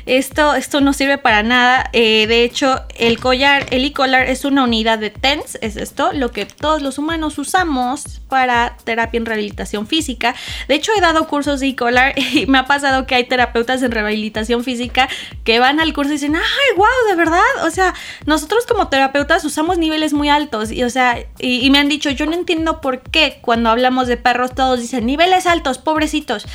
esto, 0.05 0.55
esto 0.55 0.81
no 0.81 0.93
sirve 0.93 1.17
para 1.17 1.43
nada. 1.43 1.89
Eh, 1.93 2.25
de 2.27 2.43
hecho, 2.43 2.83
el 2.97 3.19
collar, 3.19 3.65
el 3.71 3.86
e-collar 3.86 4.29
es 4.29 4.45
una 4.45 4.63
unidad 4.63 4.97
de 4.99 5.09
TENS, 5.09 5.57
es 5.62 5.75
esto, 5.75 6.13
lo 6.13 6.31
que 6.31 6.45
todos 6.45 6.81
los 6.81 6.97
humanos 6.97 7.38
usamos 7.38 8.21
para 8.29 8.77
terapia 8.83 9.17
en 9.17 9.25
rehabilitación 9.25 9.62
física. 9.88 10.36
De 10.67 10.76
hecho, 10.76 10.91
he 10.97 11.02
dado 11.02 11.28
cursos 11.28 11.60
de 11.60 11.67
e-collar 11.67 12.13
y 12.17 12.45
me 12.47 12.58
ha 12.58 12.65
pasado 12.65 13.06
que 13.06 13.15
hay 13.15 13.26
terapeutas 13.26 13.82
en 13.84 13.91
rehabilitación 13.91 14.63
física 14.63 15.10
que 15.43 15.60
van 15.60 15.80
al 15.80 15.93
curso 15.93 16.12
y 16.12 16.15
dicen, 16.15 16.36
ay, 16.36 16.78
wow, 16.78 16.88
de 17.10 17.15
verdad. 17.15 17.41
O 17.63 17.69
sea, 17.69 17.93
nosotros 18.26 18.65
como 18.65 18.89
terapeutas 18.89 19.43
usamos 19.45 19.78
niveles 19.78 20.13
muy 20.13 20.30
altos 20.30 20.71
y, 20.71 20.84
o 20.84 20.89
sea, 20.89 21.17
y 21.39 21.69
me 21.69 21.80
han 21.80 21.89
dicho, 21.89 22.10
yo 22.10 22.26
no 22.26 22.34
entiendo 22.34 22.82
por 22.82 23.02
qué 23.02 23.39
cuando 23.41 23.69
hablamos 23.69 24.08
de 24.08 24.17
perros, 24.17 24.54
todos 24.56 24.80
dicen 24.80 25.06
niveles 25.06 25.47
altos, 25.47 25.78
pobrecitos, 25.78 26.45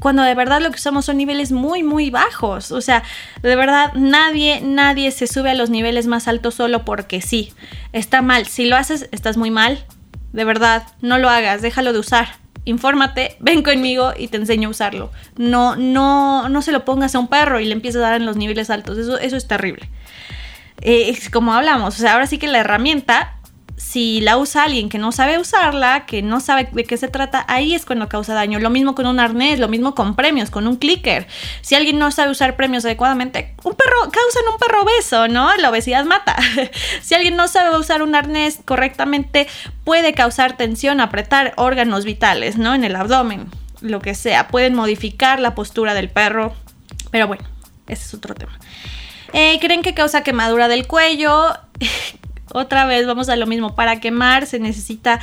cuando 0.00 0.22
de 0.22 0.34
verdad 0.34 0.60
lo 0.60 0.70
que 0.70 0.76
usamos 0.76 1.04
son 1.04 1.16
niveles 1.16 1.52
muy, 1.52 1.82
muy 1.82 2.10
bajos. 2.10 2.72
O 2.72 2.80
sea, 2.80 3.02
de 3.42 3.56
verdad 3.56 3.92
nadie, 3.94 4.60
nadie 4.62 5.10
se 5.10 5.26
sube 5.26 5.50
a 5.50 5.54
los 5.54 5.70
niveles 5.70 6.06
más 6.06 6.28
altos 6.28 6.54
solo 6.54 6.84
porque 6.84 7.20
sí. 7.20 7.52
Está 7.92 8.22
mal. 8.22 8.46
Si 8.46 8.66
lo 8.66 8.76
haces, 8.76 9.08
estás 9.12 9.36
muy 9.36 9.50
mal. 9.50 9.84
De 10.32 10.44
verdad, 10.44 10.86
no 11.00 11.18
lo 11.18 11.28
hagas, 11.28 11.62
déjalo 11.62 11.92
de 11.92 11.98
usar. 12.00 12.36
Infórmate, 12.68 13.36
ven 13.40 13.62
conmigo 13.62 14.12
y 14.14 14.28
te 14.28 14.36
enseño 14.36 14.68
a 14.68 14.70
usarlo. 14.72 15.10
No, 15.36 15.74
no, 15.74 16.50
no 16.50 16.60
se 16.60 16.70
lo 16.70 16.84
pongas 16.84 17.14
a 17.14 17.18
un 17.18 17.28
perro 17.28 17.60
y 17.60 17.64
le 17.64 17.72
empieces 17.72 18.02
a 18.02 18.10
dar 18.10 18.14
en 18.16 18.26
los 18.26 18.36
niveles 18.36 18.68
altos. 18.68 18.98
Eso, 18.98 19.18
eso 19.18 19.36
es 19.36 19.48
terrible. 19.48 19.88
Eh, 20.82 21.08
es 21.08 21.30
como 21.30 21.54
hablamos, 21.54 21.96
o 21.96 21.98
sea, 21.98 22.12
ahora 22.12 22.26
sí 22.26 22.36
que 22.36 22.46
la 22.46 22.58
herramienta 22.58 23.37
si 23.88 24.20
la 24.20 24.36
usa 24.36 24.64
alguien 24.64 24.90
que 24.90 24.98
no 24.98 25.12
sabe 25.12 25.38
usarla, 25.38 26.04
que 26.04 26.20
no 26.20 26.40
sabe 26.40 26.68
de 26.70 26.84
qué 26.84 26.98
se 26.98 27.08
trata, 27.08 27.46
ahí 27.48 27.74
es 27.74 27.86
cuando 27.86 28.06
causa 28.06 28.34
daño. 28.34 28.58
Lo 28.58 28.68
mismo 28.68 28.94
con 28.94 29.06
un 29.06 29.18
arnés, 29.18 29.58
lo 29.58 29.68
mismo 29.68 29.94
con 29.94 30.14
premios, 30.14 30.50
con 30.50 30.68
un 30.68 30.76
clicker. 30.76 31.26
Si 31.62 31.74
alguien 31.74 31.98
no 31.98 32.10
sabe 32.10 32.30
usar 32.30 32.54
premios 32.54 32.84
adecuadamente, 32.84 33.54
un 33.64 33.74
perro, 33.74 33.96
causan 34.02 34.42
un 34.52 34.58
perro 34.58 34.82
obeso, 34.82 35.28
¿no? 35.28 35.56
La 35.56 35.70
obesidad 35.70 36.04
mata. 36.04 36.36
si 37.00 37.14
alguien 37.14 37.34
no 37.34 37.48
sabe 37.48 37.78
usar 37.78 38.02
un 38.02 38.14
arnés 38.14 38.60
correctamente, 38.62 39.46
puede 39.84 40.12
causar 40.12 40.58
tensión, 40.58 41.00
apretar 41.00 41.54
órganos 41.56 42.04
vitales, 42.04 42.58
¿no? 42.58 42.74
En 42.74 42.84
el 42.84 42.94
abdomen, 42.94 43.46
lo 43.80 44.00
que 44.00 44.14
sea. 44.14 44.48
Pueden 44.48 44.74
modificar 44.74 45.40
la 45.40 45.54
postura 45.54 45.94
del 45.94 46.10
perro. 46.10 46.52
Pero 47.10 47.26
bueno, 47.26 47.44
ese 47.86 48.04
es 48.04 48.12
otro 48.12 48.34
tema. 48.34 48.52
Eh, 49.32 49.58
¿Creen 49.62 49.80
que 49.80 49.94
causa 49.94 50.22
quemadura 50.22 50.68
del 50.68 50.86
cuello? 50.86 51.54
otra 52.52 52.84
vez 52.86 53.06
vamos 53.06 53.28
a 53.28 53.36
lo 53.36 53.46
mismo, 53.46 53.74
para 53.74 54.00
quemar 54.00 54.46
se 54.46 54.58
necesita 54.58 55.20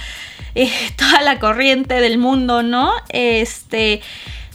eh, 0.55 0.71
toda 0.97 1.21
la 1.21 1.39
corriente 1.39 1.95
del 1.95 2.17
mundo, 2.17 2.63
¿no? 2.63 2.91
Este, 3.09 4.01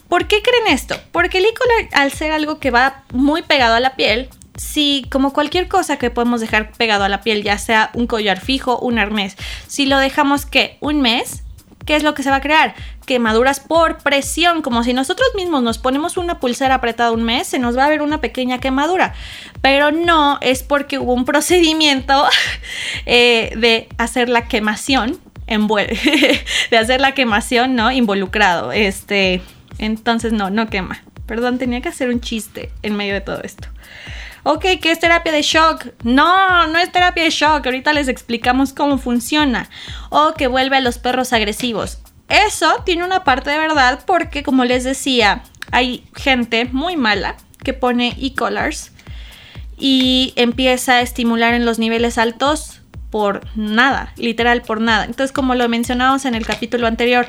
¿por 0.08 0.26
qué 0.26 0.42
creen 0.42 0.74
esto? 0.74 0.96
Porque 1.12 1.38
el 1.38 1.44
e 1.44 1.88
al 1.92 2.12
ser 2.12 2.32
algo 2.32 2.58
que 2.58 2.70
va 2.70 3.02
muy 3.12 3.42
pegado 3.42 3.74
a 3.74 3.80
la 3.80 3.96
piel, 3.96 4.28
si 4.56 5.06
como 5.10 5.32
cualquier 5.32 5.68
cosa 5.68 5.96
que 5.98 6.10
podemos 6.10 6.40
dejar 6.40 6.72
pegado 6.72 7.04
a 7.04 7.08
la 7.08 7.22
piel, 7.22 7.42
ya 7.42 7.56
sea 7.56 7.90
un 7.94 8.06
collar 8.06 8.40
fijo, 8.40 8.78
un 8.78 8.98
arnés, 8.98 9.36
si 9.66 9.86
lo 9.86 9.98
dejamos 9.98 10.44
que 10.44 10.76
un 10.80 11.00
mes, 11.00 11.44
¿qué 11.90 11.96
es 11.96 12.04
lo 12.04 12.14
que 12.14 12.22
se 12.22 12.30
va 12.30 12.36
a 12.36 12.40
crear? 12.40 12.76
Quemaduras 13.04 13.58
por 13.58 13.98
presión, 13.98 14.62
como 14.62 14.84
si 14.84 14.92
nosotros 14.92 15.26
mismos 15.34 15.64
nos 15.64 15.78
ponemos 15.78 16.16
una 16.18 16.38
pulsera 16.38 16.76
apretada 16.76 17.10
un 17.10 17.24
mes, 17.24 17.48
se 17.48 17.58
nos 17.58 17.76
va 17.76 17.86
a 17.86 17.88
ver 17.88 18.00
una 18.00 18.20
pequeña 18.20 18.58
quemadura. 18.58 19.12
Pero 19.60 19.90
no 19.90 20.38
es 20.40 20.62
porque 20.62 21.00
hubo 21.00 21.12
un 21.12 21.24
procedimiento 21.24 22.28
eh, 23.06 23.50
de 23.56 23.88
hacer 23.98 24.28
la 24.28 24.46
quemación, 24.46 25.18
de 25.48 26.78
hacer 26.78 27.00
la 27.00 27.12
quemación, 27.12 27.74
¿no? 27.74 27.90
Involucrado. 27.90 28.70
Este, 28.70 29.42
entonces 29.78 30.32
no, 30.32 30.48
no 30.48 30.70
quema. 30.70 31.02
Perdón, 31.26 31.58
tenía 31.58 31.80
que 31.80 31.88
hacer 31.88 32.08
un 32.08 32.20
chiste 32.20 32.70
en 32.84 32.94
medio 32.94 33.14
de 33.14 33.20
todo 33.20 33.42
esto. 33.42 33.66
Ok, 34.42 34.64
¿qué 34.80 34.90
es 34.90 35.00
terapia 35.00 35.32
de 35.32 35.42
shock? 35.42 35.86
No, 36.02 36.66
no 36.66 36.78
es 36.78 36.90
terapia 36.90 37.24
de 37.24 37.30
shock. 37.30 37.64
Ahorita 37.64 37.92
les 37.92 38.08
explicamos 38.08 38.72
cómo 38.72 38.98
funciona. 38.98 39.68
O 40.08 40.34
que 40.34 40.46
vuelve 40.46 40.76
a 40.76 40.80
los 40.80 40.98
perros 40.98 41.32
agresivos. 41.32 41.98
Eso 42.28 42.82
tiene 42.84 43.04
una 43.04 43.24
parte 43.24 43.50
de 43.50 43.58
verdad 43.58 44.00
porque, 44.06 44.42
como 44.42 44.64
les 44.64 44.84
decía, 44.84 45.42
hay 45.72 46.06
gente 46.16 46.64
muy 46.66 46.96
mala 46.96 47.36
que 47.62 47.74
pone 47.74 48.16
e-collars 48.20 48.92
y 49.76 50.32
empieza 50.36 50.94
a 50.94 51.00
estimular 51.00 51.54
en 51.54 51.64
los 51.64 51.78
niveles 51.78 52.18
altos 52.18 52.80
por 53.10 53.42
nada, 53.56 54.12
literal 54.16 54.62
por 54.62 54.80
nada. 54.80 55.04
Entonces, 55.04 55.32
como 55.32 55.54
lo 55.54 55.68
mencionamos 55.68 56.24
en 56.24 56.34
el 56.34 56.46
capítulo 56.46 56.86
anterior, 56.86 57.26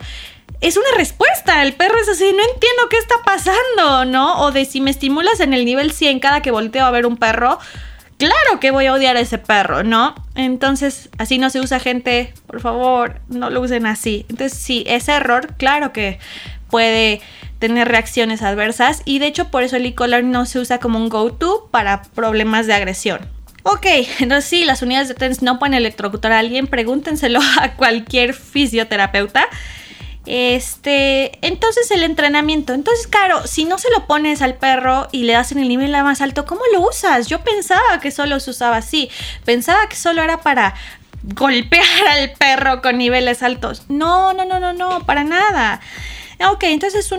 es 0.61 0.77
una 0.77 0.97
respuesta. 0.97 1.63
El 1.63 1.73
perro 1.73 1.99
es 1.99 2.07
así, 2.07 2.23
no 2.23 2.43
entiendo 2.53 2.89
qué 2.89 2.97
está 2.97 3.15
pasando, 3.25 4.05
¿no? 4.05 4.41
O 4.41 4.51
de 4.51 4.65
si 4.65 4.79
me 4.79 4.91
estimulas 4.91 5.39
en 5.39 5.53
el 5.53 5.65
nivel 5.65 5.91
100 5.91 6.19
cada 6.19 6.41
que 6.41 6.51
volteo 6.51 6.85
a 6.85 6.91
ver 6.91 7.05
un 7.05 7.17
perro, 7.17 7.59
claro 8.17 8.59
que 8.59 8.71
voy 8.71 8.85
a 8.85 8.93
odiar 8.93 9.17
a 9.17 9.21
ese 9.21 9.39
perro, 9.39 9.83
¿no? 9.83 10.15
Entonces, 10.35 11.09
así 11.17 11.39
no 11.39 11.49
se 11.49 11.59
usa 11.59 11.79
gente, 11.79 12.33
por 12.45 12.61
favor, 12.61 13.19
no 13.27 13.49
lo 13.49 13.61
usen 13.61 13.87
así. 13.87 14.25
Entonces, 14.29 14.57
sí, 14.57 14.83
ese 14.87 15.13
error, 15.13 15.55
claro 15.57 15.91
que 15.91 16.19
puede 16.69 17.21
tener 17.59 17.87
reacciones 17.87 18.41
adversas 18.41 19.03
y 19.05 19.19
de 19.19 19.27
hecho 19.27 19.49
por 19.49 19.61
eso 19.61 19.75
el 19.75 19.85
e-collar 19.85 20.23
no 20.23 20.47
se 20.47 20.57
usa 20.57 20.79
como 20.79 20.97
un 20.97 21.09
go-to 21.09 21.69
para 21.69 22.01
problemas 22.01 22.65
de 22.65 22.73
agresión. 22.73 23.19
Ok, 23.63 23.85
entonces 24.19 24.45
sí, 24.45 24.65
las 24.65 24.81
unidades 24.81 25.07
de 25.07 25.13
TENS 25.13 25.43
no 25.43 25.59
pueden 25.59 25.75
electrocutar 25.75 26.31
a 26.31 26.39
alguien, 26.39 26.67
pregúntenselo 26.67 27.39
a 27.59 27.73
cualquier 27.73 28.33
fisioterapeuta. 28.33 29.47
Este, 30.25 31.45
entonces 31.45 31.89
el 31.91 32.03
entrenamiento. 32.03 32.73
Entonces, 32.73 33.07
claro, 33.07 33.45
si 33.47 33.65
no 33.65 33.77
se 33.77 33.89
lo 33.91 34.05
pones 34.05 34.41
al 34.41 34.55
perro 34.55 35.07
y 35.11 35.23
le 35.23 35.33
das 35.33 35.51
en 35.51 35.59
el 35.59 35.67
nivel 35.67 35.91
más 35.91 36.21
alto, 36.21 36.45
¿cómo 36.45 36.61
lo 36.73 36.81
usas? 36.81 37.27
Yo 37.27 37.41
pensaba 37.41 37.99
que 38.01 38.11
solo 38.11 38.39
se 38.39 38.51
usaba 38.51 38.77
así. 38.77 39.09
Pensaba 39.45 39.87
que 39.87 39.95
solo 39.95 40.21
era 40.21 40.41
para 40.41 40.75
golpear 41.23 42.07
al 42.09 42.31
perro 42.33 42.81
con 42.81 42.97
niveles 42.97 43.43
altos. 43.43 43.83
No, 43.89 44.33
no, 44.33 44.45
no, 44.45 44.59
no, 44.59 44.73
no, 44.73 45.05
para 45.05 45.23
nada. 45.23 45.81
Ok, 46.51 46.63
entonces 46.63 47.09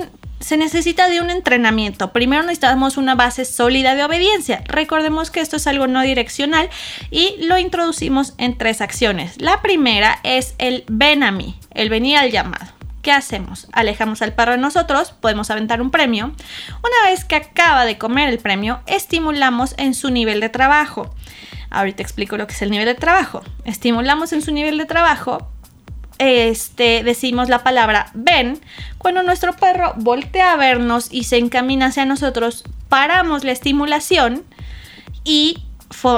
se 0.41 0.57
necesita 0.57 1.09
de 1.09 1.21
un 1.21 1.31
entrenamiento. 1.31 2.13
Primero 2.13 2.43
necesitamos 2.43 2.97
una 2.97 3.15
base 3.15 3.45
sólida 3.45 3.95
de 3.95 4.05
obediencia. 4.05 4.63
Recordemos 4.67 5.31
que 5.31 5.41
esto 5.41 5.57
es 5.57 5.67
algo 5.67 5.87
no 5.87 6.03
direccional 6.03 6.69
y 7.11 7.37
lo 7.47 7.59
introducimos 7.59 8.35
en 8.39 8.59
tres 8.59 8.81
acciones. 8.81 9.41
La 9.41 9.63
primera 9.63 10.19
es 10.25 10.55
el 10.59 10.85
ven 10.89 11.23
a 11.23 11.31
mí, 11.31 11.57
el 11.75 11.91
venir 11.91 12.17
al 12.17 12.31
llamado. 12.31 12.82
¿Qué 13.03 13.11
hacemos? 13.13 13.67
Alejamos 13.73 14.23
al 14.23 14.33
perro 14.33 14.53
de 14.53 14.59
nosotros, 14.59 15.11
podemos 15.11 15.51
aventar 15.51 15.83
un 15.83 15.91
premio. 15.91 16.27
Una 16.27 17.11
vez 17.11 17.25
que 17.25 17.35
acaba 17.35 17.85
de 17.85 17.99
comer 17.99 18.29
el 18.29 18.39
premio, 18.39 18.81
estimulamos 18.87 19.75
en 19.77 19.95
su 19.95 20.11
nivel 20.11 20.41
de 20.41 20.49
trabajo. 20.49 21.13
Ahorita 21.69 22.03
explico 22.03 22.37
lo 22.37 22.47
que 22.47 22.53
es 22.53 22.63
el 22.63 22.71
nivel 22.71 22.87
de 22.87 22.95
trabajo. 22.95 23.43
Estimulamos 23.65 24.33
en 24.33 24.41
su 24.41 24.53
nivel 24.53 24.79
de 24.79 24.85
trabajo, 24.85 25.49
este, 26.19 27.03
decimos 27.03 27.49
la 27.49 27.65
palabra 27.65 28.11
ven. 28.15 28.61
Cuando 28.99 29.25
nuestro 29.25 29.55
perro 29.55 29.95
voltea 29.97 30.53
a 30.53 30.57
vernos 30.57 31.09
y 31.11 31.25
se 31.25 31.39
encamina 31.39 31.87
hacia 31.87 32.07
nosotros, 32.07 32.63
paramos 32.89 33.43
la 33.43 33.51
estimulación 33.51 34.45
y 35.25 35.65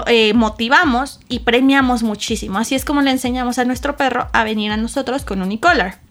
eh, 0.07 0.35
motivamos 0.35 1.21
y 1.31 1.41
premiamos 1.41 2.03
muchísimo. 2.03 2.59
Así 2.59 2.75
es 2.75 2.85
como 2.85 3.01
le 3.01 3.13
enseñamos 3.13 3.59
a 3.59 3.65
nuestro 3.65 3.97
perro 3.97 4.29
a 4.35 4.45
venir 4.45 4.71
a 4.73 4.77
nosotros 4.77 5.25
con 5.25 5.41
un 5.41 5.53
e-collar. 5.53 6.04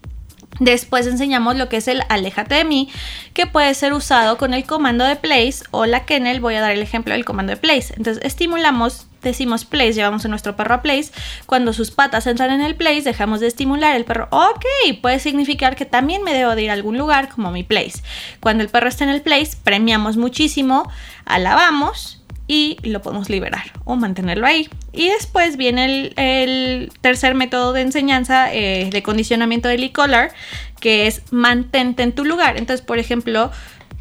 Después 0.60 1.08
enseñamos 1.08 1.56
lo 1.56 1.68
que 1.68 1.78
es 1.78 1.88
el 1.88 2.04
aléjate 2.10 2.56
de 2.56 2.66
mí, 2.66 2.90
que 3.34 3.48
puede 3.48 3.74
ser 3.74 3.94
usado 3.94 4.38
con 4.38 4.54
el 4.54 4.66
comando 4.66 5.04
de 5.04 5.16
place 5.16 5.64
o 5.72 5.86
la 5.86 6.06
kennel. 6.06 6.40
Voy 6.40 6.56
a 6.56 6.62
dar 6.62 6.72
el 6.72 6.82
ejemplo 6.82 7.14
del 7.14 7.26
comando 7.26 7.52
de 7.52 7.58
place. 7.58 7.94
Entonces 7.98 8.24
estimulamos, 8.24 9.08
decimos 9.24 9.66
place, 9.66 9.94
llevamos 9.94 10.26
a 10.26 10.28
nuestro 10.28 10.56
perro 10.56 10.76
a 10.76 10.82
place. 10.82 11.12
Cuando 11.48 11.74
sus 11.74 11.92
patas 11.92 12.28
entran 12.28 12.52
en 12.52 12.62
el 12.62 12.76
place, 12.76 13.02
dejamos 13.02 13.40
de 13.40 13.48
estimular 13.48 13.96
el 13.96 14.06
perro. 14.06 14.28
Ok, 14.32 14.66
puede 15.02 15.20
significar 15.20 15.76
que 15.76 15.86
también 15.86 16.24
me 16.24 16.34
debo 16.34 16.56
de 16.56 16.64
ir 16.64 16.70
a 16.70 16.74
algún 16.74 16.98
lugar 16.98 17.30
como 17.30 17.52
mi 17.52 17.64
place. 17.64 18.04
Cuando 18.40 18.64
el 18.64 18.70
perro 18.70 18.90
está 18.90 19.04
en 19.04 19.10
el 19.10 19.22
place, 19.22 19.58
premiamos 19.64 20.18
muchísimo, 20.18 20.90
alabamos 21.26 22.23
y 22.48 22.78
lo 22.84 23.02
podemos 23.02 23.30
liberar 23.30 23.72
o 23.86 23.96
mantenerlo 23.96 24.46
ahí. 24.46 24.70
Y 24.92 25.10
después 25.10 25.58
viene 25.58 26.12
el, 26.16 26.92
tercer 27.02 27.36
método 27.36 27.74
de 27.74 27.82
enseñanza 27.82 28.54
eh, 28.54 28.90
de 28.92 29.04
condicionamiento 29.04 29.68
del 29.70 29.84
e-collar, 29.84 30.32
que 30.80 31.08
es 31.08 31.22
mantente 31.32 32.04
en 32.04 32.12
tu 32.12 32.26
lugar. 32.26 32.58
Entonces, 32.58 32.86
por 32.86 33.00
ejemplo, 33.00 33.52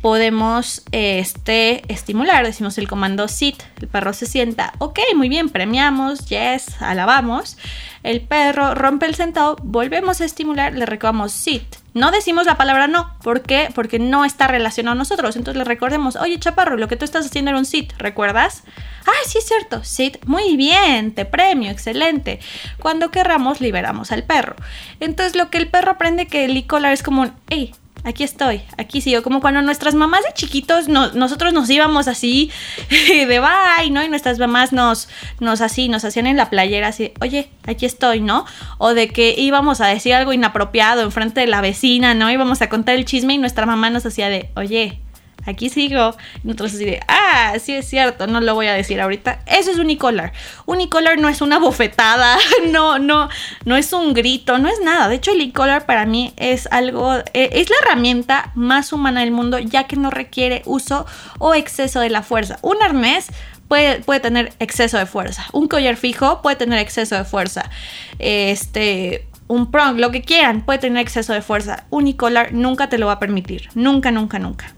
podemos 0.03 0.83
este, 0.91 1.85
estimular, 1.91 2.45
decimos 2.45 2.77
el 2.77 2.89
comando 2.89 3.29
sit, 3.29 3.63
el 3.81 3.87
perro 3.87 4.13
se 4.13 4.27
sienta, 4.27 4.75
ok, 4.79 4.99
muy 5.15 5.29
bien, 5.29 5.49
premiamos, 5.49 6.27
yes, 6.27 6.83
alabamos, 6.83 7.57
el 8.03 8.21
perro 8.21 8.75
rompe 8.75 9.07
el 9.07 9.15
sentado, 9.15 9.57
volvemos 9.63 10.21
a 10.21 10.25
estimular, 10.25 10.75
le 10.75 10.87
recordamos 10.87 11.33
sit. 11.33 11.63
No 11.95 12.11
decimos 12.11 12.47
la 12.47 12.57
palabra 12.57 12.89
no, 12.89 13.15
¿por 13.23 13.43
qué? 13.43 13.69
Porque 13.75 13.99
no 13.99 14.25
está 14.25 14.49
relacionado 14.49 14.95
a 14.95 14.99
nosotros, 14.99 15.37
entonces 15.37 15.59
le 15.59 15.65
recordemos, 15.65 16.17
oye 16.17 16.39
chaparro, 16.39 16.77
lo 16.77 16.89
que 16.89 16.97
tú 16.97 17.05
estás 17.05 17.27
haciendo 17.27 17.51
era 17.51 17.59
un 17.59 17.67
sit, 17.67 17.93
¿recuerdas? 17.99 18.65
Ah, 19.07 19.27
sí 19.27 19.39
es 19.39 19.47
cierto, 19.47 19.85
sit, 19.85 20.25
muy 20.25 20.57
bien, 20.57 21.15
te 21.15 21.27
premio, 21.27 21.71
excelente. 21.71 22.41
Cuando 22.81 23.13
querramos, 23.13 23.61
liberamos 23.61 24.11
al 24.11 24.25
perro. 24.25 24.57
Entonces 24.99 25.37
lo 25.37 25.51
que 25.51 25.59
el 25.59 25.69
perro 25.69 25.93
aprende 25.93 26.27
que 26.27 26.47
el 26.47 26.57
e 26.57 26.93
es 26.93 27.03
como 27.05 27.23
un, 27.23 27.33
hey, 27.51 27.73
aquí 28.05 28.25
estoy, 28.25 28.63
aquí 28.77 29.01
sigo. 29.01 29.23
Como 29.23 29.41
cuando 29.41 29.63
nuestras 29.63 29.95
mamás 29.95 30.23
de 30.25 30.33
chiquitos, 30.35 30.89
nosotros 30.89 31.53
nos 31.53 31.69
íbamos 31.71 32.09
así 32.09 32.51
de 32.91 33.41
bye, 33.41 33.91
¿no? 33.91 34.03
Y 34.03 34.09
nuestras 34.09 34.39
mamás 34.39 34.73
nos, 34.73 35.09
nos 35.41 35.61
así, 35.61 35.89
nos 35.89 36.05
hacían 36.05 36.27
en 36.27 36.37
la 36.37 36.51
playera 36.51 36.89
así, 36.89 37.13
oye, 37.21 37.49
aquí 37.65 37.87
estoy, 37.87 38.21
¿no? 38.21 38.45
O 38.79 38.95
de 38.95 39.09
que 39.09 39.35
íbamos 39.39 39.81
a 39.81 39.87
decir 39.87 40.15
algo 40.15 40.33
inapropiado 40.33 41.03
enfrente 41.03 41.41
de 41.41 41.47
la 41.47 41.61
vecina, 41.61 42.15
¿no? 42.15 42.31
Íbamos 42.31 42.63
a 42.63 42.69
contar 42.69 42.97
el 42.97 43.05
chisme 43.05 43.35
y 43.35 43.39
nuestra 43.39 43.67
mamá 43.67 43.91
nos 43.91 44.07
hacía 44.07 44.29
de, 44.29 44.51
oye, 44.57 45.01
aquí 45.47 45.69
sigo. 45.69 46.17
Así 46.65 46.85
de, 46.85 47.01
ah, 47.09 47.55
sí 47.61 47.75
es 47.75 47.89
cierto, 47.89 48.27
no 48.27 48.41
lo 48.41 48.55
voy 48.55 48.67
a 48.67 48.75
decir 48.75 49.01
ahorita. 49.01 49.41
Eso 49.47 49.71
es 49.71 49.79
unicolor. 49.79 50.33
Unicolor 50.67 51.19
no 51.19 51.29
es 51.29 51.41
una 51.41 51.59
bofetada, 51.59 52.39
no, 52.71 52.99
no, 52.99 53.29
no 53.65 53.77
es 53.77 53.93
un 53.93 54.15
grito, 54.15 54.59
no 54.59 54.69
es 54.69 54.81
nada. 54.81 55.09
De 55.09 55.17
hecho, 55.17 55.33
el 55.33 55.39
unicolor 55.39 55.85
para 55.85 56.07
mí 56.07 56.33
es 56.37 56.69
algo, 56.71 57.15
eh, 57.33 57.51
es 57.53 57.71
la 57.71 57.77
herramienta 57.83 58.53
más 58.55 58.93
humana 58.93 59.21
del 59.21 59.33
mundo, 59.33 59.59
ya 59.59 59.85
que 59.85 59.97
no 59.97 60.11
requiere 60.11 60.63
uso 60.67 61.07
o 61.39 61.55
exceso 61.55 62.01
de 62.01 62.11
la 62.11 62.23
fuerza. 62.23 62.59
Un 62.63 62.83
arnés 62.83 63.29
Puede, 63.69 64.01
puede, 64.01 64.21
tener 64.21 64.53
exceso 64.59 64.99
de 64.99 65.07
fuerza. 65.07 65.47
Un 65.53 65.67
collar 65.67 65.97
fijo 65.97 66.43
puede 66.43 66.57
tener 66.57 66.79
exceso 66.79 67.17
de 67.17 67.25
fuerza. 67.25 67.71
Este, 68.19 69.27
un 69.49 69.71
prong, 69.71 69.99
lo 69.99 70.11
que 70.11 70.23
quieran, 70.23 70.63
puede 70.63 70.79
tener 70.79 71.01
exceso 71.01 71.33
de 71.33 71.43
fuerza. 71.43 71.85
Unicolor 71.91 72.53
nunca 72.53 72.89
te 72.89 72.99
lo 72.99 73.07
va 73.07 73.13
a 73.13 73.19
permitir. 73.19 73.69
Nunca, 73.75 74.11
nunca, 74.11 74.39
nunca. 74.39 74.75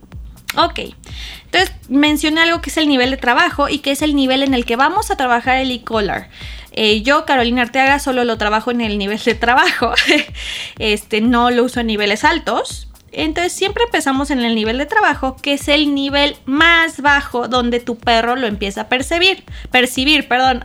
Ok, 0.57 0.81
entonces 1.47 1.73
mencioné 1.89 2.43
algo 2.43 2.61
que 2.61 2.71
es 2.71 2.77
el 2.77 2.89
nivel 2.89 3.11
de 3.11 3.17
trabajo 3.17 3.69
y 3.69 3.79
que 3.79 3.91
es 3.91 4.03
el 4.03 4.15
nivel 4.15 4.43
en 4.43 4.55
el 4.55 4.65
que 4.65 4.77
vamos 4.77 5.11
a 5.11 5.17
trabajar 5.17 5.57
el 5.59 5.71
e-collar. 5.71 6.29
Eh, 6.73 7.03
yo, 7.03 7.25
Carolina 7.25 7.63
Arteaga, 7.63 7.99
solo 7.99 8.25
lo 8.25 8.39
trabajo 8.39 8.71
en 8.71 8.81
el 8.81 8.99
nivel 8.99 9.19
de 9.19 9.35
trabajo. 9.35 9.93
este, 10.79 11.21
no 11.21 11.51
lo 11.51 11.65
uso 11.65 11.81
en 11.81 11.87
niveles 11.87 12.25
altos. 12.25 12.89
Entonces 13.17 13.53
siempre 13.53 13.85
empezamos 13.85 14.31
en 14.31 14.41
el 14.41 14.55
nivel 14.55 14.79
de 14.79 14.87
trabajo, 14.87 15.37
que 15.37 15.55
es 15.55 15.69
el 15.69 15.95
nivel 15.95 16.37
más 16.45 17.01
bajo 17.01 17.49
donde 17.49 17.81
tu 17.81 17.97
perro 17.97 18.37
lo 18.37 18.47
empieza 18.47 18.83
a 18.83 18.89
percibir, 18.89 19.45
percibir, 19.71 20.29
perdón, 20.29 20.63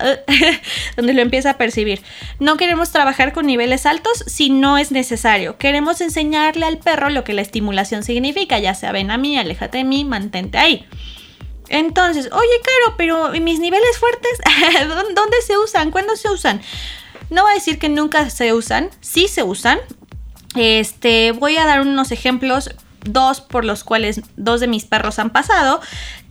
donde 0.97 1.13
lo 1.13 1.21
empieza 1.21 1.51
a 1.51 1.57
percibir. 1.57 2.01
No 2.39 2.57
queremos 2.57 2.91
trabajar 2.91 3.33
con 3.33 3.45
niveles 3.45 3.85
altos 3.85 4.23
si 4.27 4.49
no 4.49 4.77
es 4.77 4.91
necesario. 4.91 5.57
Queremos 5.57 6.01
enseñarle 6.01 6.65
al 6.65 6.77
perro 6.79 7.09
lo 7.09 7.23
que 7.23 7.33
la 7.33 7.41
estimulación 7.41 8.03
significa, 8.03 8.59
ya 8.59 8.73
sea 8.73 8.91
ven 8.91 9.11
a 9.11 9.17
mí, 9.17 9.37
aléjate 9.37 9.79
de 9.79 9.83
mí, 9.83 10.05
mantente 10.05 10.57
ahí. 10.57 10.85
Entonces, 11.69 12.29
oye, 12.31 12.61
Caro, 12.63 12.95
pero 12.97 13.29
mis 13.41 13.59
niveles 13.59 13.97
fuertes, 13.99 14.31
¿dónde 15.15 15.41
se 15.45 15.57
usan? 15.57 15.91
¿Cuándo 15.91 16.15
se 16.15 16.29
usan? 16.29 16.61
No 17.29 17.43
voy 17.43 17.51
a 17.51 17.55
decir 17.55 17.77
que 17.77 17.89
nunca 17.89 18.29
se 18.31 18.53
usan, 18.53 18.89
sí 19.01 19.27
se 19.27 19.43
usan, 19.43 19.79
este, 20.55 21.31
voy 21.31 21.57
a 21.57 21.65
dar 21.65 21.81
unos 21.81 22.11
ejemplos, 22.11 22.71
dos 23.03 23.41
por 23.41 23.65
los 23.65 23.83
cuales 23.83 24.21
dos 24.35 24.59
de 24.59 24.67
mis 24.67 24.85
perros 24.85 25.19
han 25.19 25.29
pasado, 25.29 25.81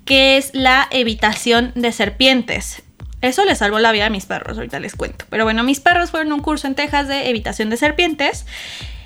que 0.05 0.37
es 0.37 0.51
la 0.55 0.89
evitación 0.91 1.73
de 1.75 1.93
serpientes. 1.93 2.83
Eso 3.21 3.45
le 3.45 3.57
salvó 3.57 3.79
la 3.79 3.93
vida 3.93 4.07
a 4.07 4.11
mis 4.11 4.27
perros, 4.27 4.57
ahorita 4.57 4.79
les 4.79 4.95
cuento. 4.95 5.25
Pero 5.29 5.45
bueno, 5.45 5.65
mis 5.65 5.81
perros 5.81 6.11
fueron 6.11 6.31
a 6.33 6.35
un 6.37 6.41
curso 6.41 6.67
en 6.67 6.75
Texas 6.75 7.09
de 7.09 7.29
evitación 7.29 7.69
de 7.69 7.77
serpientes. 7.77 8.47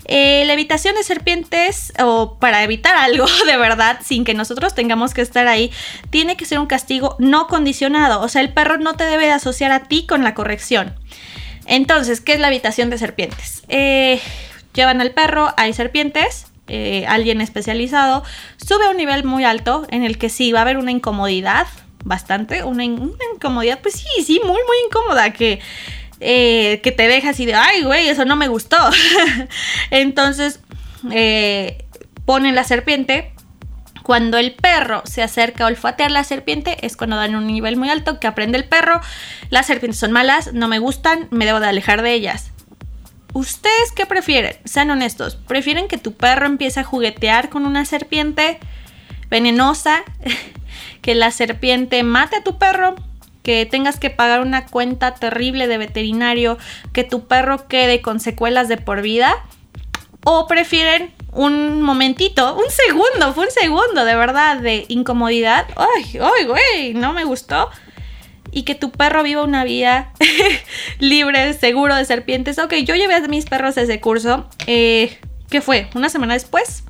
Eh, 0.04 0.44
la 0.46 0.52
evitación 0.52 0.94
de 0.96 1.04
serpientes, 1.04 1.92
o 2.02 2.38
para 2.38 2.62
evitar 2.62 2.96
algo 2.96 3.26
de 3.46 3.56
verdad, 3.56 4.00
sin 4.04 4.24
que 4.24 4.34
nosotros 4.34 4.74
tengamos 4.74 5.14
que 5.14 5.22
estar 5.22 5.46
ahí, 5.46 5.70
tiene 6.10 6.36
que 6.36 6.44
ser 6.44 6.58
un 6.58 6.66
castigo 6.66 7.16
no 7.18 7.46
condicionado. 7.46 8.20
O 8.20 8.28
sea, 8.28 8.42
el 8.42 8.52
perro 8.52 8.78
no 8.78 8.94
te 8.94 9.04
debe 9.04 9.26
de 9.26 9.32
asociar 9.32 9.72
a 9.72 9.84
ti 9.84 10.06
con 10.06 10.24
la 10.24 10.34
corrección. 10.34 10.94
Entonces, 11.66 12.20
¿qué 12.20 12.34
es 12.34 12.40
la 12.40 12.48
evitación 12.48 12.90
de 12.90 12.98
serpientes? 12.98 13.62
Eh, 13.68 14.20
Llevan 14.74 15.00
al 15.00 15.10
perro, 15.10 15.52
hay 15.56 15.72
serpientes, 15.72 16.46
eh, 16.68 17.04
alguien 17.08 17.40
especializado, 17.40 18.24
sube 18.56 18.86
a 18.86 18.90
un 18.90 18.96
nivel 18.96 19.24
muy 19.24 19.44
alto 19.44 19.86
en 19.90 20.04
el 20.04 20.16
que 20.18 20.28
sí 20.28 20.52
va 20.52 20.60
a 20.60 20.62
haber 20.62 20.78
una 20.78 20.90
incomodidad, 20.90 21.66
bastante, 22.04 22.64
una, 22.64 22.84
incomodidad, 22.84 23.80
pues 23.80 23.94
sí, 23.94 24.24
sí, 24.24 24.40
muy, 24.42 24.50
muy 24.50 24.76
incómoda, 24.86 25.32
que, 25.32 25.60
eh, 26.20 26.80
que 26.82 26.92
te 26.92 27.08
deja 27.08 27.30
así 27.30 27.46
de, 27.46 27.54
ay, 27.54 27.82
güey, 27.82 28.08
eso 28.08 28.24
no 28.24 28.36
me 28.36 28.48
gustó. 28.48 28.78
Entonces, 29.90 30.60
eh, 31.10 31.84
ponen 32.24 32.54
la 32.54 32.64
serpiente. 32.64 33.32
Cuando 34.02 34.36
el 34.38 34.52
perro 34.52 35.02
se 35.04 35.22
acerca 35.22 35.64
a 35.64 35.68
olfatear 35.68 36.10
la 36.10 36.24
serpiente 36.24 36.76
es 36.84 36.96
cuando 36.96 37.14
dan 37.14 37.36
un 37.36 37.46
nivel 37.46 37.76
muy 37.76 37.88
alto 37.88 38.18
que 38.18 38.26
aprende 38.26 38.58
el 38.58 38.64
perro. 38.64 39.00
Las 39.48 39.66
serpientes 39.66 40.00
son 40.00 40.10
malas, 40.10 40.52
no 40.52 40.66
me 40.66 40.80
gustan, 40.80 41.28
me 41.30 41.46
debo 41.46 41.60
de 41.60 41.68
alejar 41.68 42.02
de 42.02 42.12
ellas. 42.12 42.51
¿Ustedes 43.32 43.92
qué 43.94 44.06
prefieren? 44.06 44.56
Sean 44.64 44.90
honestos. 44.90 45.36
¿Prefieren 45.36 45.88
que 45.88 45.98
tu 45.98 46.14
perro 46.14 46.46
empiece 46.46 46.80
a 46.80 46.84
juguetear 46.84 47.48
con 47.48 47.66
una 47.66 47.84
serpiente 47.84 48.58
venenosa? 49.30 50.02
¿Que 51.02 51.14
la 51.14 51.30
serpiente 51.30 52.02
mate 52.02 52.36
a 52.36 52.44
tu 52.44 52.58
perro? 52.58 52.94
que 53.42 53.66
tengas 53.66 53.98
que 53.98 54.08
pagar 54.08 54.40
una 54.40 54.66
cuenta 54.66 55.14
terrible 55.14 55.66
de 55.66 55.76
veterinario, 55.78 56.58
que 56.92 57.02
tu 57.02 57.26
perro 57.26 57.66
quede 57.66 58.00
con 58.00 58.20
secuelas 58.20 58.68
de 58.68 58.76
por 58.76 59.02
vida, 59.02 59.34
o 60.24 60.46
prefieren 60.46 61.12
un 61.32 61.82
momentito, 61.82 62.54
un 62.54 62.70
segundo, 62.70 63.34
fue 63.34 63.46
un 63.46 63.50
segundo 63.50 64.04
de 64.04 64.14
verdad 64.14 64.58
de 64.58 64.84
incomodidad. 64.88 65.66
Ay, 65.76 66.20
ay, 66.20 66.44
güey, 66.44 66.94
no 66.94 67.12
me 67.12 67.24
gustó. 67.24 67.70
Y 68.52 68.62
que 68.62 68.74
tu 68.74 68.92
perro 68.92 69.22
viva 69.22 69.42
una 69.42 69.64
vida 69.64 70.12
libre, 71.00 71.52
seguro 71.54 71.96
de 71.96 72.04
serpientes. 72.04 72.58
Ok, 72.58 72.74
yo 72.84 72.94
llevé 72.94 73.14
a 73.14 73.20
mis 73.22 73.46
perros 73.46 73.76
ese 73.76 74.00
curso. 74.00 74.48
Eh, 74.66 75.18
¿Qué 75.50 75.60
fue? 75.60 75.88
¿Una 75.94 76.08
semana 76.08 76.34
después? 76.34 76.84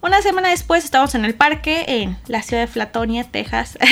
Una 0.00 0.22
semana 0.22 0.50
después 0.50 0.84
estábamos 0.84 1.14
en 1.14 1.24
el 1.24 1.34
parque 1.34 1.84
en 1.86 2.16
la 2.28 2.42
ciudad 2.42 2.62
de 2.62 2.68
Flatonia, 2.68 3.24
Texas. 3.24 3.78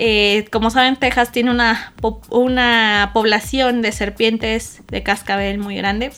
Eh, 0.00 0.44
como 0.52 0.70
saben, 0.70 0.94
Texas 0.94 1.32
tiene 1.32 1.50
una, 1.50 1.92
una 2.30 3.10
población 3.12 3.82
de 3.82 3.90
serpientes 3.90 4.80
de 4.86 5.02
cascabel 5.02 5.58
muy 5.58 5.74
grande 5.74 6.12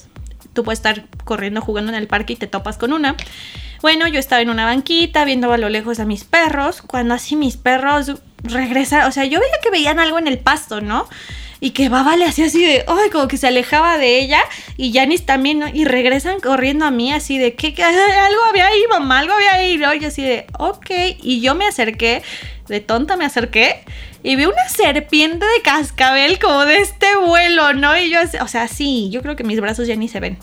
tú 0.53 0.64
puedes 0.64 0.79
estar 0.79 1.05
corriendo 1.24 1.61
jugando 1.61 1.90
en 1.92 1.98
el 1.98 2.07
parque 2.07 2.35
y 2.35 2.37
te 2.37 2.46
topas 2.46 2.79
con 2.79 2.92
una. 2.92 3.16
Bueno, 3.82 4.06
yo 4.08 4.18
estaba 4.18 4.42
en 4.42 4.50
una 4.50 4.66
banquita 4.66 5.24
viendo 5.24 5.52
a 5.52 5.58
lo 5.58 5.68
lejos 5.68 6.00
a 6.00 6.04
mis 6.04 6.24
perros, 6.24 6.82
cuando 6.82 7.14
así 7.14 7.36
mis 7.36 7.56
perros 7.56 8.12
regresan, 8.42 9.06
o 9.06 9.12
sea, 9.12 9.24
yo 9.24 9.40
veía 9.40 9.54
que 9.62 9.70
veían 9.70 9.98
algo 9.98 10.18
en 10.18 10.26
el 10.26 10.38
pasto, 10.38 10.80
¿no? 10.80 11.08
Y 11.62 11.70
que 11.70 11.90
Baba 11.90 12.16
le 12.16 12.24
hacía 12.24 12.46
así 12.46 12.64
de, 12.64 12.84
ay, 12.88 13.10
como 13.10 13.28
que 13.28 13.36
se 13.36 13.46
alejaba 13.46 13.98
de 13.98 14.18
ella. 14.18 14.40
Y 14.78 14.94
Janis 14.94 15.26
también, 15.26 15.58
¿no? 15.58 15.68
Y 15.68 15.84
regresan 15.84 16.40
corriendo 16.40 16.86
a 16.86 16.90
mí 16.90 17.12
así 17.12 17.36
de, 17.36 17.54
¿qué? 17.54 17.74
algo 17.82 18.44
había 18.48 18.66
ahí, 18.66 18.82
mamá, 18.88 19.18
algo 19.18 19.34
había 19.34 19.52
ahí. 19.52 19.76
¿no? 19.76 19.92
Y 19.92 20.02
así 20.06 20.22
de, 20.22 20.46
ok. 20.58 20.90
Y 21.22 21.42
yo 21.42 21.54
me 21.54 21.66
acerqué, 21.66 22.22
de 22.70 22.80
tonta 22.80 23.18
me 23.18 23.26
acerqué 23.26 23.85
y 24.22 24.37
vi 24.37 24.46
una 24.46 24.68
serpiente 24.68 25.44
de 25.44 25.62
cascabel 25.62 26.38
como 26.38 26.64
de 26.64 26.76
este 26.76 27.16
vuelo, 27.16 27.74
¿no? 27.74 27.96
Y 27.98 28.11
yo, 28.11 28.18
o 28.40 28.48
sea, 28.48 28.68
sí, 28.68 29.11
yo 29.11 29.20
creo 29.22 29.37
que 29.37 29.44
mis 29.44 29.61
brazos 29.61 29.87
ya 29.87 29.96
ni 29.96 30.09
se 30.09 30.20
ven. 30.20 30.38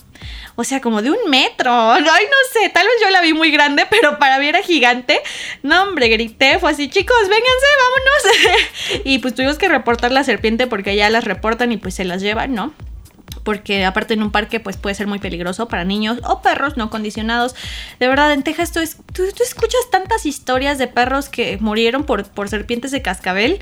O 0.55 0.63
sea, 0.63 0.81
como 0.81 1.01
de 1.01 1.11
un 1.11 1.29
metro. 1.29 1.71
Ay, 1.91 2.03
no 2.03 2.09
sé, 2.51 2.69
tal 2.69 2.85
vez 2.85 2.95
yo 3.03 3.09
la 3.09 3.21
vi 3.21 3.33
muy 3.33 3.51
grande, 3.51 3.85
pero 3.89 4.17
para 4.19 4.39
mí 4.39 4.47
era 4.47 4.61
gigante. 4.61 5.21
No, 5.63 5.83
hombre, 5.83 6.09
grité, 6.09 6.59
fue 6.59 6.71
así, 6.71 6.89
chicos, 6.89 7.17
vénganse, 7.21 7.67
vámonos. 7.83 9.01
y 9.05 9.19
pues 9.19 9.35
tuvimos 9.35 9.57
que 9.57 9.69
reportar 9.69 10.11
la 10.11 10.23
serpiente 10.23 10.67
porque 10.67 10.95
ya 10.95 11.09
las 11.09 11.23
reportan 11.23 11.71
y 11.71 11.77
pues 11.77 11.93
se 11.93 12.05
las 12.05 12.21
llevan, 12.21 12.53
¿no? 12.53 12.73
Porque 13.47 13.85
aparte 13.85 14.13
en 14.13 14.23
un 14.23 14.31
parque 14.31 14.59
pues 14.59 14.75
puede 14.75 14.93
ser 14.93 15.07
muy 15.07 15.19
peligroso 15.19 15.69
para 15.69 15.85
niños 15.85 16.19
o 16.25 16.41
perros 16.41 16.75
no 16.75 16.89
condicionados. 16.89 17.55
De 17.97 18.09
verdad, 18.09 18.33
en 18.33 18.43
Texas 18.43 18.73
tú, 18.73 18.81
tú, 19.13 19.23
escuchas 19.41 19.89
tantas 19.89 20.25
historias 20.25 20.77
de 20.77 20.87
perros 20.89 21.29
que 21.29 21.57
murieron 21.61 22.03
por, 22.03 22.25
por 22.25 22.49
serpientes 22.49 22.91
de 22.91 23.01
cascabel. 23.01 23.59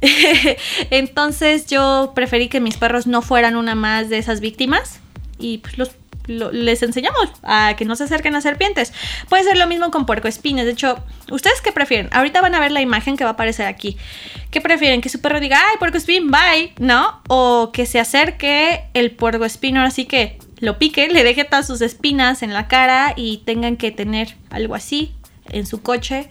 Entonces 0.90 1.68
yo 1.68 2.10
preferí 2.16 2.48
que 2.48 2.58
mis 2.58 2.78
perros 2.78 3.06
no 3.06 3.22
fueran 3.22 3.54
una 3.54 3.76
más 3.76 4.08
de 4.08 4.18
esas 4.18 4.40
víctimas 4.40 4.98
y 5.38 5.58
pues 5.58 5.78
los 5.78 5.90
les 6.28 6.82
enseñamos 6.82 7.30
a 7.42 7.74
que 7.76 7.84
no 7.84 7.96
se 7.96 8.04
acerquen 8.04 8.34
a 8.36 8.40
serpientes. 8.40 8.92
Puede 9.28 9.44
ser 9.44 9.56
lo 9.56 9.66
mismo 9.66 9.90
con 9.90 10.06
puercoespines. 10.06 10.64
De 10.64 10.72
hecho, 10.72 11.02
¿ustedes 11.30 11.60
qué 11.60 11.72
prefieren? 11.72 12.08
Ahorita 12.12 12.40
van 12.40 12.54
a 12.54 12.60
ver 12.60 12.70
la 12.70 12.80
imagen 12.80 13.16
que 13.16 13.24
va 13.24 13.30
a 13.30 13.32
aparecer 13.32 13.66
aquí. 13.66 13.96
¿Qué 14.50 14.60
prefieren? 14.60 15.00
Que 15.00 15.08
su 15.08 15.20
perro 15.20 15.40
diga, 15.40 15.58
ay, 15.70 15.76
puercoespín, 15.78 16.30
bye, 16.30 16.72
¿no? 16.78 17.20
O 17.28 17.70
que 17.72 17.86
se 17.86 17.98
acerque 17.98 18.84
el 18.94 19.10
puercoespino, 19.10 19.82
así 19.82 20.04
que 20.04 20.38
lo 20.60 20.78
pique, 20.78 21.08
le 21.08 21.24
deje 21.24 21.44
todas 21.44 21.66
sus 21.66 21.80
espinas 21.80 22.42
en 22.42 22.52
la 22.52 22.68
cara 22.68 23.14
y 23.16 23.38
tengan 23.38 23.76
que 23.76 23.90
tener 23.90 24.36
algo 24.50 24.74
así 24.74 25.14
en 25.50 25.66
su 25.66 25.82
coche 25.82 26.28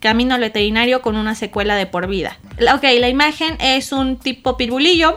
camino 0.00 0.34
al 0.34 0.40
veterinario 0.40 1.02
con 1.02 1.16
una 1.16 1.34
secuela 1.34 1.76
de 1.76 1.86
por 1.86 2.06
vida. 2.06 2.38
Ok, 2.74 2.82
la 2.98 3.08
imagen 3.08 3.56
es 3.60 3.90
un 3.90 4.18
tipo 4.18 4.56
pitbullillo 4.56 5.16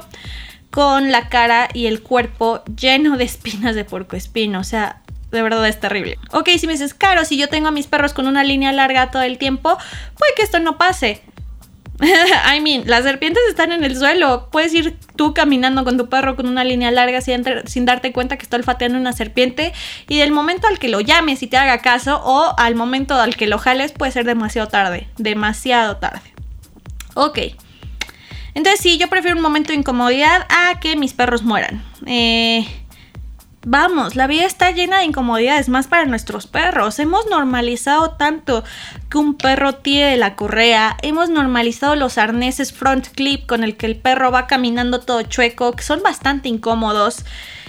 con 0.78 1.12
la 1.12 1.28
cara 1.28 1.70
y 1.74 1.88
el 1.88 2.04
cuerpo 2.04 2.64
lleno 2.80 3.18
de 3.18 3.24
espinas 3.24 3.74
de 3.74 3.84
espino, 4.12 4.60
O 4.60 4.64
sea, 4.64 5.02
de 5.32 5.42
verdad 5.42 5.68
es 5.68 5.80
terrible. 5.80 6.20
Ok, 6.34 6.50
si 6.60 6.68
me 6.68 6.74
dices, 6.74 6.94
caro, 6.94 7.26
si 7.26 7.36
yo 7.36 7.50
tengo 7.50 7.70
a 7.70 7.72
mis 7.72 7.88
perros 7.88 8.14
con 8.14 8.28
una 8.28 8.44
línea 8.44 8.72
larga 8.72 9.10
todo 9.10 9.24
el 9.24 9.40
tiempo, 9.40 9.76
puede 10.20 10.36
que 10.36 10.44
esto 10.44 10.60
no 10.60 10.78
pase. 10.78 11.24
I 12.00 12.62
mean, 12.62 12.84
las 12.86 13.06
serpientes 13.06 13.42
están 13.50 13.72
en 13.72 13.84
el 13.84 13.98
suelo. 13.98 14.50
Puedes 14.52 14.72
ir 14.76 15.00
tú 15.16 15.34
caminando 15.34 15.84
con 15.84 15.98
tu 15.98 16.10
perro 16.10 16.36
con 16.36 16.46
una 16.46 16.64
línea 16.64 16.92
larga 16.92 17.22
sin, 17.22 17.44
sin, 17.66 17.86
darte 17.86 18.12
cuenta 18.12 18.38
que 18.38 18.44
está 18.44 18.58
olfateando 18.58 19.00
una 19.00 19.14
serpiente. 19.14 19.74
Y 20.08 20.20
del 20.20 20.32
momento 20.32 20.68
al 20.68 20.78
que 20.78 20.90
lo 20.90 21.02
llames 21.02 21.42
y 21.42 21.48
te 21.48 21.58
haga 21.58 21.80
caso, 21.80 22.22
o 22.24 22.54
al 22.56 22.76
momento 22.76 23.16
al 23.16 23.36
que 23.36 23.48
lo 23.48 23.58
jales, 23.58 23.94
puede 23.94 24.12
ser 24.12 24.26
demasiado 24.26 24.68
tarde. 24.68 25.08
Demasiado 25.18 25.98
tarde. 25.98 26.36
Ok. 27.16 27.40
Entonces 28.58 28.82
sí, 28.82 28.98
yo 28.98 29.08
prefiero 29.08 29.38
un 29.38 29.44
momento 29.44 29.72
de 29.72 29.78
incomodidad 29.78 30.48
a 30.50 30.80
que 30.80 30.96
mis 30.96 31.14
perros 31.14 31.44
mueran. 31.44 31.84
Eh, 32.08 32.66
vamos, 33.64 34.16
la 34.16 34.26
vida 34.26 34.46
está 34.46 34.72
llena 34.72 34.98
de 34.98 35.04
incomodidades, 35.04 35.70
más 35.70 35.86
para 35.86 36.06
nuestros 36.06 36.48
perros. 36.48 36.98
Hemos 36.98 37.28
normalizado 37.28 38.16
tanto 38.18 38.64
que 39.12 39.20
un 39.20 39.36
perro 39.36 39.74
tire 39.76 40.18
la 40.18 40.36
correa, 40.36 40.98
hemos 41.04 41.30
normalizado 41.30 41.96
los 41.96 42.18
arneses 42.18 42.74
front 42.74 43.10
clip 43.10 43.46
con 43.46 43.64
el 43.64 43.78
que 43.78 43.86
el 43.86 43.96
perro 43.96 44.32
va 44.32 44.48
caminando 44.48 45.02
todo 45.02 45.22
chueco, 45.22 45.74
que 45.74 45.84
son 45.84 46.02
bastante 46.02 46.50
incómodos. 46.50 47.26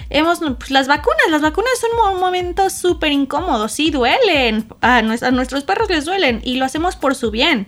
Hemos, 0.09 0.39
pues, 0.39 0.71
las 0.71 0.87
vacunas, 0.87 1.29
las 1.29 1.43
vacunas 1.43 1.73
son 1.79 2.19
momentos 2.19 2.73
súper 2.73 3.11
incómodos, 3.11 3.73
sí, 3.73 3.91
duelen, 3.91 4.67
a, 4.81 4.97
a 4.97 5.31
nuestros 5.31 5.63
perros 5.65 5.87
les 5.87 6.05
duelen 6.05 6.41
y 6.43 6.55
lo 6.55 6.65
hacemos 6.65 6.95
por 6.95 7.13
su 7.13 7.29
bien. 7.29 7.67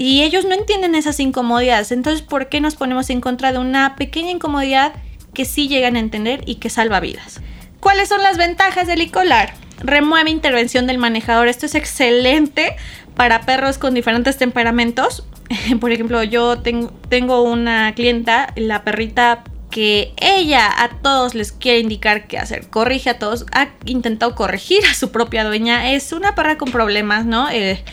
Y 0.00 0.22
ellos 0.22 0.46
no 0.46 0.54
entienden 0.54 0.94
esas 0.94 1.20
incomodidades. 1.20 1.92
Entonces, 1.92 2.22
¿por 2.22 2.48
qué 2.48 2.62
nos 2.62 2.74
ponemos 2.74 3.10
en 3.10 3.20
contra 3.20 3.52
de 3.52 3.58
una 3.58 3.96
pequeña 3.96 4.30
incomodidad 4.30 4.94
que 5.34 5.44
sí 5.44 5.68
llegan 5.68 5.94
a 5.94 5.98
entender 5.98 6.40
y 6.46 6.54
que 6.54 6.70
salva 6.70 7.00
vidas? 7.00 7.42
¿Cuáles 7.80 8.08
son 8.08 8.22
las 8.22 8.38
ventajas 8.38 8.86
del 8.86 9.02
icolar? 9.02 9.52
Remueve 9.80 10.30
intervención 10.30 10.86
del 10.86 10.96
manejador. 10.96 11.48
Esto 11.48 11.66
es 11.66 11.74
excelente 11.74 12.76
para 13.14 13.42
perros 13.42 13.76
con 13.76 13.92
diferentes 13.92 14.38
temperamentos. 14.38 15.26
Por 15.80 15.92
ejemplo, 15.92 16.22
yo 16.22 16.62
tengo 16.62 17.42
una 17.42 17.94
clienta, 17.94 18.54
la 18.56 18.84
perrita 18.84 19.44
que 19.70 20.14
ella 20.16 20.82
a 20.82 20.88
todos 21.02 21.34
les 21.34 21.52
quiere 21.52 21.80
indicar 21.80 22.26
qué 22.26 22.38
hacer. 22.38 22.68
Corrige 22.70 23.10
a 23.10 23.18
todos. 23.18 23.44
Ha 23.52 23.68
intentado 23.84 24.34
corregir 24.34 24.80
a 24.90 24.94
su 24.94 25.12
propia 25.12 25.44
dueña. 25.44 25.92
Es 25.92 26.14
una 26.14 26.34
perra 26.34 26.56
con 26.56 26.72
problemas, 26.72 27.26
¿no? 27.26 27.50
Eh, 27.50 27.84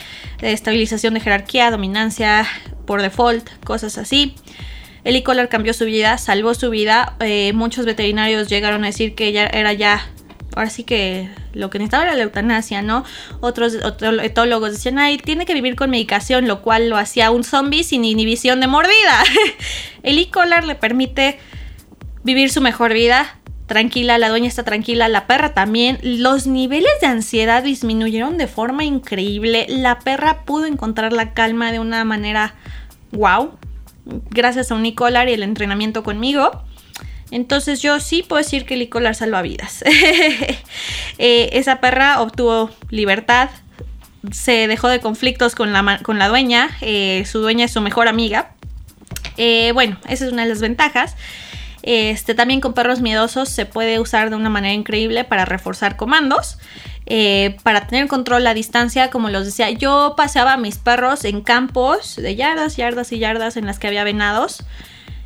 estabilización 0.42 1.14
de 1.14 1.20
jerarquía, 1.20 1.72
dominancia 1.72 2.46
por 2.86 3.02
default, 3.02 3.48
cosas 3.64 3.98
así. 3.98 4.36
El 5.04 5.16
e 5.16 5.24
cambió 5.50 5.74
su 5.74 5.86
vida, 5.86 6.18
salvó 6.18 6.54
su 6.54 6.70
vida. 6.70 7.16
Eh, 7.22 7.54
muchos 7.54 7.86
veterinarios 7.86 8.50
llegaron 8.50 8.84
a 8.84 8.88
decir 8.88 9.16
que 9.16 9.28
ella 9.28 9.48
era 9.48 9.72
ya, 9.72 10.06
ahora 10.56 10.70
sí 10.70 10.84
que 10.84 11.30
lo 11.54 11.70
que 11.70 11.80
necesitaba 11.80 12.04
era 12.04 12.16
la 12.16 12.24
eutanasia, 12.24 12.82
¿no? 12.82 13.06
Otros, 13.40 13.78
etólogos 14.22 14.72
decían, 14.72 15.00
ay, 15.00 15.18
tiene 15.18 15.46
que 15.46 15.54
vivir 15.54 15.76
con 15.76 15.90
medicación, 15.90 16.48
lo 16.48 16.62
cual 16.62 16.90
lo 16.90 16.98
hacía 16.98 17.32
un 17.32 17.44
zombie 17.44 17.84
sin 17.84 18.04
inhibición 18.04 18.60
de 18.60 18.68
mordida. 18.68 19.24
el 20.04 20.20
e 20.20 20.66
le 20.66 20.76
permite 20.76 21.40
vivir 22.24 22.52
su 22.52 22.60
mejor 22.60 22.94
vida, 22.94 23.40
tranquila, 23.68 24.18
la 24.18 24.30
dueña 24.30 24.48
está 24.48 24.64
tranquila, 24.64 25.08
la 25.08 25.28
perra 25.28 25.54
también. 25.54 26.00
Los 26.02 26.48
niveles 26.48 26.92
de 27.02 27.08
ansiedad 27.08 27.64
disminuyeron 27.64 28.38
de 28.38 28.48
forma 28.48 28.84
increíble. 28.84 29.66
La 29.70 30.00
perra 30.00 30.44
pudo 30.44 30.66
encontrar 30.66 31.14
la 31.14 31.34
calma 31.34 31.72
de 31.72 31.80
una 31.80 32.04
manera 32.04 32.56
wow, 33.12 33.52
gracias 34.30 34.72
a 34.72 34.76
un 34.76 34.84
Nicolar 34.84 35.30
y 35.30 35.34
el 35.34 35.44
entrenamiento 35.44 36.04
conmigo. 36.04 36.64
Entonces 37.30 37.82
yo 37.82 38.00
sí 38.00 38.24
puedo 38.24 38.42
decir 38.42 38.66
que 38.66 38.78
Nicolar 38.78 39.16
salva 39.16 39.42
vidas. 39.42 39.84
Eh, 41.20 41.50
esa 41.54 41.80
perra 41.82 42.22
obtuvo 42.22 42.70
libertad, 42.92 43.50
se 44.32 44.68
dejó 44.68 44.88
de 44.88 45.00
conflictos 45.00 45.56
con 45.56 45.74
la, 45.74 46.00
con 46.04 46.20
la 46.20 46.28
dueña, 46.28 46.70
eh, 46.82 47.24
su 47.26 47.40
dueña 47.40 47.66
es 47.66 47.72
su 47.72 47.82
mejor 47.82 48.08
amiga. 48.08 48.52
Eh, 49.38 49.72
bueno, 49.74 49.98
esa 50.08 50.26
es 50.26 50.32
una 50.32 50.44
de 50.44 50.50
las 50.50 50.62
ventajas. 50.62 51.16
Este, 51.84 52.36
también 52.36 52.62
con 52.62 52.74
perros 52.74 53.02
miedosos 53.02 53.50
se 53.50 53.66
puede 53.66 54.00
usar 54.00 54.30
de 54.30 54.36
una 54.36 54.50
manera 54.50 54.74
increíble 54.74 55.24
para 55.24 55.46
reforzar 55.46 55.96
comandos. 55.96 56.58
Eh, 57.06 57.56
para 57.64 57.88
tener 57.88 58.08
control 58.08 58.46
a 58.48 58.54
distancia, 58.54 59.10
como 59.10 59.30
los 59.30 59.46
decía, 59.46 59.70
yo 59.72 60.16
paseaba 60.18 60.54
a 60.54 60.58
mis 60.58 60.78
perros 60.78 61.24
en 61.24 61.42
campos 61.42 62.18
de 62.18 62.36
yardas, 62.36 62.76
yardas 62.76 63.14
y 63.14 63.20
yardas 63.20 63.56
en 63.56 63.66
las 63.66 63.80
que 63.80 63.88
había 63.88 64.04
venados. 64.04 64.66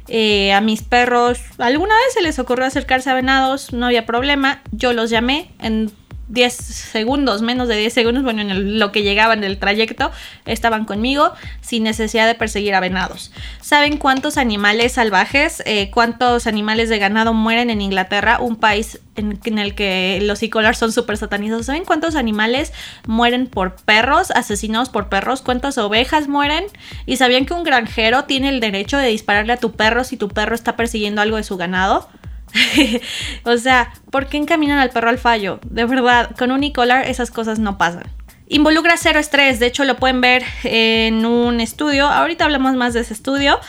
Eh, 0.08 0.54
a 0.54 0.62
mis 0.62 0.84
perros, 0.84 1.40
alguna 1.58 1.96
vez 1.96 2.14
se 2.14 2.22
les 2.22 2.38
ocurrió 2.38 2.66
acercarse 2.66 3.10
a 3.10 3.16
venados, 3.16 3.74
no 3.74 3.88
había 3.88 4.06
problema. 4.06 4.62
Yo 4.72 4.94
los 4.94 5.10
llamé 5.10 5.52
en 5.60 5.92
10 6.32 6.54
segundos, 6.54 7.42
menos 7.42 7.68
de 7.68 7.76
10 7.76 7.94
segundos, 7.94 8.24
bueno, 8.24 8.42
en 8.42 8.80
lo 8.80 8.92
que 8.92 9.04
llegaban 9.04 9.42
del 9.42 9.58
trayecto, 9.58 10.12
estaban 10.46 10.86
conmigo 10.86 11.34
sin 11.60 11.84
necesidad 11.84 12.26
de 12.26 12.36
perseguir 12.36 12.74
a 12.74 12.80
venados. 12.80 13.32
¿Saben 13.60 13.98
cuántos 13.98 14.38
animales 14.38 14.94
salvajes, 14.94 15.62
eh, 15.66 15.92
cuántos 15.92 16.48
animales 16.48 16.90
de 16.90 17.00
ganado 17.00 17.34
mueren 17.34 17.70
en 17.70 17.82
Inglaterra, 17.82 18.40
un 18.40 18.56
país 18.56 19.00
en, 19.16 19.58
el 19.58 19.76
que 19.76 20.20
los 20.22 20.42
e 20.42 20.50
son 20.74 20.94
súper 20.94 21.18
satanizados? 21.18 21.66
¿Saben 21.66 21.84
cuántos 21.84 22.16
animales 22.16 22.72
mueren 23.06 23.48
por 23.48 23.76
perros, 23.76 24.32
asesinados 24.32 24.90
por 24.90 25.10
perros? 25.10 25.42
¿Cuántas 25.42 25.78
ovejas 25.78 26.30
mueren? 26.30 26.64
¿Y 27.06 27.18
sabían 27.18 27.46
que 27.46 27.54
un 27.54 27.64
granjero 27.64 28.24
tiene 28.24 28.50
el 28.50 28.62
derecho 28.62 28.98
de 28.98 29.08
dispararle 29.08 29.54
a 29.54 29.58
tu 29.58 29.74
perro 29.74 30.06
si 30.06 30.16
tu 30.16 30.30
perro 30.30 30.56
está 30.56 30.78
persiguiendo 30.78 31.22
algo 31.22 31.36
de 31.36 31.44
su 31.44 31.58
ganado? 31.58 32.08
o 33.44 33.58
sea, 33.58 33.94
¿por 34.12 34.28
qué 34.28 34.38
encaminan 34.38 34.80
al 34.80 34.90
perro 34.90 35.10
al 35.10 35.18
fallo? 35.18 35.60
De 35.64 35.86
verdad, 35.86 36.36
con 36.38 36.52
un 36.52 36.64
e-collar 36.64 37.08
esas 37.08 37.32
cosas 37.32 37.60
no 37.60 37.78
pasan. 37.78 38.04
Involucra 38.48 38.98
cero 38.98 39.20
estrés, 39.20 39.60
de 39.60 39.68
hecho 39.68 39.86
lo 39.86 39.96
pueden 39.96 40.20
ver 40.20 40.44
en 40.64 41.26
un 41.26 41.62
estudio, 41.62 42.08
ahorita 42.08 42.44
hablamos 42.44 42.76
más 42.76 42.94
de 42.94 43.00
ese 43.00 43.14
estudio, 43.14 43.60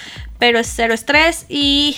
pero 0.40 0.58
es 0.58 0.72
cero 0.74 0.92
estrés 0.92 1.46
y 1.48 1.96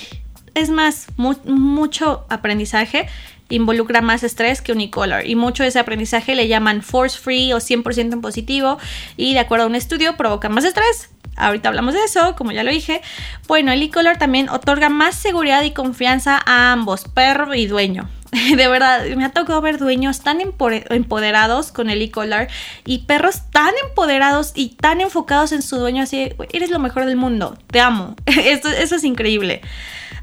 es 0.54 0.68
más, 0.68 1.06
mucho 1.16 2.26
aprendizaje 2.28 3.08
involucra 3.48 4.00
más 4.00 4.22
estrés 4.22 4.62
que 4.62 4.72
un 4.72 4.80
e-collar 4.80 5.26
y 5.26 5.36
mucho 5.36 5.62
de 5.62 5.68
ese 5.68 5.78
aprendizaje 5.78 6.34
le 6.34 6.48
llaman 6.48 6.82
force 6.82 7.18
free 7.18 7.52
o 7.52 7.58
100% 7.58 8.12
en 8.12 8.20
positivo 8.20 8.78
y 9.16 9.34
de 9.34 9.40
acuerdo 9.40 9.64
a 9.64 9.68
un 9.68 9.74
estudio 9.74 10.16
provoca 10.16 10.48
más 10.48 10.64
estrés 10.64 11.10
ahorita 11.36 11.68
hablamos 11.68 11.94
de 11.94 12.04
eso, 12.04 12.34
como 12.36 12.52
ya 12.52 12.62
lo 12.62 12.70
dije. 12.70 13.00
Bueno, 13.46 13.72
el 13.72 13.82
e-collar 13.82 14.18
también 14.18 14.48
otorga 14.48 14.88
más 14.88 15.14
seguridad 15.16 15.62
y 15.62 15.72
confianza 15.72 16.40
a 16.44 16.72
ambos, 16.72 17.04
perro 17.08 17.54
y 17.54 17.66
dueño. 17.66 18.08
De 18.56 18.68
verdad, 18.68 19.04
me 19.16 19.24
ha 19.24 19.30
tocado 19.30 19.60
ver 19.60 19.78
dueños 19.78 20.20
tan 20.20 20.40
empoderados 20.40 21.72
con 21.72 21.90
el 21.90 22.02
e-collar 22.02 22.48
y 22.84 22.98
perros 23.00 23.42
tan 23.50 23.72
empoderados 23.88 24.52
y 24.54 24.70
tan 24.70 25.00
enfocados 25.00 25.52
en 25.52 25.62
su 25.62 25.76
dueño, 25.76 26.02
así, 26.02 26.32
eres 26.52 26.70
lo 26.70 26.78
mejor 26.78 27.06
del 27.06 27.16
mundo, 27.16 27.56
te 27.68 27.80
amo. 27.80 28.16
Esto, 28.26 28.68
eso 28.68 28.96
es 28.96 29.04
increíble. 29.04 29.60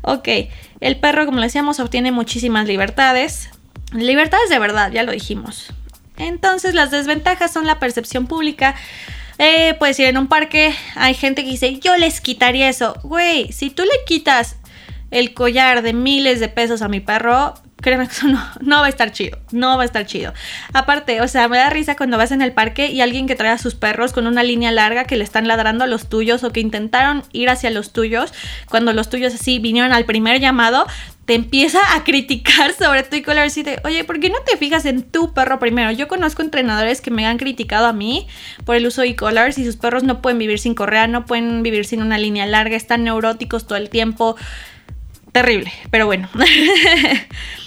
Ok, 0.01 0.27
el 0.79 0.97
perro, 0.97 1.25
como 1.25 1.39
le 1.39 1.45
decíamos, 1.45 1.79
obtiene 1.79 2.11
muchísimas 2.11 2.67
libertades. 2.67 3.49
Libertades 3.93 4.49
de 4.49 4.59
verdad, 4.59 4.91
ya 4.91 5.03
lo 5.03 5.11
dijimos. 5.11 5.73
Entonces, 6.17 6.73
las 6.73 6.91
desventajas 6.91 7.51
son 7.51 7.65
la 7.65 7.79
percepción 7.79 8.27
pública 8.27 8.75
eh, 9.43 9.75
pues 9.79 9.99
ir 9.99 10.05
en 10.05 10.19
un 10.19 10.27
parque 10.27 10.75
hay 10.93 11.15
gente 11.15 11.43
que 11.43 11.49
dice, 11.49 11.79
yo 11.79 11.97
les 11.97 12.21
quitaría 12.21 12.69
eso. 12.69 12.93
Güey, 13.01 13.51
si 13.51 13.71
tú 13.71 13.81
le 13.81 14.05
quitas 14.05 14.57
el 15.09 15.33
collar 15.33 15.81
de 15.81 15.93
miles 15.93 16.39
de 16.39 16.47
pesos 16.47 16.83
a 16.83 16.87
mi 16.87 16.99
perro, 16.99 17.55
créeme 17.81 18.07
que 18.07 18.13
eso 18.13 18.27
no, 18.27 18.41
no, 18.61 18.79
va 18.79 18.85
a 18.85 18.89
estar 18.89 19.11
chido, 19.11 19.37
no 19.51 19.75
va 19.77 19.83
a 19.83 19.85
estar 19.85 20.05
chido. 20.05 20.33
Aparte, 20.73 21.21
o 21.21 21.27
sea, 21.27 21.47
me 21.47 21.57
da 21.57 21.69
risa 21.69 21.95
cuando 21.95 22.17
vas 22.17 22.31
en 22.31 22.41
el 22.41 22.53
parque 22.53 22.91
y 22.91 23.01
alguien 23.01 23.27
que 23.27 23.35
trae 23.35 23.51
a 23.51 23.57
sus 23.57 23.75
perros 23.75 24.13
con 24.13 24.27
una 24.27 24.43
línea 24.43 24.71
larga 24.71 25.05
que 25.05 25.17
le 25.17 25.23
están 25.23 25.47
ladrando 25.47 25.83
a 25.83 25.87
los 25.87 26.07
tuyos 26.07 26.43
o 26.43 26.51
que 26.51 26.59
intentaron 26.59 27.23
ir 27.33 27.49
hacia 27.49 27.69
los 27.69 27.91
tuyos, 27.91 28.33
cuando 28.69 28.93
los 28.93 29.09
tuyos 29.09 29.33
así 29.33 29.59
vinieron 29.59 29.91
al 29.91 30.05
primer 30.05 30.39
llamado, 30.39 30.85
te 31.25 31.35
empieza 31.35 31.79
a 31.95 32.03
criticar 32.03 32.73
sobre 32.73 33.03
tu 33.03 33.15
e-collar 33.15 33.49
y 33.55 33.63
te, 33.63 33.79
oye, 33.83 34.03
¿por 34.03 34.19
qué 34.19 34.29
no 34.29 34.39
te 34.45 34.57
fijas 34.57 34.85
en 34.85 35.03
tu 35.03 35.33
perro 35.33 35.59
primero? 35.59 35.91
Yo 35.91 36.07
conozco 36.07 36.41
entrenadores 36.41 37.01
que 37.01 37.11
me 37.11 37.25
han 37.25 37.37
criticado 37.37 37.87
a 37.87 37.93
mí 37.93 38.27
por 38.65 38.75
el 38.75 38.85
uso 38.85 39.01
de 39.01 39.09
e-collars 39.09 39.57
y 39.57 39.65
sus 39.65 39.77
perros 39.77 40.03
no 40.03 40.21
pueden 40.21 40.39
vivir 40.39 40.59
sin 40.59 40.75
correa, 40.75 41.07
no 41.07 41.25
pueden 41.25 41.63
vivir 41.63 41.85
sin 41.85 42.01
una 42.01 42.17
línea 42.17 42.45
larga, 42.45 42.75
están 42.75 43.03
neuróticos 43.03 43.67
todo 43.67 43.77
el 43.77 43.89
tiempo. 43.89 44.35
Terrible, 45.31 45.71
pero 45.89 46.05
bueno. 46.05 46.29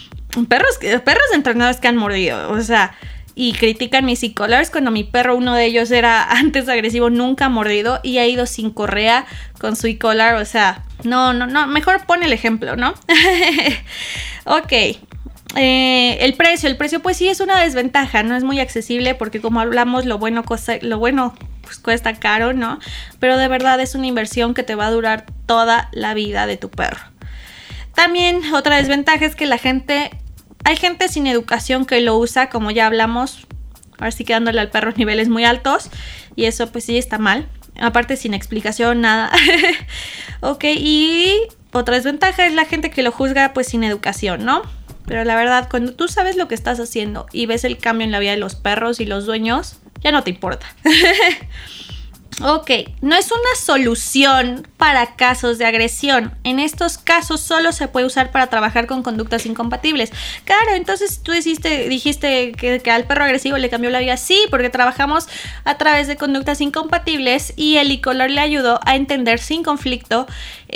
perros, 0.48 0.78
perros 1.04 1.24
entrenadores 1.32 1.80
que 1.80 1.88
han 1.88 1.96
mordido, 1.96 2.50
o 2.50 2.60
sea, 2.60 2.94
y 3.36 3.52
critican 3.52 4.04
mis 4.04 4.22
e-collars 4.22 4.70
cuando 4.70 4.90
mi 4.90 5.04
perro, 5.04 5.36
uno 5.36 5.54
de 5.54 5.64
ellos 5.64 5.90
era 5.90 6.30
antes 6.30 6.68
agresivo, 6.68 7.10
nunca 7.10 7.48
mordido 7.48 8.00
y 8.02 8.18
ha 8.18 8.26
ido 8.26 8.46
sin 8.46 8.70
correa 8.70 9.26
con 9.60 9.76
su 9.76 9.86
e-collar, 9.86 10.36
o 10.36 10.44
sea, 10.44 10.84
no, 11.04 11.32
no, 11.32 11.46
no, 11.46 11.66
mejor 11.66 12.04
pon 12.06 12.22
el 12.22 12.32
ejemplo, 12.32 12.76
¿no? 12.76 12.94
ok. 14.44 14.72
Eh, 15.56 16.18
el 16.24 16.34
precio, 16.34 16.68
el 16.68 16.76
precio 16.76 17.00
pues 17.00 17.16
sí 17.16 17.28
es 17.28 17.38
una 17.38 17.60
desventaja, 17.60 18.24
no 18.24 18.34
es 18.34 18.42
muy 18.42 18.58
accesible 18.58 19.14
porque 19.14 19.40
como 19.40 19.60
hablamos 19.60 20.04
lo 20.04 20.18
bueno, 20.18 20.42
cosa, 20.42 20.78
lo 20.80 20.98
bueno 20.98 21.34
pues 21.62 21.78
cuesta 21.78 22.14
caro, 22.14 22.52
¿no? 22.52 22.80
Pero 23.20 23.36
de 23.36 23.46
verdad 23.46 23.78
es 23.80 23.94
una 23.94 24.06
inversión 24.06 24.54
que 24.54 24.64
te 24.64 24.74
va 24.74 24.86
a 24.86 24.90
durar 24.90 25.26
toda 25.46 25.88
la 25.92 26.14
vida 26.14 26.46
de 26.46 26.56
tu 26.56 26.70
perro. 26.70 26.98
También 27.94 28.52
otra 28.52 28.76
desventaja 28.76 29.24
es 29.24 29.36
que 29.36 29.46
la 29.46 29.58
gente, 29.58 30.10
hay 30.64 30.76
gente 30.76 31.08
sin 31.08 31.26
educación 31.26 31.86
que 31.86 32.00
lo 32.00 32.16
usa, 32.16 32.48
como 32.48 32.70
ya 32.70 32.86
hablamos, 32.86 33.46
ahora 33.98 34.10
sí 34.10 34.24
quedándole 34.24 34.60
al 34.60 34.70
perro 34.70 34.92
niveles 34.96 35.28
muy 35.28 35.44
altos 35.44 35.90
y 36.36 36.46
eso 36.46 36.70
pues 36.72 36.84
sí 36.84 36.98
está 36.98 37.18
mal 37.18 37.48
aparte 37.80 38.16
sin 38.16 38.34
explicación, 38.34 39.00
nada. 39.00 39.32
ok, 40.40 40.64
y 40.64 41.40
otra 41.72 41.96
desventaja 41.96 42.46
es 42.46 42.54
la 42.54 42.64
gente 42.64 42.90
que 42.90 43.02
lo 43.02 43.12
juzga 43.12 43.52
pues 43.52 43.68
sin 43.68 43.84
educación, 43.84 44.44
¿no? 44.44 44.62
Pero 45.06 45.24
la 45.24 45.36
verdad, 45.36 45.68
cuando 45.70 45.94
tú 45.94 46.08
sabes 46.08 46.36
lo 46.36 46.48
que 46.48 46.54
estás 46.54 46.80
haciendo 46.80 47.26
y 47.32 47.46
ves 47.46 47.64
el 47.64 47.78
cambio 47.78 48.04
en 48.04 48.12
la 48.12 48.18
vida 48.20 48.30
de 48.30 48.38
los 48.38 48.54
perros 48.54 49.00
y 49.00 49.06
los 49.06 49.26
dueños, 49.26 49.76
ya 50.02 50.12
no 50.12 50.22
te 50.22 50.30
importa. 50.30 50.66
Ok, 52.42 52.70
no 53.00 53.14
es 53.14 53.30
una 53.30 53.54
solución 53.56 54.66
para 54.76 55.14
casos 55.14 55.56
de 55.56 55.66
agresión. 55.66 56.36
En 56.42 56.58
estos 56.58 56.98
casos 56.98 57.40
solo 57.40 57.70
se 57.70 57.86
puede 57.86 58.06
usar 58.06 58.32
para 58.32 58.48
trabajar 58.48 58.86
con 58.86 59.02
conductas 59.02 59.46
incompatibles. 59.46 60.10
Claro, 60.44 60.72
entonces 60.74 61.22
tú 61.22 61.32
dijiste, 61.32 61.88
dijiste 61.88 62.52
que, 62.52 62.90
al 62.90 63.04
perro 63.04 63.24
agresivo 63.24 63.56
le 63.58 63.70
cambió 63.70 63.90
la 63.90 64.00
vida. 64.00 64.16
Sí, 64.16 64.46
porque 64.50 64.68
trabajamos 64.68 65.28
a 65.64 65.78
través 65.78 66.08
de 66.08 66.16
conductas 66.16 66.60
incompatibles 66.60 67.52
y 67.56 67.76
el 67.76 67.92
e 67.92 68.28
le 68.28 68.40
ayudó 68.40 68.80
a 68.84 68.96
entender 68.96 69.38
sin 69.38 69.62
conflicto 69.62 70.26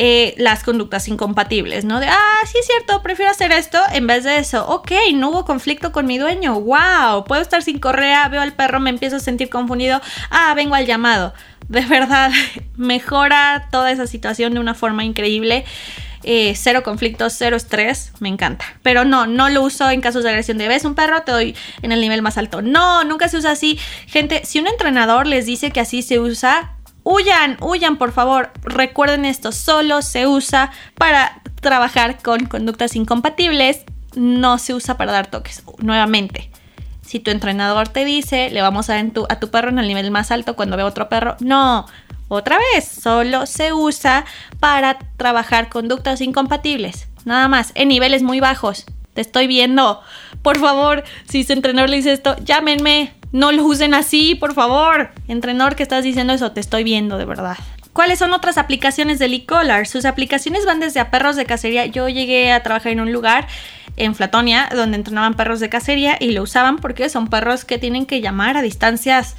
eh, 0.00 0.34
las 0.38 0.62
conductas 0.62 1.08
incompatibles, 1.08 1.84
¿no? 1.84 2.00
De, 2.00 2.06
ah, 2.06 2.40
sí 2.46 2.56
es 2.58 2.66
cierto, 2.66 3.02
prefiero 3.02 3.30
hacer 3.30 3.52
esto 3.52 3.78
en 3.92 4.06
vez 4.06 4.24
de 4.24 4.38
eso. 4.38 4.66
Ok, 4.68 4.92
no 5.14 5.30
hubo 5.30 5.44
conflicto 5.44 5.92
con 5.92 6.06
mi 6.06 6.18
dueño. 6.18 6.58
Wow, 6.60 7.24
puedo 7.26 7.42
estar 7.42 7.62
sin 7.62 7.80
correa, 7.80 8.28
veo 8.28 8.40
al 8.40 8.54
perro, 8.54 8.80
me 8.80 8.90
empiezo 8.90 9.16
a 9.16 9.20
sentir 9.20 9.50
confundido. 9.50 10.00
Ah, 10.30 10.54
vengo 10.54 10.74
al 10.74 10.86
llamado 10.86 11.34
de 11.68 11.82
verdad 11.82 12.30
mejora 12.76 13.68
toda 13.70 13.92
esa 13.92 14.06
situación 14.06 14.54
de 14.54 14.60
una 14.60 14.74
forma 14.74 15.04
increíble. 15.04 15.64
Eh, 16.24 16.54
cero 16.56 16.82
conflictos, 16.82 17.34
cero 17.38 17.56
estrés, 17.56 18.12
me 18.18 18.28
encanta. 18.28 18.64
Pero 18.82 19.04
no, 19.04 19.26
no 19.26 19.48
lo 19.48 19.62
uso 19.62 19.88
en 19.88 20.00
casos 20.00 20.24
de 20.24 20.30
agresión 20.30 20.58
de 20.58 20.66
ves 20.66 20.84
un 20.84 20.94
perro, 20.94 21.22
te 21.22 21.32
doy 21.32 21.56
en 21.80 21.92
el 21.92 22.00
nivel 22.00 22.22
más 22.22 22.36
alto. 22.36 22.60
No, 22.60 23.04
nunca 23.04 23.28
se 23.28 23.36
usa 23.36 23.52
así. 23.52 23.78
Gente, 24.06 24.44
si 24.44 24.58
un 24.58 24.66
entrenador 24.66 25.26
les 25.26 25.46
dice 25.46 25.70
que 25.70 25.80
así 25.80 26.02
se 26.02 26.18
usa, 26.18 26.74
huyan, 27.08 27.56
huyan, 27.60 27.96
por 27.96 28.12
favor. 28.12 28.50
Recuerden 28.62 29.24
esto, 29.24 29.50
solo 29.50 30.02
se 30.02 30.26
usa 30.26 30.70
para 30.94 31.40
trabajar 31.60 32.22
con 32.22 32.46
conductas 32.46 32.94
incompatibles, 32.96 33.84
no 34.14 34.58
se 34.58 34.74
usa 34.74 34.96
para 34.96 35.12
dar 35.12 35.26
toques. 35.26 35.62
Nuevamente, 35.78 36.50
si 37.00 37.18
tu 37.18 37.30
entrenador 37.30 37.88
te 37.88 38.04
dice, 38.04 38.50
le 38.50 38.60
vamos 38.60 38.90
a 38.90 38.94
dar 38.94 39.06
a 39.30 39.40
tu 39.40 39.50
perro 39.50 39.70
en 39.70 39.78
el 39.78 39.88
nivel 39.88 40.10
más 40.10 40.30
alto 40.30 40.54
cuando 40.54 40.76
ve 40.76 40.82
otro 40.82 41.08
perro, 41.08 41.36
no. 41.40 41.86
Otra 42.28 42.58
vez, 42.74 42.86
solo 42.86 43.46
se 43.46 43.72
usa 43.72 44.26
para 44.60 44.98
trabajar 45.16 45.70
conductas 45.70 46.20
incompatibles. 46.20 47.08
Nada 47.24 47.48
más, 47.48 47.72
en 47.74 47.88
niveles 47.88 48.22
muy 48.22 48.38
bajos. 48.38 48.84
Te 49.14 49.22
estoy 49.22 49.46
viendo. 49.46 50.02
Por 50.42 50.58
favor, 50.58 51.04
si 51.26 51.42
su 51.42 51.54
entrenador 51.54 51.88
le 51.88 51.96
dice 51.96 52.12
esto, 52.12 52.36
llámenme. 52.44 53.14
No 53.32 53.52
lo 53.52 53.64
usen 53.64 53.94
así, 53.94 54.34
por 54.34 54.54
favor. 54.54 55.10
Entrenador 55.28 55.76
que 55.76 55.82
estás 55.82 56.04
diciendo 56.04 56.32
eso, 56.32 56.52
te 56.52 56.60
estoy 56.60 56.84
viendo 56.84 57.18
de 57.18 57.24
verdad. 57.24 57.56
¿Cuáles 57.92 58.20
son 58.20 58.32
otras 58.32 58.58
aplicaciones 58.58 59.18
del 59.18 59.34
e-collar? 59.34 59.86
Sus 59.86 60.04
aplicaciones 60.04 60.64
van 60.64 60.80
desde 60.80 61.00
a 61.00 61.10
perros 61.10 61.36
de 61.36 61.46
cacería. 61.46 61.86
Yo 61.86 62.08
llegué 62.08 62.52
a 62.52 62.62
trabajar 62.62 62.92
en 62.92 63.00
un 63.00 63.12
lugar 63.12 63.48
en 63.96 64.14
Flatonia 64.14 64.68
donde 64.74 64.96
entrenaban 64.96 65.34
perros 65.34 65.60
de 65.60 65.68
cacería 65.68 66.16
y 66.20 66.30
lo 66.30 66.42
usaban 66.42 66.76
porque 66.76 67.08
son 67.08 67.28
perros 67.28 67.64
que 67.64 67.78
tienen 67.78 68.06
que 68.06 68.20
llamar 68.20 68.56
a 68.56 68.62
distancias 68.62 69.36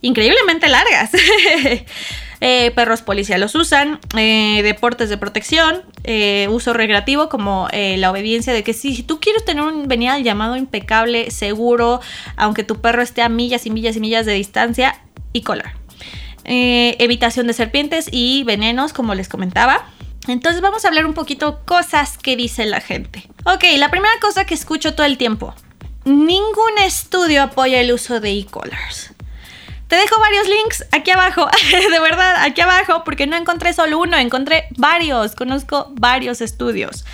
increíblemente 0.00 0.68
largas. 0.68 1.10
Eh, 2.40 2.70
perros 2.74 3.02
policía 3.02 3.36
los 3.36 3.54
usan, 3.54 3.98
eh, 4.16 4.60
deportes 4.62 5.08
de 5.08 5.18
protección, 5.18 5.82
eh, 6.04 6.46
uso 6.50 6.72
recreativo 6.72 7.28
como 7.28 7.68
la 7.72 8.10
obediencia 8.10 8.52
de 8.52 8.62
que 8.62 8.72
si, 8.72 9.02
tú 9.02 9.18
quieres 9.18 9.44
tener 9.44 9.64
un 9.64 9.90
al 10.08 10.22
llamado 10.22 10.56
impecable, 10.56 11.30
seguro, 11.30 12.00
aunque 12.36 12.62
tu 12.62 12.80
perro 12.80 13.02
esté 13.02 13.22
a 13.22 13.28
millas 13.28 13.66
y 13.66 13.70
millas 13.70 13.96
y 13.96 14.00
millas 14.00 14.24
de 14.24 14.34
distancia, 14.34 15.00
y 15.32 15.42
colar. 15.42 15.74
Eh, 16.44 16.96
evitación 16.98 17.46
de 17.46 17.52
serpientes 17.52 18.08
y 18.10 18.44
venenos, 18.44 18.92
como 18.92 19.14
les 19.14 19.28
comentaba. 19.28 19.86
Entonces 20.28 20.60
vamos 20.60 20.84
a 20.84 20.88
hablar 20.88 21.06
un 21.06 21.14
poquito 21.14 21.60
cosas 21.64 22.18
que 22.18 22.36
dice 22.36 22.66
la 22.66 22.80
gente. 22.80 23.28
Ok, 23.44 23.64
la 23.76 23.90
primera 23.90 24.14
cosa 24.20 24.44
que 24.44 24.54
escucho 24.54 24.94
todo 24.94 25.06
el 25.06 25.18
tiempo. 25.18 25.54
Ningún 26.04 26.78
estudio 26.84 27.42
apoya 27.42 27.80
el 27.80 27.92
uso 27.92 28.20
de 28.20 28.32
e-collars. 28.32 29.12
Te 29.88 29.96
dejo 29.96 30.20
varios 30.20 30.46
links 30.46 30.84
aquí 30.92 31.10
abajo, 31.10 31.48
de 31.90 32.00
verdad, 32.00 32.36
aquí 32.42 32.60
abajo, 32.60 33.04
porque 33.04 33.26
no 33.26 33.36
encontré 33.36 33.72
solo 33.72 33.98
uno, 33.98 34.18
encontré 34.18 34.68
varios, 34.76 35.34
conozco 35.34 35.88
varios 35.92 36.42
estudios. 36.42 37.06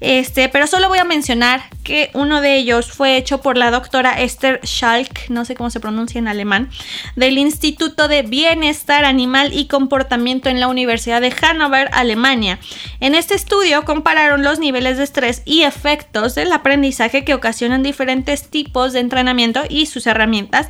Este, 0.00 0.48
pero 0.48 0.66
solo 0.66 0.88
voy 0.88 0.98
a 0.98 1.04
mencionar 1.04 1.62
que 1.82 2.10
uno 2.14 2.40
de 2.40 2.56
ellos 2.56 2.90
fue 2.90 3.16
hecho 3.16 3.40
por 3.40 3.56
la 3.56 3.70
doctora 3.70 4.20
Esther 4.20 4.60
Schalk, 4.64 5.28
no 5.28 5.44
sé 5.44 5.54
cómo 5.54 5.70
se 5.70 5.80
pronuncia 5.80 6.18
en 6.18 6.28
alemán, 6.28 6.70
del 7.16 7.38
Instituto 7.38 8.08
de 8.08 8.22
Bienestar 8.22 9.04
Animal 9.04 9.52
y 9.52 9.66
Comportamiento 9.66 10.48
en 10.48 10.60
la 10.60 10.68
Universidad 10.68 11.20
de 11.20 11.30
Hannover, 11.30 11.88
Alemania. 11.92 12.58
En 13.00 13.14
este 13.14 13.34
estudio 13.34 13.84
compararon 13.84 14.42
los 14.42 14.58
niveles 14.58 14.96
de 14.96 15.04
estrés 15.04 15.42
y 15.44 15.62
efectos 15.62 16.34
del 16.34 16.52
aprendizaje 16.52 17.24
que 17.24 17.34
ocasionan 17.34 17.82
diferentes 17.82 18.48
tipos 18.48 18.92
de 18.92 19.00
entrenamiento 19.00 19.62
y 19.68 19.86
sus 19.86 20.06
herramientas. 20.06 20.68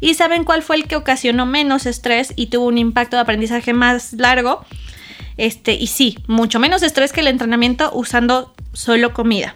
¿Y 0.00 0.14
saben 0.14 0.44
cuál 0.44 0.62
fue 0.62 0.76
el 0.76 0.86
que 0.86 0.96
ocasionó 0.96 1.46
menos 1.46 1.86
estrés 1.86 2.32
y 2.36 2.46
tuvo 2.46 2.66
un 2.66 2.78
impacto 2.78 3.16
de 3.16 3.22
aprendizaje 3.22 3.72
más 3.72 4.14
largo? 4.14 4.64
Este, 5.36 5.74
y 5.74 5.88
sí, 5.88 6.18
mucho 6.26 6.58
menos 6.58 6.82
estrés 6.82 7.12
que 7.12 7.20
el 7.20 7.28
entrenamiento 7.28 7.90
usando 7.92 8.54
solo 8.72 9.12
comida. 9.12 9.54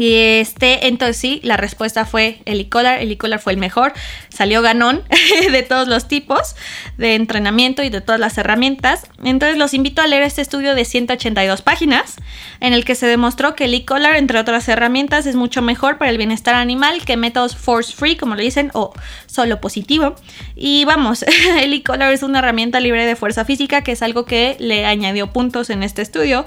Y 0.00 0.14
este, 0.14 0.86
entonces 0.86 1.18
sí, 1.18 1.40
la 1.42 1.58
respuesta 1.58 2.06
fue 2.06 2.40
el 2.46 2.58
e-collar. 2.58 3.02
El 3.02 3.12
e-collar 3.12 3.38
fue 3.38 3.52
el 3.52 3.58
mejor. 3.58 3.92
Salió 4.30 4.62
ganón 4.62 5.02
de 5.52 5.62
todos 5.62 5.88
los 5.88 6.08
tipos 6.08 6.56
de 6.96 7.16
entrenamiento 7.16 7.82
y 7.82 7.90
de 7.90 8.00
todas 8.00 8.18
las 8.18 8.38
herramientas. 8.38 9.06
Entonces 9.22 9.58
los 9.58 9.74
invito 9.74 10.00
a 10.00 10.06
leer 10.06 10.22
este 10.22 10.40
estudio 10.40 10.74
de 10.74 10.86
182 10.86 11.60
páginas 11.60 12.16
en 12.60 12.72
el 12.72 12.86
que 12.86 12.94
se 12.94 13.06
demostró 13.06 13.54
que 13.54 13.66
el 13.66 13.74
e-collar, 13.74 14.16
entre 14.16 14.38
otras 14.38 14.66
herramientas, 14.70 15.26
es 15.26 15.36
mucho 15.36 15.60
mejor 15.60 15.98
para 15.98 16.10
el 16.10 16.16
bienestar 16.16 16.54
animal 16.54 17.04
que 17.04 17.18
métodos 17.18 17.54
force 17.54 17.92
free, 17.92 18.16
como 18.16 18.36
le 18.36 18.42
dicen, 18.42 18.70
o 18.72 18.94
solo 19.26 19.60
positivo. 19.60 20.14
Y 20.56 20.86
vamos, 20.86 21.26
el 21.60 21.74
e-collar 21.74 22.10
es 22.10 22.22
una 22.22 22.38
herramienta 22.38 22.80
libre 22.80 23.04
de 23.04 23.16
fuerza 23.16 23.44
física, 23.44 23.82
que 23.82 23.92
es 23.92 24.00
algo 24.00 24.24
que 24.24 24.56
le 24.60 24.86
añadió 24.86 25.30
puntos 25.30 25.68
en 25.68 25.82
este 25.82 26.00
estudio, 26.00 26.46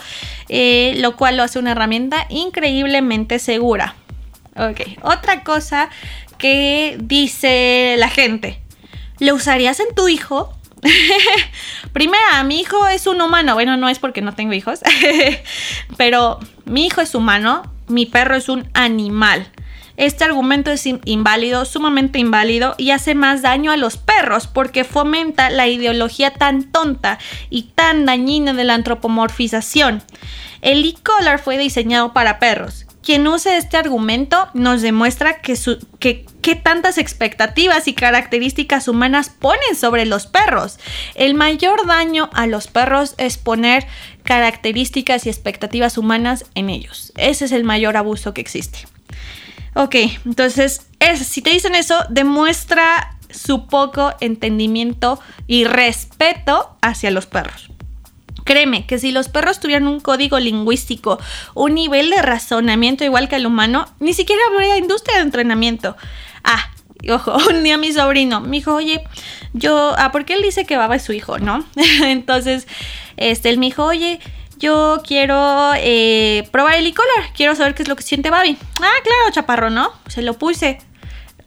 eh, 0.49 0.95
lo 0.97 1.15
cual 1.15 1.37
lo 1.37 1.43
hace 1.43 1.59
una 1.59 1.73
herramienta 1.73 2.25
increíblemente 2.29 3.42
segura. 3.43 3.95
Ok, 4.55 4.81
otra 5.01 5.43
cosa 5.43 5.89
que 6.37 6.97
dice 7.01 7.95
la 7.97 8.09
gente. 8.09 8.61
¿Lo 9.19 9.35
usarías 9.35 9.79
en 9.79 9.93
tu 9.95 10.07
hijo? 10.07 10.53
Primera, 11.93 12.43
mi 12.43 12.59
hijo 12.59 12.87
es 12.87 13.07
un 13.07 13.21
humano. 13.21 13.53
Bueno, 13.55 13.77
no 13.77 13.89
es 13.89 13.99
porque 13.99 14.21
no 14.21 14.33
tengo 14.33 14.53
hijos. 14.53 14.81
pero 15.97 16.39
mi 16.65 16.85
hijo 16.85 17.01
es 17.01 17.15
humano, 17.15 17.71
mi 17.87 18.05
perro 18.05 18.35
es 18.35 18.49
un 18.49 18.67
animal. 18.73 19.47
Este 19.95 20.23
argumento 20.23 20.71
es 20.71 20.87
inválido, 20.87 21.65
sumamente 21.65 22.17
inválido 22.17 22.73
y 22.79 22.89
hace 22.89 23.13
más 23.13 23.43
daño 23.43 23.71
a 23.71 23.77
los 23.77 23.97
perros 23.97 24.47
porque 24.47 24.83
fomenta 24.83 25.51
la 25.51 25.67
ideología 25.67 26.31
tan 26.31 26.63
tonta 26.71 27.19
y 27.51 27.63
tan 27.75 28.05
dañina 28.05 28.53
de 28.53 28.63
la 28.63 28.73
antropomorfización. 28.73 30.01
El 30.61 30.83
e-collar 30.83 31.39
fue 31.39 31.59
diseñado 31.59 32.11
para 32.11 32.39
perros 32.39 32.82
quien 33.03 33.27
use 33.27 33.57
este 33.57 33.77
argumento 33.77 34.47
nos 34.53 34.81
demuestra 34.81 35.41
que, 35.41 35.55
tantas 36.63 36.97
expectativas 36.97 37.87
y 37.87 37.93
características 37.93 38.87
humanas 38.87 39.29
ponen 39.29 39.75
sobre 39.75 40.05
los 40.05 40.25
perros. 40.25 40.79
El 41.13 41.35
mayor 41.35 41.85
daño 41.85 42.29
a 42.33 42.47
los 42.47 42.67
perros 42.67 43.13
es 43.17 43.37
poner 43.37 43.85
características 44.23 45.25
y 45.25 45.29
expectativas 45.29 45.97
humanas 45.97 46.45
en 46.55 46.69
ellos. 46.69 47.11
Ese 47.17 47.45
es 47.45 47.51
el 47.51 47.63
mayor 47.63 47.97
abuso 47.97 48.33
que 48.33 48.41
existe. 48.41 48.79
Ok, 49.75 49.95
entonces, 50.25 50.87
si 51.25 51.41
te 51.41 51.49
dicen 51.49 51.75
eso, 51.75 52.05
demuestra 52.09 53.17
su 53.29 53.67
poco 53.67 54.13
entendimiento 54.21 55.19
y 55.47 55.65
respeto 55.65 56.77
hacia 56.81 57.11
los 57.11 57.25
perros. 57.25 57.72
Créeme 58.43 58.85
que 58.85 58.99
si 58.99 59.11
los 59.11 59.29
perros 59.29 59.59
tuvieran 59.59 59.87
un 59.87 59.99
código 59.99 60.39
lingüístico, 60.39 61.19
un 61.53 61.75
nivel 61.75 62.09
de 62.09 62.21
razonamiento 62.21 63.03
igual 63.03 63.29
que 63.29 63.37
el 63.37 63.45
humano, 63.45 63.85
ni 63.99 64.13
siquiera 64.13 64.41
habría 64.51 64.77
industria 64.77 65.17
de 65.17 65.23
entrenamiento. 65.23 65.95
Ah, 66.43 66.69
ojo, 67.09 67.37
un 67.49 67.63
día 67.63 67.77
mi 67.77 67.91
sobrino 67.91 68.41
me 68.41 68.57
dijo, 68.57 68.75
oye, 68.75 69.03
yo, 69.53 69.93
ah, 69.97 70.11
porque 70.11 70.33
él 70.33 70.41
dice 70.41 70.65
que 70.65 70.77
Baba 70.77 70.95
es 70.95 71.03
su 71.03 71.13
hijo, 71.13 71.39
¿no? 71.39 71.65
Entonces, 72.03 72.67
este, 73.17 73.49
él 73.49 73.57
me 73.57 73.67
dijo, 73.67 73.85
oye, 73.85 74.19
yo 74.57 75.01
quiero 75.05 75.73
eh, 75.75 76.47
probar 76.51 76.75
el 76.75 76.87
e-collar, 76.87 77.33
quiero 77.35 77.55
saber 77.55 77.75
qué 77.75 77.83
es 77.83 77.89
lo 77.89 77.95
que 77.95 78.03
siente 78.03 78.29
Babi. 78.29 78.57
Ah, 78.81 78.95
claro, 79.03 79.31
chaparro, 79.31 79.69
¿no? 79.69 79.91
Se 80.07 80.21
lo 80.21 80.35
puse 80.35 80.79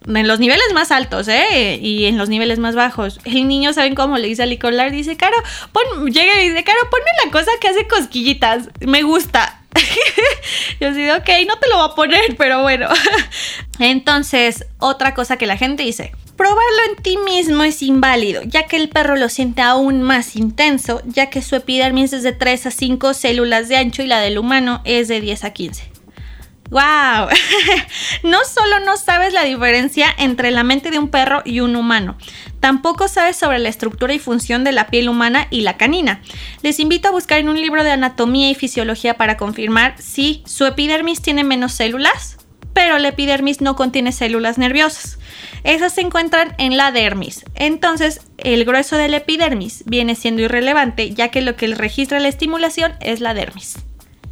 en 0.07 0.28
los 0.28 0.38
niveles 0.38 0.72
más 0.74 0.90
altos, 0.90 1.28
¿eh? 1.28 1.78
Y 1.80 2.07
en 2.07 2.18
los 2.18 2.28
niveles 2.28 2.59
más 2.59 2.74
bajos. 2.74 3.18
El 3.24 3.48
niño, 3.48 3.72
¿saben 3.72 3.94
cómo 3.94 4.18
le 4.18 4.28
dice 4.28 4.42
al 4.42 4.50
Nicolás? 4.50 4.92
Dice, 4.92 5.16
Caro, 5.16 5.36
pon, 5.72 6.07
llega 6.11 6.42
y 6.42 6.50
dice, 6.50 6.64
Caro, 6.64 6.78
ponme 6.90 7.11
la 7.24 7.30
cosa 7.30 7.50
que 7.61 7.68
hace 7.68 7.86
cosquillitas. 7.86 8.68
Me 8.80 9.02
gusta. 9.02 9.62
Yo 10.80 10.92
digo, 10.92 11.14
ok, 11.14 11.28
no 11.46 11.59
te 11.59 11.68
lo 11.68 11.76
voy 11.76 11.90
a 11.90 11.94
poner, 11.94 12.36
pero 12.36 12.62
bueno. 12.62 12.88
Entonces, 13.78 14.64
otra 14.78 15.14
cosa 15.14 15.36
que 15.36 15.46
la 15.46 15.57
gente 15.57 15.82
dice. 15.82 16.12
Probarlo 16.36 16.82
en 16.90 17.02
ti 17.02 17.16
mismo 17.16 17.64
es 17.64 17.82
inválido, 17.82 18.42
ya 18.42 18.66
que 18.66 18.76
el 18.76 18.90
perro 18.90 19.16
lo 19.16 19.30
siente 19.30 19.62
aún 19.62 20.02
más 20.02 20.36
intenso, 20.36 21.00
ya 21.07 21.30
que 21.30 21.40
su 21.40 21.57
epidermis 21.57 22.12
es 22.12 22.22
de 22.22 22.32
3 22.32 22.66
a 22.66 22.70
5 22.70 23.14
células 23.14 23.68
de 23.68 23.78
ancho 23.78 24.02
y 24.02 24.07
la 24.07 24.20
del 24.20 24.36
humano 24.36 24.82
es 24.84 25.09
de 25.09 25.22
10 25.22 25.44
a 25.44 25.50
15. 25.54 25.95
¡Wow! 26.70 27.28
no 28.24 28.38
solo 28.44 28.80
no 28.84 28.96
sabes 28.96 29.32
la 29.32 29.44
diferencia 29.44 30.08
entre 30.18 30.50
la 30.50 30.64
mente 30.64 30.90
de 30.90 30.98
un 30.98 31.08
perro 31.08 31.42
y 31.44 31.60
un 31.60 31.76
humano, 31.76 32.16
tampoco 32.60 33.06
sabes 33.06 33.36
sobre 33.36 33.60
la 33.60 33.68
estructura 33.68 34.14
y 34.14 34.18
función 34.18 34.64
de 34.64 34.72
la 34.72 34.88
piel 34.88 35.08
humana 35.08 35.46
y 35.50 35.60
la 35.60 35.76
canina. 35.76 36.22
Les 36.62 36.80
invito 36.80 37.08
a 37.08 37.12
buscar 37.12 37.38
en 37.38 37.48
un 37.48 37.60
libro 37.60 37.84
de 37.84 37.92
anatomía 37.92 38.50
y 38.50 38.54
fisiología 38.54 39.14
para 39.16 39.36
confirmar 39.36 39.94
si 39.98 40.42
su 40.44 40.66
epidermis 40.66 41.22
tiene 41.22 41.44
menos 41.44 41.72
células, 41.72 42.38
pero 42.72 42.98
la 42.98 43.08
epidermis 43.08 43.60
no 43.60 43.76
contiene 43.76 44.12
células 44.12 44.58
nerviosas. 44.58 45.18
Esas 45.64 45.94
se 45.94 46.02
encuentran 46.02 46.54
en 46.58 46.76
la 46.76 46.92
dermis. 46.92 47.44
Entonces, 47.54 48.20
el 48.38 48.64
grueso 48.64 48.96
de 48.96 49.08
la 49.08 49.18
epidermis 49.18 49.82
viene 49.86 50.14
siendo 50.14 50.42
irrelevante, 50.42 51.14
ya 51.14 51.28
que 51.28 51.40
lo 51.40 51.56
que 51.56 51.68
registra 51.68 52.20
la 52.20 52.28
estimulación 52.28 52.92
es 53.00 53.20
la 53.20 53.32
dermis. 53.32 53.86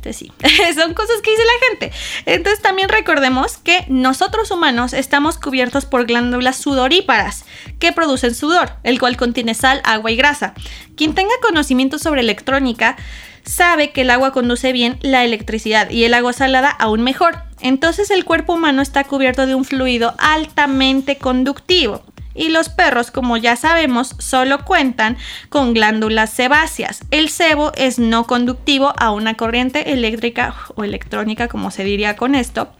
Este, 0.05 0.13
sí, 0.13 0.33
son 0.75 0.93
cosas 0.93 1.23
que 1.23 1.31
dice 1.31 1.43
la 1.45 1.69
gente. 1.69 1.93
Entonces 2.27 2.61
también 2.61 2.91
recordemos 2.91 3.57
que 3.57 3.87
nosotros 3.89 4.51
humanos 4.51 4.93
estamos 4.93 5.39
cubiertos 5.39 5.87
por 5.87 6.05
glándulas 6.05 6.57
sudoríparas 6.57 7.47
que 7.79 7.93
producen 7.93 8.35
sudor, 8.35 8.73
el 8.83 9.01
cual 9.01 9.17
contiene 9.17 9.55
sal, 9.55 9.81
agua 9.85 10.11
y 10.11 10.17
grasa. 10.17 10.53
Quien 10.97 11.15
tenga 11.15 11.33
conocimiento 11.41 11.99
sobre 11.99 12.21
electrónica 12.21 12.97
sabe 13.45 13.93
que 13.93 14.03
el 14.03 14.11
agua 14.11 14.33
conduce 14.33 14.73
bien 14.73 14.99
la 15.01 15.25
electricidad 15.25 15.89
y 15.89 16.05
el 16.05 16.13
agua 16.13 16.35
salada 16.35 16.69
aún 16.69 17.03
mejor. 17.03 17.39
Entonces 17.61 18.11
el 18.11 18.27
cuerpo 18.27 18.55
humano 18.55 18.83
está 18.83 19.05
cubierto 19.05 19.47
de 19.47 19.55
un 19.55 19.65
fluido 19.65 20.15
altamente 20.19 21.17
conductivo 21.17 22.03
y 22.35 22.49
los 22.49 22.69
perros, 22.69 23.11
como 23.11 23.37
ya 23.37 23.57
sabemos, 23.57 24.15
solo 24.19 24.65
cuentan 24.65 25.17
con 25.49 25.75
glándulas 25.75 26.31
sebáceas. 26.31 27.01
El 27.11 27.29
sebo 27.29 27.73
es 27.77 27.99
no 27.99 28.27
conductivo 28.27 28.93
a 28.99 29.11
una 29.13 29.35
corriente 29.35 29.93
eléctrica 29.93 30.55
o 30.75 30.85
electrónica, 30.85 31.49
como 31.49 31.71
se 31.71 31.85
diría 31.85 32.17
con 32.17 32.35
esto. 32.35 32.73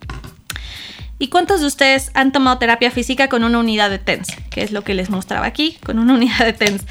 ¿Y 1.19 1.29
cuántos 1.29 1.61
de 1.61 1.69
ustedes 1.69 2.11
han 2.15 2.33
tomado 2.33 2.59
terapia 2.59 2.91
física 2.91 3.29
con 3.29 3.45
una 3.45 3.59
unidad 3.59 3.89
de 3.89 3.99
TENS? 3.99 4.29
Que 4.51 4.63
es 4.63 4.73
lo 4.73 4.83
que 4.83 4.95
les 4.95 5.11
mostraba 5.11 5.47
aquí, 5.47 5.79
con 5.85 5.99
una 5.99 6.15
unidad 6.15 6.45
de 6.45 6.53
TENS. 6.53 6.85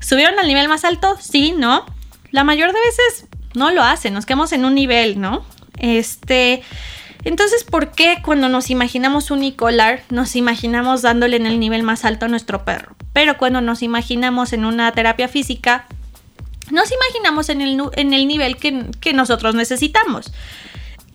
¿Subieron 0.00 0.38
al 0.38 0.46
nivel 0.46 0.68
más 0.68 0.84
alto? 0.84 1.16
Sí, 1.18 1.54
¿no? 1.56 1.86
La 2.30 2.44
mayor 2.44 2.72
de 2.72 2.78
veces 2.80 3.26
no 3.54 3.70
lo 3.70 3.82
hacen, 3.82 4.14
nos 4.14 4.26
quedamos 4.26 4.52
en 4.52 4.64
un 4.64 4.74
nivel, 4.74 5.20
¿no? 5.20 5.44
Este, 5.78 6.62
entonces, 7.24 7.64
¿por 7.64 7.92
qué 7.92 8.18
cuando 8.24 8.48
nos 8.48 8.70
imaginamos 8.70 9.30
un 9.30 9.38
unicolar 9.38 10.02
nos 10.10 10.36
imaginamos 10.36 11.02
dándole 11.02 11.36
en 11.36 11.46
el 11.46 11.60
nivel 11.60 11.82
más 11.82 12.04
alto 12.04 12.26
a 12.26 12.28
nuestro 12.28 12.64
perro? 12.64 12.94
Pero 13.12 13.36
cuando 13.36 13.60
nos 13.60 13.82
imaginamos 13.82 14.52
en 14.52 14.64
una 14.64 14.92
terapia 14.92 15.28
física, 15.28 15.86
nos 16.70 16.90
imaginamos 16.92 17.48
en 17.48 17.60
el, 17.60 17.80
en 17.94 18.12
el 18.12 18.28
nivel 18.28 18.56
que, 18.56 18.86
que 19.00 19.12
nosotros 19.12 19.54
necesitamos 19.54 20.32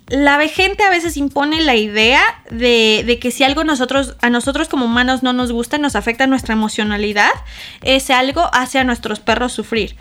la 0.08 0.40
gente 0.48 0.84
a 0.84 0.90
veces 0.90 1.18
impone 1.18 1.62
la 1.62 1.76
idea 1.76 2.22
de, 2.52 3.04
de, 3.06 3.20
que 3.20 3.32
si 3.32 3.44
algo 3.44 3.64
nosotros, 3.64 4.16
a 4.22 4.30
nosotros 4.30 4.68
como 4.68 4.86
humanos 4.86 5.24
no 5.24 5.34
nos 5.34 5.52
gusta, 5.52 5.78
nos 5.78 5.96
afecta 5.96 6.28
nuestra 6.28 6.54
emocionalidad, 6.54 7.32
ese 7.82 8.14
algo 8.14 8.50
hace 8.54 8.78
a 8.78 8.84
nuestros 8.84 9.20
perros 9.20 9.54
sufrir. 9.54 9.96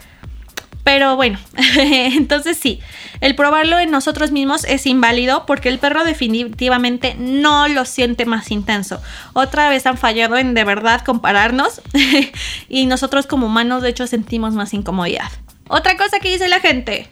Pero 0.85 1.15
bueno, 1.15 1.39
entonces 1.77 2.59
sí, 2.59 2.79
el 3.19 3.35
probarlo 3.35 3.79
en 3.79 3.89
nosotros 3.89 4.31
mismos 4.31 4.63
es 4.65 4.85
inválido 4.85 5.47
porque 5.47 5.67
el 5.67 5.79
perro 5.79 6.05
definitivamente 6.05 7.15
no 7.17 7.67
lo 7.67 7.85
siente 7.85 8.27
más 8.27 8.51
intenso. 8.51 9.01
Otra 9.33 9.67
vez 9.67 9.87
han 9.87 9.97
fallado 9.97 10.37
en 10.37 10.53
de 10.53 10.63
verdad 10.63 11.01
compararnos 11.03 11.81
y 12.69 12.85
nosotros 12.85 13.25
como 13.25 13.47
humanos 13.47 13.81
de 13.81 13.89
hecho 13.89 14.05
sentimos 14.05 14.53
más 14.53 14.75
incomodidad. 14.75 15.31
Otra 15.67 15.97
cosa 15.97 16.19
que 16.19 16.31
dice 16.31 16.47
la 16.47 16.59
gente. 16.59 17.09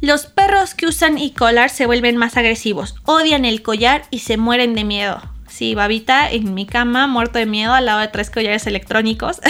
Los 0.00 0.26
perros 0.26 0.74
que 0.74 0.86
usan 0.86 1.18
e-collar 1.18 1.68
se 1.68 1.86
vuelven 1.86 2.16
más 2.16 2.36
agresivos, 2.36 2.94
odian 3.06 3.44
el 3.44 3.62
collar 3.62 4.04
y 4.12 4.20
se 4.20 4.36
mueren 4.36 4.76
de 4.76 4.84
miedo. 4.84 5.20
Sí, 5.48 5.74
babita 5.74 6.30
en 6.30 6.54
mi 6.54 6.64
cama, 6.64 7.08
muerto 7.08 7.40
de 7.40 7.46
miedo 7.46 7.74
al 7.74 7.86
lado 7.86 7.98
de 7.98 8.06
tres 8.06 8.30
collares 8.30 8.68
electrónicos. 8.68 9.40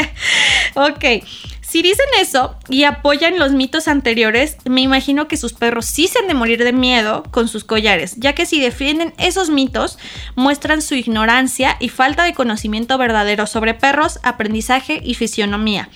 ok, 0.76 1.24
Si 1.72 1.80
dicen 1.80 2.04
eso 2.20 2.54
y 2.68 2.84
apoyan 2.84 3.38
los 3.38 3.52
mitos 3.52 3.88
anteriores, 3.88 4.58
me 4.66 4.82
imagino 4.82 5.26
que 5.26 5.38
sus 5.38 5.54
perros 5.54 5.86
sí 5.86 6.06
se 6.06 6.18
han 6.18 6.28
de 6.28 6.34
morir 6.34 6.62
de 6.62 6.74
miedo 6.74 7.22
con 7.30 7.48
sus 7.48 7.64
collares, 7.64 8.16
ya 8.18 8.34
que 8.34 8.44
si 8.44 8.60
defienden 8.60 9.14
esos 9.16 9.48
mitos, 9.48 9.98
muestran 10.34 10.82
su 10.82 10.94
ignorancia 10.96 11.78
y 11.80 11.88
falta 11.88 12.24
de 12.24 12.34
conocimiento 12.34 12.98
verdadero 12.98 13.46
sobre 13.46 13.72
perros, 13.72 14.18
aprendizaje 14.22 15.00
y 15.02 15.14
fisionomía. 15.14 15.88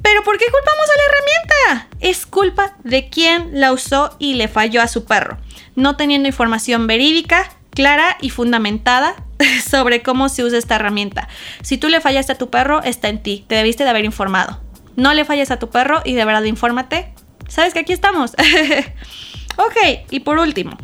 Pero 0.00 0.22
¿por 0.22 0.38
qué 0.38 0.44
culpamos 0.44 0.86
a 0.88 0.96
la 0.96 1.04
herramienta? 1.08 1.96
Es 1.98 2.24
culpa 2.24 2.76
de 2.84 3.08
quien 3.08 3.60
la 3.60 3.72
usó 3.72 4.14
y 4.20 4.34
le 4.34 4.46
falló 4.46 4.80
a 4.80 4.86
su 4.86 5.06
perro, 5.06 5.38
no 5.74 5.96
teniendo 5.96 6.28
información 6.28 6.86
verídica, 6.86 7.50
clara 7.70 8.16
y 8.20 8.30
fundamentada 8.30 9.16
sobre 9.68 10.04
cómo 10.04 10.28
se 10.28 10.44
usa 10.44 10.56
esta 10.56 10.76
herramienta. 10.76 11.26
Si 11.62 11.78
tú 11.78 11.88
le 11.88 12.00
fallaste 12.00 12.30
a 12.30 12.38
tu 12.38 12.48
perro, 12.48 12.80
está 12.84 13.08
en 13.08 13.20
ti, 13.24 13.44
te 13.48 13.56
debiste 13.56 13.82
de 13.82 13.90
haber 13.90 14.04
informado. 14.04 14.67
No 14.98 15.14
le 15.14 15.24
falles 15.24 15.52
a 15.52 15.60
tu 15.60 15.70
perro 15.70 16.02
y 16.04 16.14
de 16.14 16.24
verdad 16.24 16.42
infórmate. 16.42 17.14
Sabes 17.46 17.72
que 17.72 17.78
aquí 17.78 17.92
estamos. 17.92 18.32
ok, 19.56 19.76
y 20.10 20.20
por 20.20 20.40
último, 20.40 20.76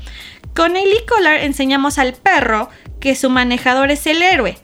con 0.54 0.76
el 0.76 0.86
e-collar 0.92 1.38
enseñamos 1.38 1.98
al 1.98 2.12
perro 2.12 2.68
que 3.00 3.16
su 3.16 3.28
manejador 3.28 3.90
es 3.90 4.06
el 4.06 4.22
héroe 4.22 4.56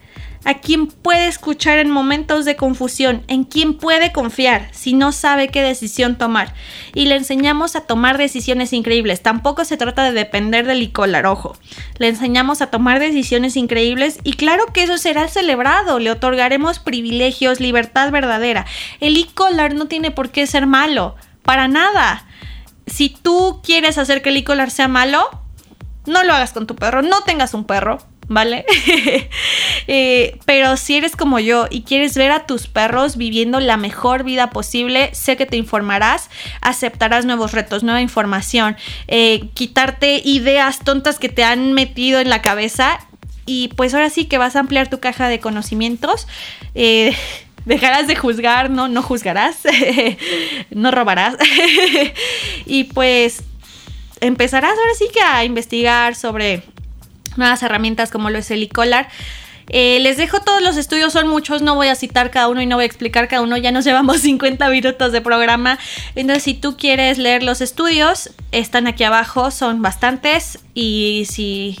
a 0.43 0.55
quien 0.55 0.87
puede 0.87 1.27
escuchar 1.27 1.77
en 1.77 1.91
momentos 1.91 2.45
de 2.45 2.55
confusión, 2.55 3.23
en 3.27 3.43
quien 3.43 3.75
puede 3.75 4.11
confiar 4.11 4.69
si 4.71 4.93
no 4.93 5.11
sabe 5.11 5.49
qué 5.49 5.61
decisión 5.61 6.17
tomar. 6.17 6.53
Y 6.93 7.05
le 7.05 7.15
enseñamos 7.15 7.75
a 7.75 7.81
tomar 7.81 8.17
decisiones 8.17 8.73
increíbles. 8.73 9.21
Tampoco 9.21 9.65
se 9.65 9.77
trata 9.77 10.03
de 10.03 10.13
depender 10.13 10.65
del 10.65 10.81
icolar, 10.81 11.25
ojo. 11.25 11.55
Le 11.97 12.07
enseñamos 12.07 12.61
a 12.61 12.67
tomar 12.67 12.99
decisiones 12.99 13.55
increíbles 13.55 14.19
y 14.23 14.33
claro 14.33 14.65
que 14.73 14.83
eso 14.83 14.97
será 14.97 15.27
celebrado. 15.27 15.99
Le 15.99 16.11
otorgaremos 16.11 16.79
privilegios, 16.79 17.59
libertad 17.59 18.11
verdadera. 18.11 18.65
El 18.99 19.17
icolar 19.17 19.75
no 19.75 19.85
tiene 19.87 20.11
por 20.11 20.31
qué 20.31 20.47
ser 20.47 20.65
malo, 20.65 21.15
para 21.43 21.67
nada. 21.67 22.25
Si 22.87 23.09
tú 23.09 23.61
quieres 23.63 23.97
hacer 23.97 24.21
que 24.21 24.29
el 24.29 24.37
icolar 24.37 24.71
sea 24.71 24.87
malo, 24.87 25.29
no 26.05 26.23
lo 26.23 26.33
hagas 26.33 26.51
con 26.51 26.65
tu 26.65 26.75
perro, 26.75 27.03
no 27.03 27.21
tengas 27.21 27.53
un 27.53 27.65
perro, 27.65 27.99
¿vale? 28.31 28.65
Eh, 29.87 30.39
pero 30.45 30.77
si 30.77 30.95
eres 30.95 31.15
como 31.15 31.39
yo 31.39 31.67
y 31.69 31.81
quieres 31.81 32.15
ver 32.15 32.31
a 32.31 32.45
tus 32.45 32.67
perros 32.67 33.17
viviendo 33.17 33.59
la 33.59 33.75
mejor 33.77 34.23
vida 34.23 34.51
posible, 34.51 35.09
sé 35.13 35.35
que 35.35 35.45
te 35.45 35.57
informarás, 35.57 36.29
aceptarás 36.61 37.25
nuevos 37.25 37.51
retos, 37.51 37.83
nueva 37.83 37.99
información, 37.99 38.77
eh, 39.07 39.49
quitarte 39.53 40.21
ideas 40.23 40.79
tontas 40.79 41.19
que 41.19 41.29
te 41.29 41.43
han 41.43 41.73
metido 41.73 42.19
en 42.19 42.29
la 42.29 42.41
cabeza 42.41 42.99
y 43.45 43.69
pues 43.69 43.93
ahora 43.93 44.09
sí 44.09 44.25
que 44.25 44.37
vas 44.37 44.55
a 44.55 44.59
ampliar 44.59 44.89
tu 44.89 44.99
caja 44.99 45.27
de 45.27 45.39
conocimientos. 45.39 46.27
Eh, 46.73 47.13
dejarás 47.65 48.07
de 48.07 48.15
juzgar, 48.15 48.69
no, 48.69 48.87
no 48.87 49.01
juzgarás, 49.01 49.57
no 50.69 50.91
robarás. 50.91 51.35
y 52.65 52.85
pues 52.85 53.43
empezarás 54.21 54.77
ahora 54.77 54.93
sí 54.97 55.07
que 55.11 55.21
a 55.21 55.43
investigar 55.43 56.15
sobre 56.15 56.63
nuevas 57.37 57.63
herramientas 57.63 58.11
como 58.11 58.29
lo 58.29 58.39
es 58.39 58.51
el 58.51 58.63
e 58.63 58.69
eh, 59.73 59.99
les 60.01 60.17
dejo 60.17 60.41
todos 60.41 60.61
los 60.61 60.75
estudios, 60.75 61.13
son 61.13 61.27
muchos, 61.27 61.61
no 61.61 61.75
voy 61.75 61.87
a 61.87 61.95
citar 61.95 62.29
cada 62.29 62.49
uno 62.49 62.61
y 62.61 62.65
no 62.65 62.75
voy 62.75 62.83
a 62.83 62.85
explicar 62.85 63.29
cada 63.29 63.41
uno, 63.41 63.55
ya 63.55 63.71
nos 63.71 63.85
llevamos 63.85 64.19
50 64.19 64.69
minutos 64.69 65.11
de 65.11 65.21
programa. 65.21 65.79
Entonces, 66.15 66.43
si 66.43 66.53
tú 66.53 66.75
quieres 66.75 67.17
leer 67.17 67.41
los 67.41 67.61
estudios, 67.61 68.31
están 68.51 68.87
aquí 68.87 69.03
abajo, 69.03 69.51
son 69.51 69.81
bastantes 69.81 70.59
y 70.73 71.25
si... 71.29 71.79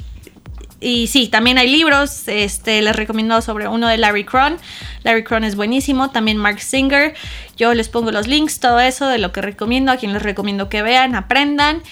Y 0.83 1.05
sí, 1.05 1.27
también 1.27 1.59
hay 1.59 1.69
libros, 1.69 2.27
este, 2.27 2.81
les 2.81 2.95
recomiendo 2.95 3.39
sobre 3.43 3.67
uno 3.67 3.87
de 3.87 3.99
Larry 3.99 4.23
Cron. 4.23 4.57
Larry 5.03 5.23
Cron 5.23 5.43
es 5.43 5.55
buenísimo, 5.55 6.09
también 6.09 6.37
Mark 6.37 6.59
Singer. 6.59 7.13
Yo 7.55 7.75
les 7.75 7.87
pongo 7.87 8.11
los 8.11 8.27
links, 8.27 8.59
todo 8.59 8.79
eso 8.79 9.07
de 9.07 9.19
lo 9.19 9.31
que 9.31 9.43
recomiendo, 9.43 9.91
a 9.91 9.97
quien 9.97 10.11
les 10.11 10.23
recomiendo 10.23 10.69
que 10.69 10.81
vean, 10.81 11.13
aprendan. 11.13 11.83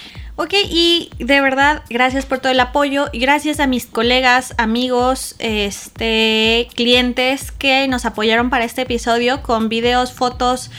Ok, 0.42 0.54
y 0.70 1.10
de 1.20 1.42
verdad, 1.42 1.84
gracias 1.90 2.26
por 2.26 2.40
todo 2.40 2.54
el 2.54 2.62
apoyo 2.62 3.08
y 3.12 3.20
gracias 3.20 3.60
a 3.60 3.68
mis 3.68 3.86
colegas, 3.86 4.56
amigos, 4.58 5.36
este, 5.38 6.70
clientes 6.76 7.52
que 7.52 7.86
nos 7.90 8.06
apoyaron 8.06 8.50
para 8.50 8.64
este 8.64 8.84
episodio 8.84 9.44
con 9.44 9.68
videos, 9.68 10.14
fotos 10.14 10.72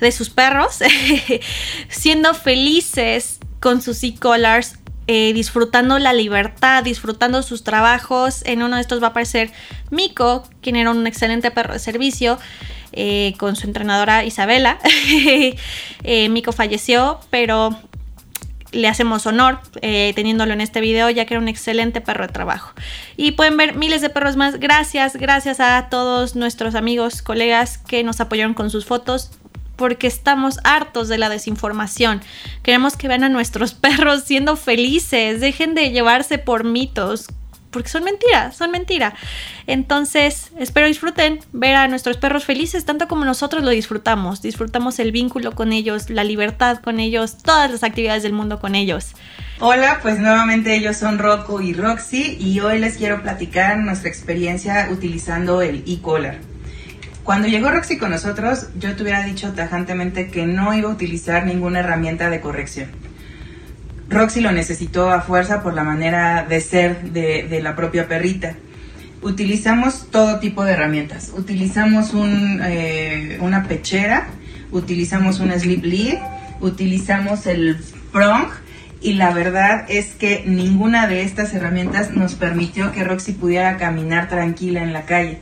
de 0.00 0.10
sus 0.10 0.30
perros, 0.30 0.80
siendo 1.88 2.34
felices 2.34 3.38
con 3.60 3.82
sus 3.82 4.02
e-collars, 4.02 4.80
eh, 5.06 5.32
disfrutando 5.32 6.00
la 6.00 6.12
libertad, 6.12 6.82
disfrutando 6.82 7.44
sus 7.44 7.62
trabajos. 7.62 8.42
En 8.44 8.64
uno 8.64 8.74
de 8.74 8.82
estos 8.82 9.00
va 9.00 9.06
a 9.06 9.10
aparecer 9.10 9.52
Miko, 9.92 10.42
quien 10.60 10.74
era 10.74 10.90
un 10.90 11.06
excelente 11.06 11.52
perro 11.52 11.74
de 11.74 11.78
servicio. 11.78 12.36
Eh, 12.96 13.34
con 13.38 13.56
su 13.56 13.66
entrenadora 13.66 14.24
Isabela. 14.24 14.78
eh, 16.04 16.28
Miko 16.28 16.52
falleció, 16.52 17.18
pero 17.28 17.76
le 18.74 18.88
hacemos 18.88 19.26
honor 19.26 19.60
eh, 19.80 20.12
teniéndolo 20.14 20.52
en 20.52 20.60
este 20.60 20.80
video 20.80 21.08
ya 21.10 21.24
que 21.24 21.34
era 21.34 21.40
un 21.40 21.48
excelente 21.48 22.00
perro 22.00 22.26
de 22.26 22.32
trabajo. 22.32 22.72
Y 23.16 23.32
pueden 23.32 23.56
ver 23.56 23.74
miles 23.74 24.00
de 24.00 24.10
perros 24.10 24.36
más. 24.36 24.58
Gracias, 24.58 25.16
gracias 25.16 25.60
a 25.60 25.88
todos 25.90 26.36
nuestros 26.36 26.74
amigos, 26.74 27.22
colegas 27.22 27.78
que 27.78 28.02
nos 28.02 28.20
apoyaron 28.20 28.54
con 28.54 28.70
sus 28.70 28.84
fotos 28.84 29.30
porque 29.76 30.06
estamos 30.06 30.58
hartos 30.64 31.08
de 31.08 31.18
la 31.18 31.28
desinformación. 31.28 32.20
Queremos 32.62 32.96
que 32.96 33.08
vean 33.08 33.24
a 33.24 33.28
nuestros 33.28 33.74
perros 33.74 34.24
siendo 34.24 34.56
felices, 34.56 35.40
dejen 35.40 35.74
de 35.74 35.90
llevarse 35.90 36.38
por 36.38 36.64
mitos 36.64 37.28
porque 37.74 37.90
son 37.90 38.04
mentiras, 38.04 38.56
son 38.56 38.70
mentira. 38.70 39.12
Entonces, 39.66 40.52
espero 40.58 40.86
disfruten 40.86 41.40
ver 41.52 41.74
a 41.74 41.88
nuestros 41.88 42.16
perros 42.16 42.44
felices 42.44 42.86
tanto 42.86 43.08
como 43.08 43.26
nosotros 43.26 43.62
lo 43.62 43.70
disfrutamos. 43.70 44.40
Disfrutamos 44.40 44.98
el 44.98 45.12
vínculo 45.12 45.54
con 45.54 45.72
ellos, 45.72 46.08
la 46.08 46.24
libertad 46.24 46.78
con 46.78 47.00
ellos, 47.00 47.36
todas 47.42 47.70
las 47.70 47.82
actividades 47.82 48.22
del 48.22 48.32
mundo 48.32 48.60
con 48.60 48.74
ellos. 48.74 49.12
Hola, 49.60 49.98
pues 50.00 50.18
nuevamente 50.18 50.74
ellos 50.74 50.96
son 50.96 51.18
Rocco 51.18 51.60
y 51.60 51.74
Roxy 51.74 52.36
y 52.40 52.60
hoy 52.60 52.78
les 52.78 52.96
quiero 52.96 53.20
platicar 53.22 53.76
nuestra 53.78 54.08
experiencia 54.08 54.88
utilizando 54.90 55.60
el 55.60 55.84
e-collar. 55.86 56.38
Cuando 57.24 57.48
llegó 57.48 57.70
Roxy 57.70 57.98
con 57.98 58.10
nosotros, 58.10 58.68
yo 58.78 58.94
te 58.94 59.02
hubiera 59.02 59.24
dicho 59.24 59.52
tajantemente 59.52 60.30
que 60.30 60.46
no 60.46 60.74
iba 60.74 60.88
a 60.88 60.92
utilizar 60.92 61.44
ninguna 61.44 61.80
herramienta 61.80 62.30
de 62.30 62.40
corrección 62.40 63.13
Roxy 64.08 64.40
lo 64.40 64.52
necesitó 64.52 65.10
a 65.10 65.20
fuerza 65.20 65.62
por 65.62 65.74
la 65.74 65.82
manera 65.82 66.44
de 66.48 66.60
ser 66.60 67.12
de, 67.12 67.60
la 67.62 67.74
propia 67.74 68.06
perrita. 68.06 68.54
Utilizamos 69.22 70.10
todo 70.10 70.38
tipo 70.38 70.64
de 70.64 70.72
herramientas. 70.72 71.32
Utilizamos 71.34 72.12
eh, 72.14 73.38
una 73.40 73.64
pechera, 73.64 74.28
utilizamos 74.70 75.40
un 75.40 75.52
sleep 75.52 75.84
lead, 75.84 76.18
utilizamos 76.60 77.46
el 77.46 77.78
prong 78.12 78.48
y 79.00 79.14
la 79.14 79.32
verdad 79.32 79.86
es 79.88 80.14
que 80.14 80.44
ninguna 80.46 81.06
de 81.06 81.22
estas 81.22 81.54
herramientas 81.54 82.10
nos 82.10 82.34
permitió 82.34 82.92
que 82.92 83.04
Roxy 83.04 83.32
pudiera 83.32 83.76
caminar 83.78 84.28
tranquila 84.28 84.82
en 84.82 84.92
la 84.92 85.02
calle. 85.02 85.38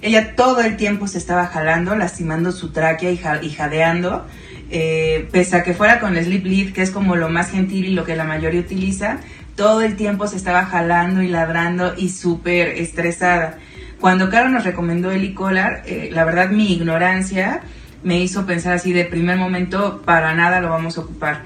Ella 0.00 0.34
todo 0.36 0.60
el 0.60 0.76
tiempo 0.76 1.06
se 1.08 1.18
estaba 1.18 1.46
jalando, 1.46 1.96
lastimando 1.96 2.52
su 2.52 2.70
tráquea 2.70 3.10
y 3.42 3.50
jadeando 3.50 4.26
eh, 4.70 5.28
pese 5.32 5.56
a 5.56 5.62
que 5.62 5.74
fuera 5.74 6.00
con 6.00 6.14
sleep 6.16 6.44
lead, 6.44 6.72
que 6.72 6.82
es 6.82 6.90
como 6.90 7.16
lo 7.16 7.28
más 7.28 7.50
gentil 7.50 7.86
y 7.86 7.94
lo 7.94 8.04
que 8.04 8.16
la 8.16 8.24
mayoría 8.24 8.60
utiliza, 8.60 9.18
todo 9.56 9.82
el 9.82 9.96
tiempo 9.96 10.26
se 10.26 10.36
estaba 10.36 10.66
jalando 10.66 11.22
y 11.22 11.28
ladrando 11.28 11.94
y 11.96 12.10
súper 12.10 12.68
estresada. 12.68 13.58
Cuando 14.00 14.30
Caro 14.30 14.48
nos 14.48 14.64
recomendó 14.64 15.10
el 15.10 15.24
e-collar, 15.24 15.82
eh, 15.86 16.10
la 16.12 16.24
verdad 16.24 16.50
mi 16.50 16.72
ignorancia 16.72 17.62
me 18.04 18.20
hizo 18.20 18.46
pensar 18.46 18.74
así 18.74 18.92
de 18.92 19.04
primer 19.04 19.36
momento, 19.36 20.02
para 20.04 20.34
nada 20.34 20.60
lo 20.60 20.70
vamos 20.70 20.98
a 20.98 21.00
ocupar. 21.00 21.42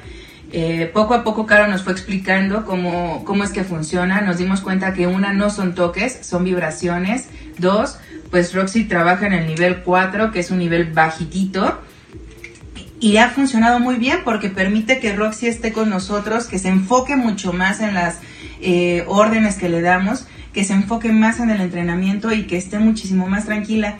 Eh, 0.55 0.91
poco 0.93 1.15
a 1.15 1.25
poco 1.25 1.47
Caro 1.47 1.67
nos 1.69 1.83
fue 1.83 1.95
explicando 1.95 2.67
cómo, 2.67 3.25
cómo 3.25 3.43
es 3.43 3.51
que 3.51 3.65
funciona, 3.65 4.21
nos 4.21 4.37
dimos 4.37 4.61
cuenta 4.61 4.93
que 4.93 5.07
una 5.07 5.33
no 5.33 5.49
son 5.49 5.75
toques, 5.75 6.19
son 6.21 6.45
vibraciones, 6.45 7.29
dos, 7.57 7.99
pues 8.31 8.55
Roxy 8.55 8.85
trabaja 8.85 9.27
en 9.27 9.33
el 9.33 9.47
nivel 9.47 9.79
4, 9.83 10.31
que 10.31 10.41
es 10.41 10.51
un 10.51 10.59
nivel 10.59 10.93
bajitito, 10.93 11.81
y 13.03 13.17
ha 13.17 13.31
funcionado 13.31 13.81
muy 13.81 13.97
bien 13.97 14.19
porque 14.25 14.49
permite 14.49 15.01
que 15.01 15.13
Roxy 15.13 15.49
esté 15.49 15.73
con 15.73 15.91
nosotros, 15.91 16.47
que 16.47 16.61
se 16.61 16.69
enfoque 16.69 17.17
mucho 17.17 17.53
más 17.53 17.81
en 17.81 17.95
las 17.95 18.19
eh, 18.61 19.03
órdenes 19.09 19.57
que 19.57 19.69
le 19.69 19.81
damos, 19.81 20.29
que 20.53 20.63
se 20.63 20.73
enfoque 20.73 21.11
más 21.11 21.41
en 21.41 21.51
el 21.51 21.61
entrenamiento 21.61 22.33
y 22.33 22.45
que 22.45 22.57
esté 22.57 22.79
muchísimo 22.79 23.27
más 23.27 23.47
tranquila. 23.47 23.97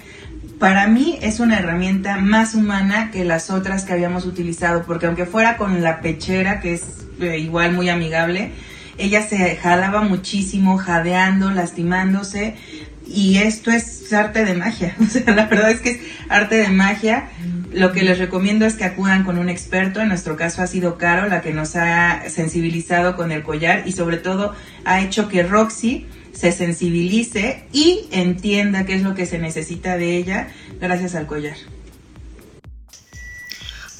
Para 0.61 0.87
mí 0.87 1.19
es 1.21 1.41
una 1.41 1.59
herramienta 1.59 2.19
más 2.19 2.55
humana 2.55 3.11
que 3.11 3.25
las 3.25 3.51
otras 3.51 3.83
que 3.85 3.93
habíamos 3.93 4.25
utilizado, 4.25 4.85
porque 4.85 5.07
aunque 5.07 5.27
fuera 5.27 5.57
con 5.57 5.83
la 5.83 6.01
pechera, 6.01 6.61
que 6.61 6.75
es 6.75 6.99
eh, 7.21 7.41
igual 7.41 7.73
muy 7.73 7.89
amigable, 7.89 8.53
ella 8.99 9.27
se 9.27 9.57
jalaba 9.57 10.03
muchísimo, 10.03 10.79
jadeando, 10.79 11.51
lastimándose, 11.51 12.55
y 13.05 13.39
esto 13.39 13.73
es 13.73 14.13
arte 14.13 14.45
de 14.45 14.55
magia, 14.55 14.95
o 15.01 15.07
sea, 15.07 15.25
la 15.35 15.47
verdad 15.47 15.73
es 15.73 15.81
que 15.81 15.91
es 15.91 15.99
arte 16.29 16.55
de 16.55 16.69
magia 16.69 17.31
lo 17.75 17.93
que 17.93 18.03
les 18.03 18.19
recomiendo 18.19 18.67
es 18.67 18.75
que 18.75 18.85
acudan 18.85 19.25
con 19.25 19.39
un 19.39 19.49
experto, 19.49 20.01
en 20.01 20.09
nuestro 20.09 20.37
caso 20.37 20.63
ha 20.63 20.67
sido 20.67 20.99
Caro 20.99 21.29
la 21.29 21.41
que 21.41 21.53
nos 21.53 21.77
ha 21.77 22.29
sensibilizado 22.29 23.17
con 23.17 23.33
el 23.33 23.43
collar 23.43 23.85
y 23.87 23.93
sobre 23.93 24.17
todo 24.17 24.55
ha 24.85 25.01
hecho 25.01 25.29
que 25.29 25.43
Roxy 25.43 26.07
se 26.33 26.53
sensibilice 26.53 27.65
y 27.73 28.09
entienda 28.11 28.85
qué 28.85 28.95
es 28.95 29.03
lo 29.03 29.15
que 29.15 29.27
se 29.27 29.39
necesita 29.39 29.97
de 29.97 30.17
ella 30.17 30.49
gracias 30.81 31.15
al 31.15 31.27
collar. 31.27 31.57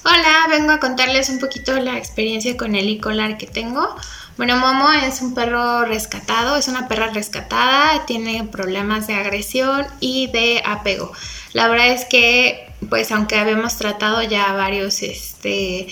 Hola, 0.05 0.47
vengo 0.51 0.73
a 0.73 0.81
contarles 0.81 1.31
un 1.31 1.39
poquito 1.39 1.79
la 1.79 1.97
experiencia 1.97 2.57
con 2.57 2.75
el 2.75 2.89
e-collar 2.89 3.39
que 3.39 3.47
tengo. 3.47 3.95
Bueno, 4.37 4.57
Momo 4.57 4.91
es 4.91 5.21
un 5.23 5.35
perro 5.35 5.85
rescatado, 5.85 6.57
es 6.57 6.67
una 6.67 6.89
perra 6.89 7.11
rescatada, 7.13 8.05
tiene 8.07 8.45
problemas 8.51 9.07
de 9.07 9.15
agresión 9.15 9.87
y 10.01 10.29
de 10.33 10.63
apego. 10.65 11.13
La 11.53 11.69
verdad 11.69 11.89
es 11.89 12.07
que, 12.07 12.72
pues 12.89 13.13
aunque 13.13 13.37
habíamos 13.37 13.77
tratado 13.77 14.23
ya 14.23 14.53
varios 14.53 15.03
este, 15.03 15.89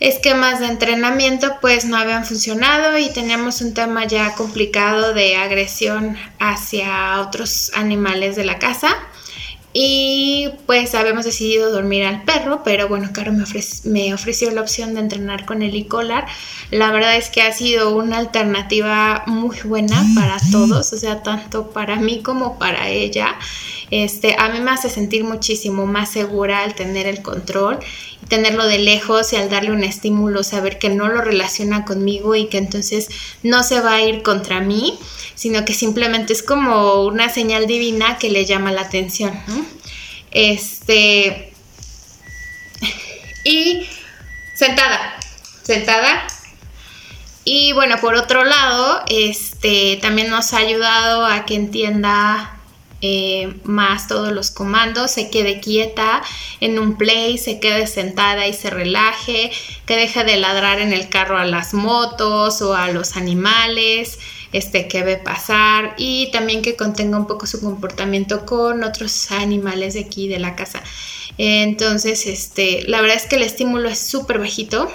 esquemas 0.00 0.60
de 0.60 0.66
entrenamiento, 0.66 1.56
pues 1.60 1.84
no 1.84 1.96
habían 1.96 2.24
funcionado 2.24 2.98
y 2.98 3.10
teníamos 3.10 3.60
un 3.60 3.74
tema 3.74 4.04
ya 4.04 4.34
complicado 4.34 5.14
de 5.14 5.36
agresión 5.36 6.16
hacia 6.38 7.20
otros 7.20 7.72
animales 7.74 8.36
de 8.36 8.44
la 8.44 8.58
casa. 8.58 8.96
Y 9.78 10.48
pues 10.64 10.94
habíamos 10.94 11.26
decidido 11.26 11.70
dormir 11.70 12.06
al 12.06 12.22
perro, 12.22 12.62
pero 12.64 12.88
bueno, 12.88 13.10
Caro 13.12 13.30
me, 13.32 13.44
me 13.84 14.14
ofreció 14.14 14.50
la 14.50 14.62
opción 14.62 14.94
de 14.94 15.00
entrenar 15.00 15.44
con 15.44 15.60
el 15.60 15.76
e-collar. 15.76 16.24
La 16.70 16.90
verdad 16.92 17.14
es 17.18 17.28
que 17.28 17.42
ha 17.42 17.52
sido 17.52 17.94
una 17.94 18.16
alternativa 18.16 19.24
muy 19.26 19.54
buena 19.64 20.02
para 20.14 20.38
todos, 20.50 20.94
o 20.94 20.96
sea, 20.96 21.22
tanto 21.22 21.72
para 21.72 21.96
mí 21.96 22.22
como 22.22 22.58
para 22.58 22.88
ella. 22.88 23.36
Este, 23.90 24.34
a 24.38 24.48
mí 24.48 24.60
me 24.60 24.70
hace 24.70 24.88
sentir 24.88 25.24
muchísimo 25.24 25.84
más 25.84 26.10
segura 26.10 26.62
al 26.62 26.74
tener 26.74 27.06
el 27.06 27.20
control 27.20 27.78
tenerlo 28.28 28.66
de 28.66 28.78
lejos 28.78 29.32
y 29.32 29.36
al 29.36 29.48
darle 29.48 29.70
un 29.70 29.84
estímulo, 29.84 30.42
saber 30.42 30.78
que 30.78 30.88
no 30.88 31.08
lo 31.08 31.20
relaciona 31.22 31.84
conmigo 31.84 32.34
y 32.34 32.46
que 32.46 32.58
entonces 32.58 33.08
no 33.42 33.62
se 33.62 33.80
va 33.80 33.94
a 33.94 34.02
ir 34.02 34.22
contra 34.22 34.60
mí 34.60 34.98
sino 35.36 35.64
que 35.64 35.74
simplemente 35.74 36.32
es 36.32 36.42
como 36.42 37.04
una 37.04 37.28
señal 37.28 37.66
divina 37.68 38.18
que 38.18 38.30
le 38.30 38.44
llama 38.44 38.72
la 38.72 38.80
atención. 38.82 39.38
Este. 40.32 41.52
Y 43.44 43.86
sentada, 44.56 45.16
sentada. 45.62 46.26
Y 47.44 47.70
bueno, 47.74 47.98
por 48.00 48.16
otro 48.16 48.42
lado, 48.42 49.04
este 49.08 50.00
también 50.02 50.30
nos 50.30 50.52
ha 50.52 50.56
ayudado 50.56 51.24
a 51.24 51.44
que 51.44 51.54
entienda 51.54 52.55
eh, 53.02 53.54
más 53.64 54.08
todos 54.08 54.32
los 54.32 54.50
comandos, 54.50 55.10
se 55.10 55.30
quede 55.30 55.60
quieta 55.60 56.22
en 56.60 56.78
un 56.78 56.96
play, 56.96 57.38
se 57.38 57.60
quede 57.60 57.86
sentada 57.86 58.46
y 58.46 58.54
se 58.54 58.70
relaje, 58.70 59.50
que 59.84 59.96
deje 59.96 60.24
de 60.24 60.36
ladrar 60.36 60.80
en 60.80 60.92
el 60.92 61.08
carro 61.08 61.38
a 61.38 61.44
las 61.44 61.74
motos 61.74 62.62
o 62.62 62.74
a 62.74 62.90
los 62.90 63.16
animales, 63.16 64.18
este, 64.52 64.88
que 64.88 65.02
ve 65.02 65.16
pasar 65.16 65.94
y 65.98 66.30
también 66.30 66.62
que 66.62 66.76
contenga 66.76 67.18
un 67.18 67.26
poco 67.26 67.46
su 67.46 67.60
comportamiento 67.60 68.46
con 68.46 68.84
otros 68.84 69.30
animales 69.30 69.94
de 69.94 70.00
aquí 70.00 70.28
de 70.28 70.38
la 70.38 70.56
casa. 70.56 70.82
Entonces, 71.38 72.26
este, 72.26 72.82
la 72.86 73.00
verdad 73.02 73.16
es 73.16 73.26
que 73.26 73.36
el 73.36 73.42
estímulo 73.42 73.88
es 73.88 73.98
súper 73.98 74.38
bajito, 74.38 74.90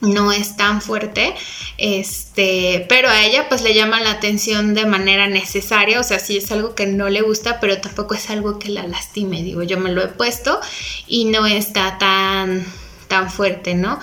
no 0.00 0.32
es 0.32 0.56
tan 0.56 0.82
fuerte, 0.82 1.34
este, 1.78 2.84
pero 2.88 3.08
a 3.08 3.24
ella 3.24 3.48
pues 3.48 3.62
le 3.62 3.74
llama 3.74 4.00
la 4.00 4.12
atención 4.12 4.74
de 4.74 4.86
manera 4.86 5.26
necesaria, 5.26 6.00
o 6.00 6.02
sea, 6.02 6.18
sí 6.18 6.36
es 6.36 6.52
algo 6.52 6.74
que 6.74 6.86
no 6.86 7.08
le 7.08 7.22
gusta, 7.22 7.60
pero 7.60 7.80
tampoco 7.80 8.14
es 8.14 8.28
algo 8.30 8.58
que 8.58 8.68
la 8.68 8.86
lastime, 8.86 9.42
digo, 9.42 9.62
yo 9.62 9.78
me 9.78 9.92
lo 9.92 10.02
he 10.02 10.08
puesto 10.08 10.60
y 11.06 11.26
no 11.26 11.46
está 11.46 11.98
tan, 11.98 12.66
tan 13.08 13.30
fuerte, 13.30 13.74
¿no? 13.74 13.98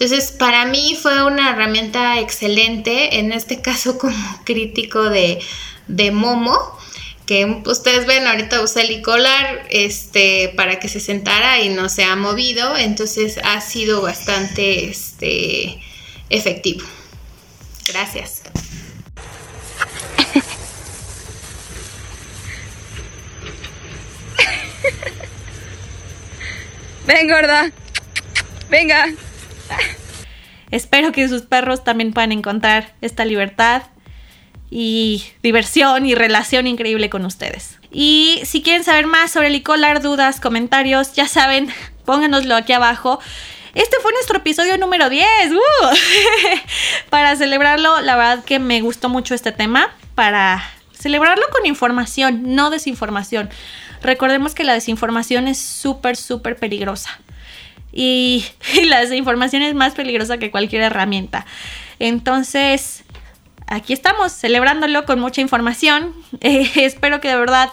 Entonces, 0.00 0.30
para 0.30 0.64
mí 0.64 0.96
fue 1.00 1.24
una 1.24 1.50
herramienta 1.50 2.20
excelente, 2.20 3.18
en 3.18 3.32
este 3.32 3.60
caso 3.60 3.98
como 3.98 4.40
crítico 4.44 5.02
de, 5.10 5.40
Momo, 6.12 6.56
que 7.28 7.62
ustedes 7.66 8.06
ven, 8.06 8.26
ahorita 8.26 8.62
usé 8.62 8.80
el 8.80 8.90
e 8.90 9.02
este, 9.68 10.54
para 10.56 10.80
que 10.80 10.88
se 10.88 10.98
sentara 10.98 11.60
y 11.60 11.68
no 11.68 11.90
se 11.90 12.04
ha 12.04 12.16
movido, 12.16 12.74
entonces 12.74 13.38
ha 13.44 13.60
sido 13.60 14.00
bastante 14.00 14.88
este, 14.88 15.78
efectivo. 16.30 16.86
Gracias. 17.92 18.40
Ven, 27.06 27.28
gorda. 27.28 27.70
Venga. 28.70 29.04
Espero 30.70 31.12
que 31.12 31.28
sus 31.28 31.42
perros 31.42 31.84
también 31.84 32.14
puedan 32.14 32.32
encontrar 32.32 32.94
esta 33.02 33.26
libertad 33.26 33.82
y 34.70 35.24
diversión 35.42 36.06
y 36.06 36.14
relación 36.14 36.66
increíble 36.66 37.10
con 37.10 37.24
ustedes. 37.24 37.78
Y 37.90 38.40
si 38.44 38.62
quieren 38.62 38.84
saber 38.84 39.06
más 39.06 39.30
sobre 39.30 39.48
el 39.48 39.54
Icolar, 39.54 40.02
dudas, 40.02 40.40
comentarios, 40.40 41.14
ya 41.14 41.26
saben, 41.26 41.68
pónganoslo 42.04 42.54
aquí 42.54 42.72
abajo. 42.72 43.18
Este 43.74 43.96
fue 44.02 44.12
nuestro 44.12 44.38
episodio 44.38 44.76
número 44.78 45.08
10. 45.08 45.26
¡Uh! 45.52 45.58
para 47.10 47.36
celebrarlo, 47.36 48.00
la 48.00 48.16
verdad 48.16 48.44
que 48.44 48.58
me 48.58 48.80
gustó 48.80 49.08
mucho 49.08 49.34
este 49.34 49.52
tema. 49.52 49.94
Para 50.14 50.62
celebrarlo 50.92 51.44
con 51.52 51.64
información, 51.64 52.54
no 52.54 52.70
desinformación. 52.70 53.50
Recordemos 54.02 54.54
que 54.54 54.64
la 54.64 54.74
desinformación 54.74 55.48
es 55.48 55.58
súper, 55.58 56.16
súper 56.16 56.56
peligrosa. 56.56 57.20
Y, 57.92 58.44
la 58.86 59.00
desinformación 59.00 59.62
es 59.62 59.74
más 59.74 59.94
peligrosa 59.94 60.38
que 60.38 60.50
cualquier 60.50 60.82
herramienta. 60.82 61.46
Entonces, 61.98 63.04
aquí 63.68 63.92
estamos, 63.92 64.32
celebrándolo 64.32 65.04
con 65.04 65.20
mucha 65.20 65.40
información. 65.40 66.14
Eh, 66.40 66.70
espero 66.76 67.20
que 67.20 67.28
de 67.28 67.36
verdad 67.36 67.70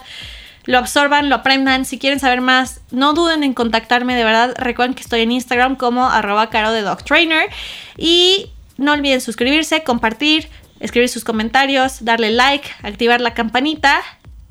lo 0.64 0.78
absorban, 0.78 1.28
lo 1.28 1.36
aprendan. 1.36 1.84
Si 1.84 1.98
quieren 1.98 2.18
saber 2.18 2.40
más, 2.40 2.80
no 2.90 3.12
duden 3.12 3.44
en 3.44 3.54
contactarme, 3.54 4.16
de 4.16 4.24
verdad. 4.24 4.54
Recuerden 4.58 4.94
que 4.94 5.02
estoy 5.02 5.20
en 5.20 5.30
Instagram 5.30 5.76
como 5.76 6.08
arroba 6.08 6.50
caro 6.50 6.72
de 6.72 6.82
Dog 6.82 7.04
Trainer. 7.04 7.48
Y 7.96 8.50
no 8.76 8.92
olviden 8.92 9.20
suscribirse, 9.20 9.84
compartir, 9.84 10.48
escribir 10.80 11.08
sus 11.08 11.22
comentarios, 11.22 12.04
darle 12.04 12.30
like, 12.30 12.68
activar 12.82 13.20
la 13.20 13.34
campanita 13.34 14.02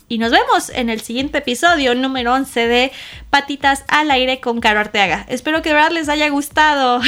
y 0.08 0.20
nos 0.20 0.32
vemos 0.32 0.70
en 0.70 0.90
el 0.90 1.02
siguiente 1.02 1.40
episodio 1.40 1.96
número 1.96 2.34
11 2.34 2.68
de 2.68 2.92
Patitas 3.32 3.84
al 3.88 4.12
aire 4.12 4.40
con 4.40 4.62
Caro 4.62 4.80
Arteaga. 4.80 5.26
Espero 5.30 5.64
que 5.64 5.70
de 5.70 5.76
verdad 5.76 5.92
les 5.92 6.10
haya 6.10 6.30
gustado. 6.30 7.02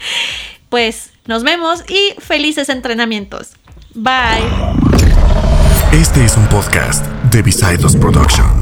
pues 0.68 1.10
nos 1.28 1.44
vemos 1.44 1.84
y 1.88 2.14
felices 2.20 2.70
entrenamientos. 2.70 3.50
Bye. 3.94 4.42
Este 5.92 6.24
es 6.24 6.36
un 6.36 6.46
podcast 6.48 7.06
de 7.30 7.42
Visaidos 7.42 7.94
Production. 7.96 8.57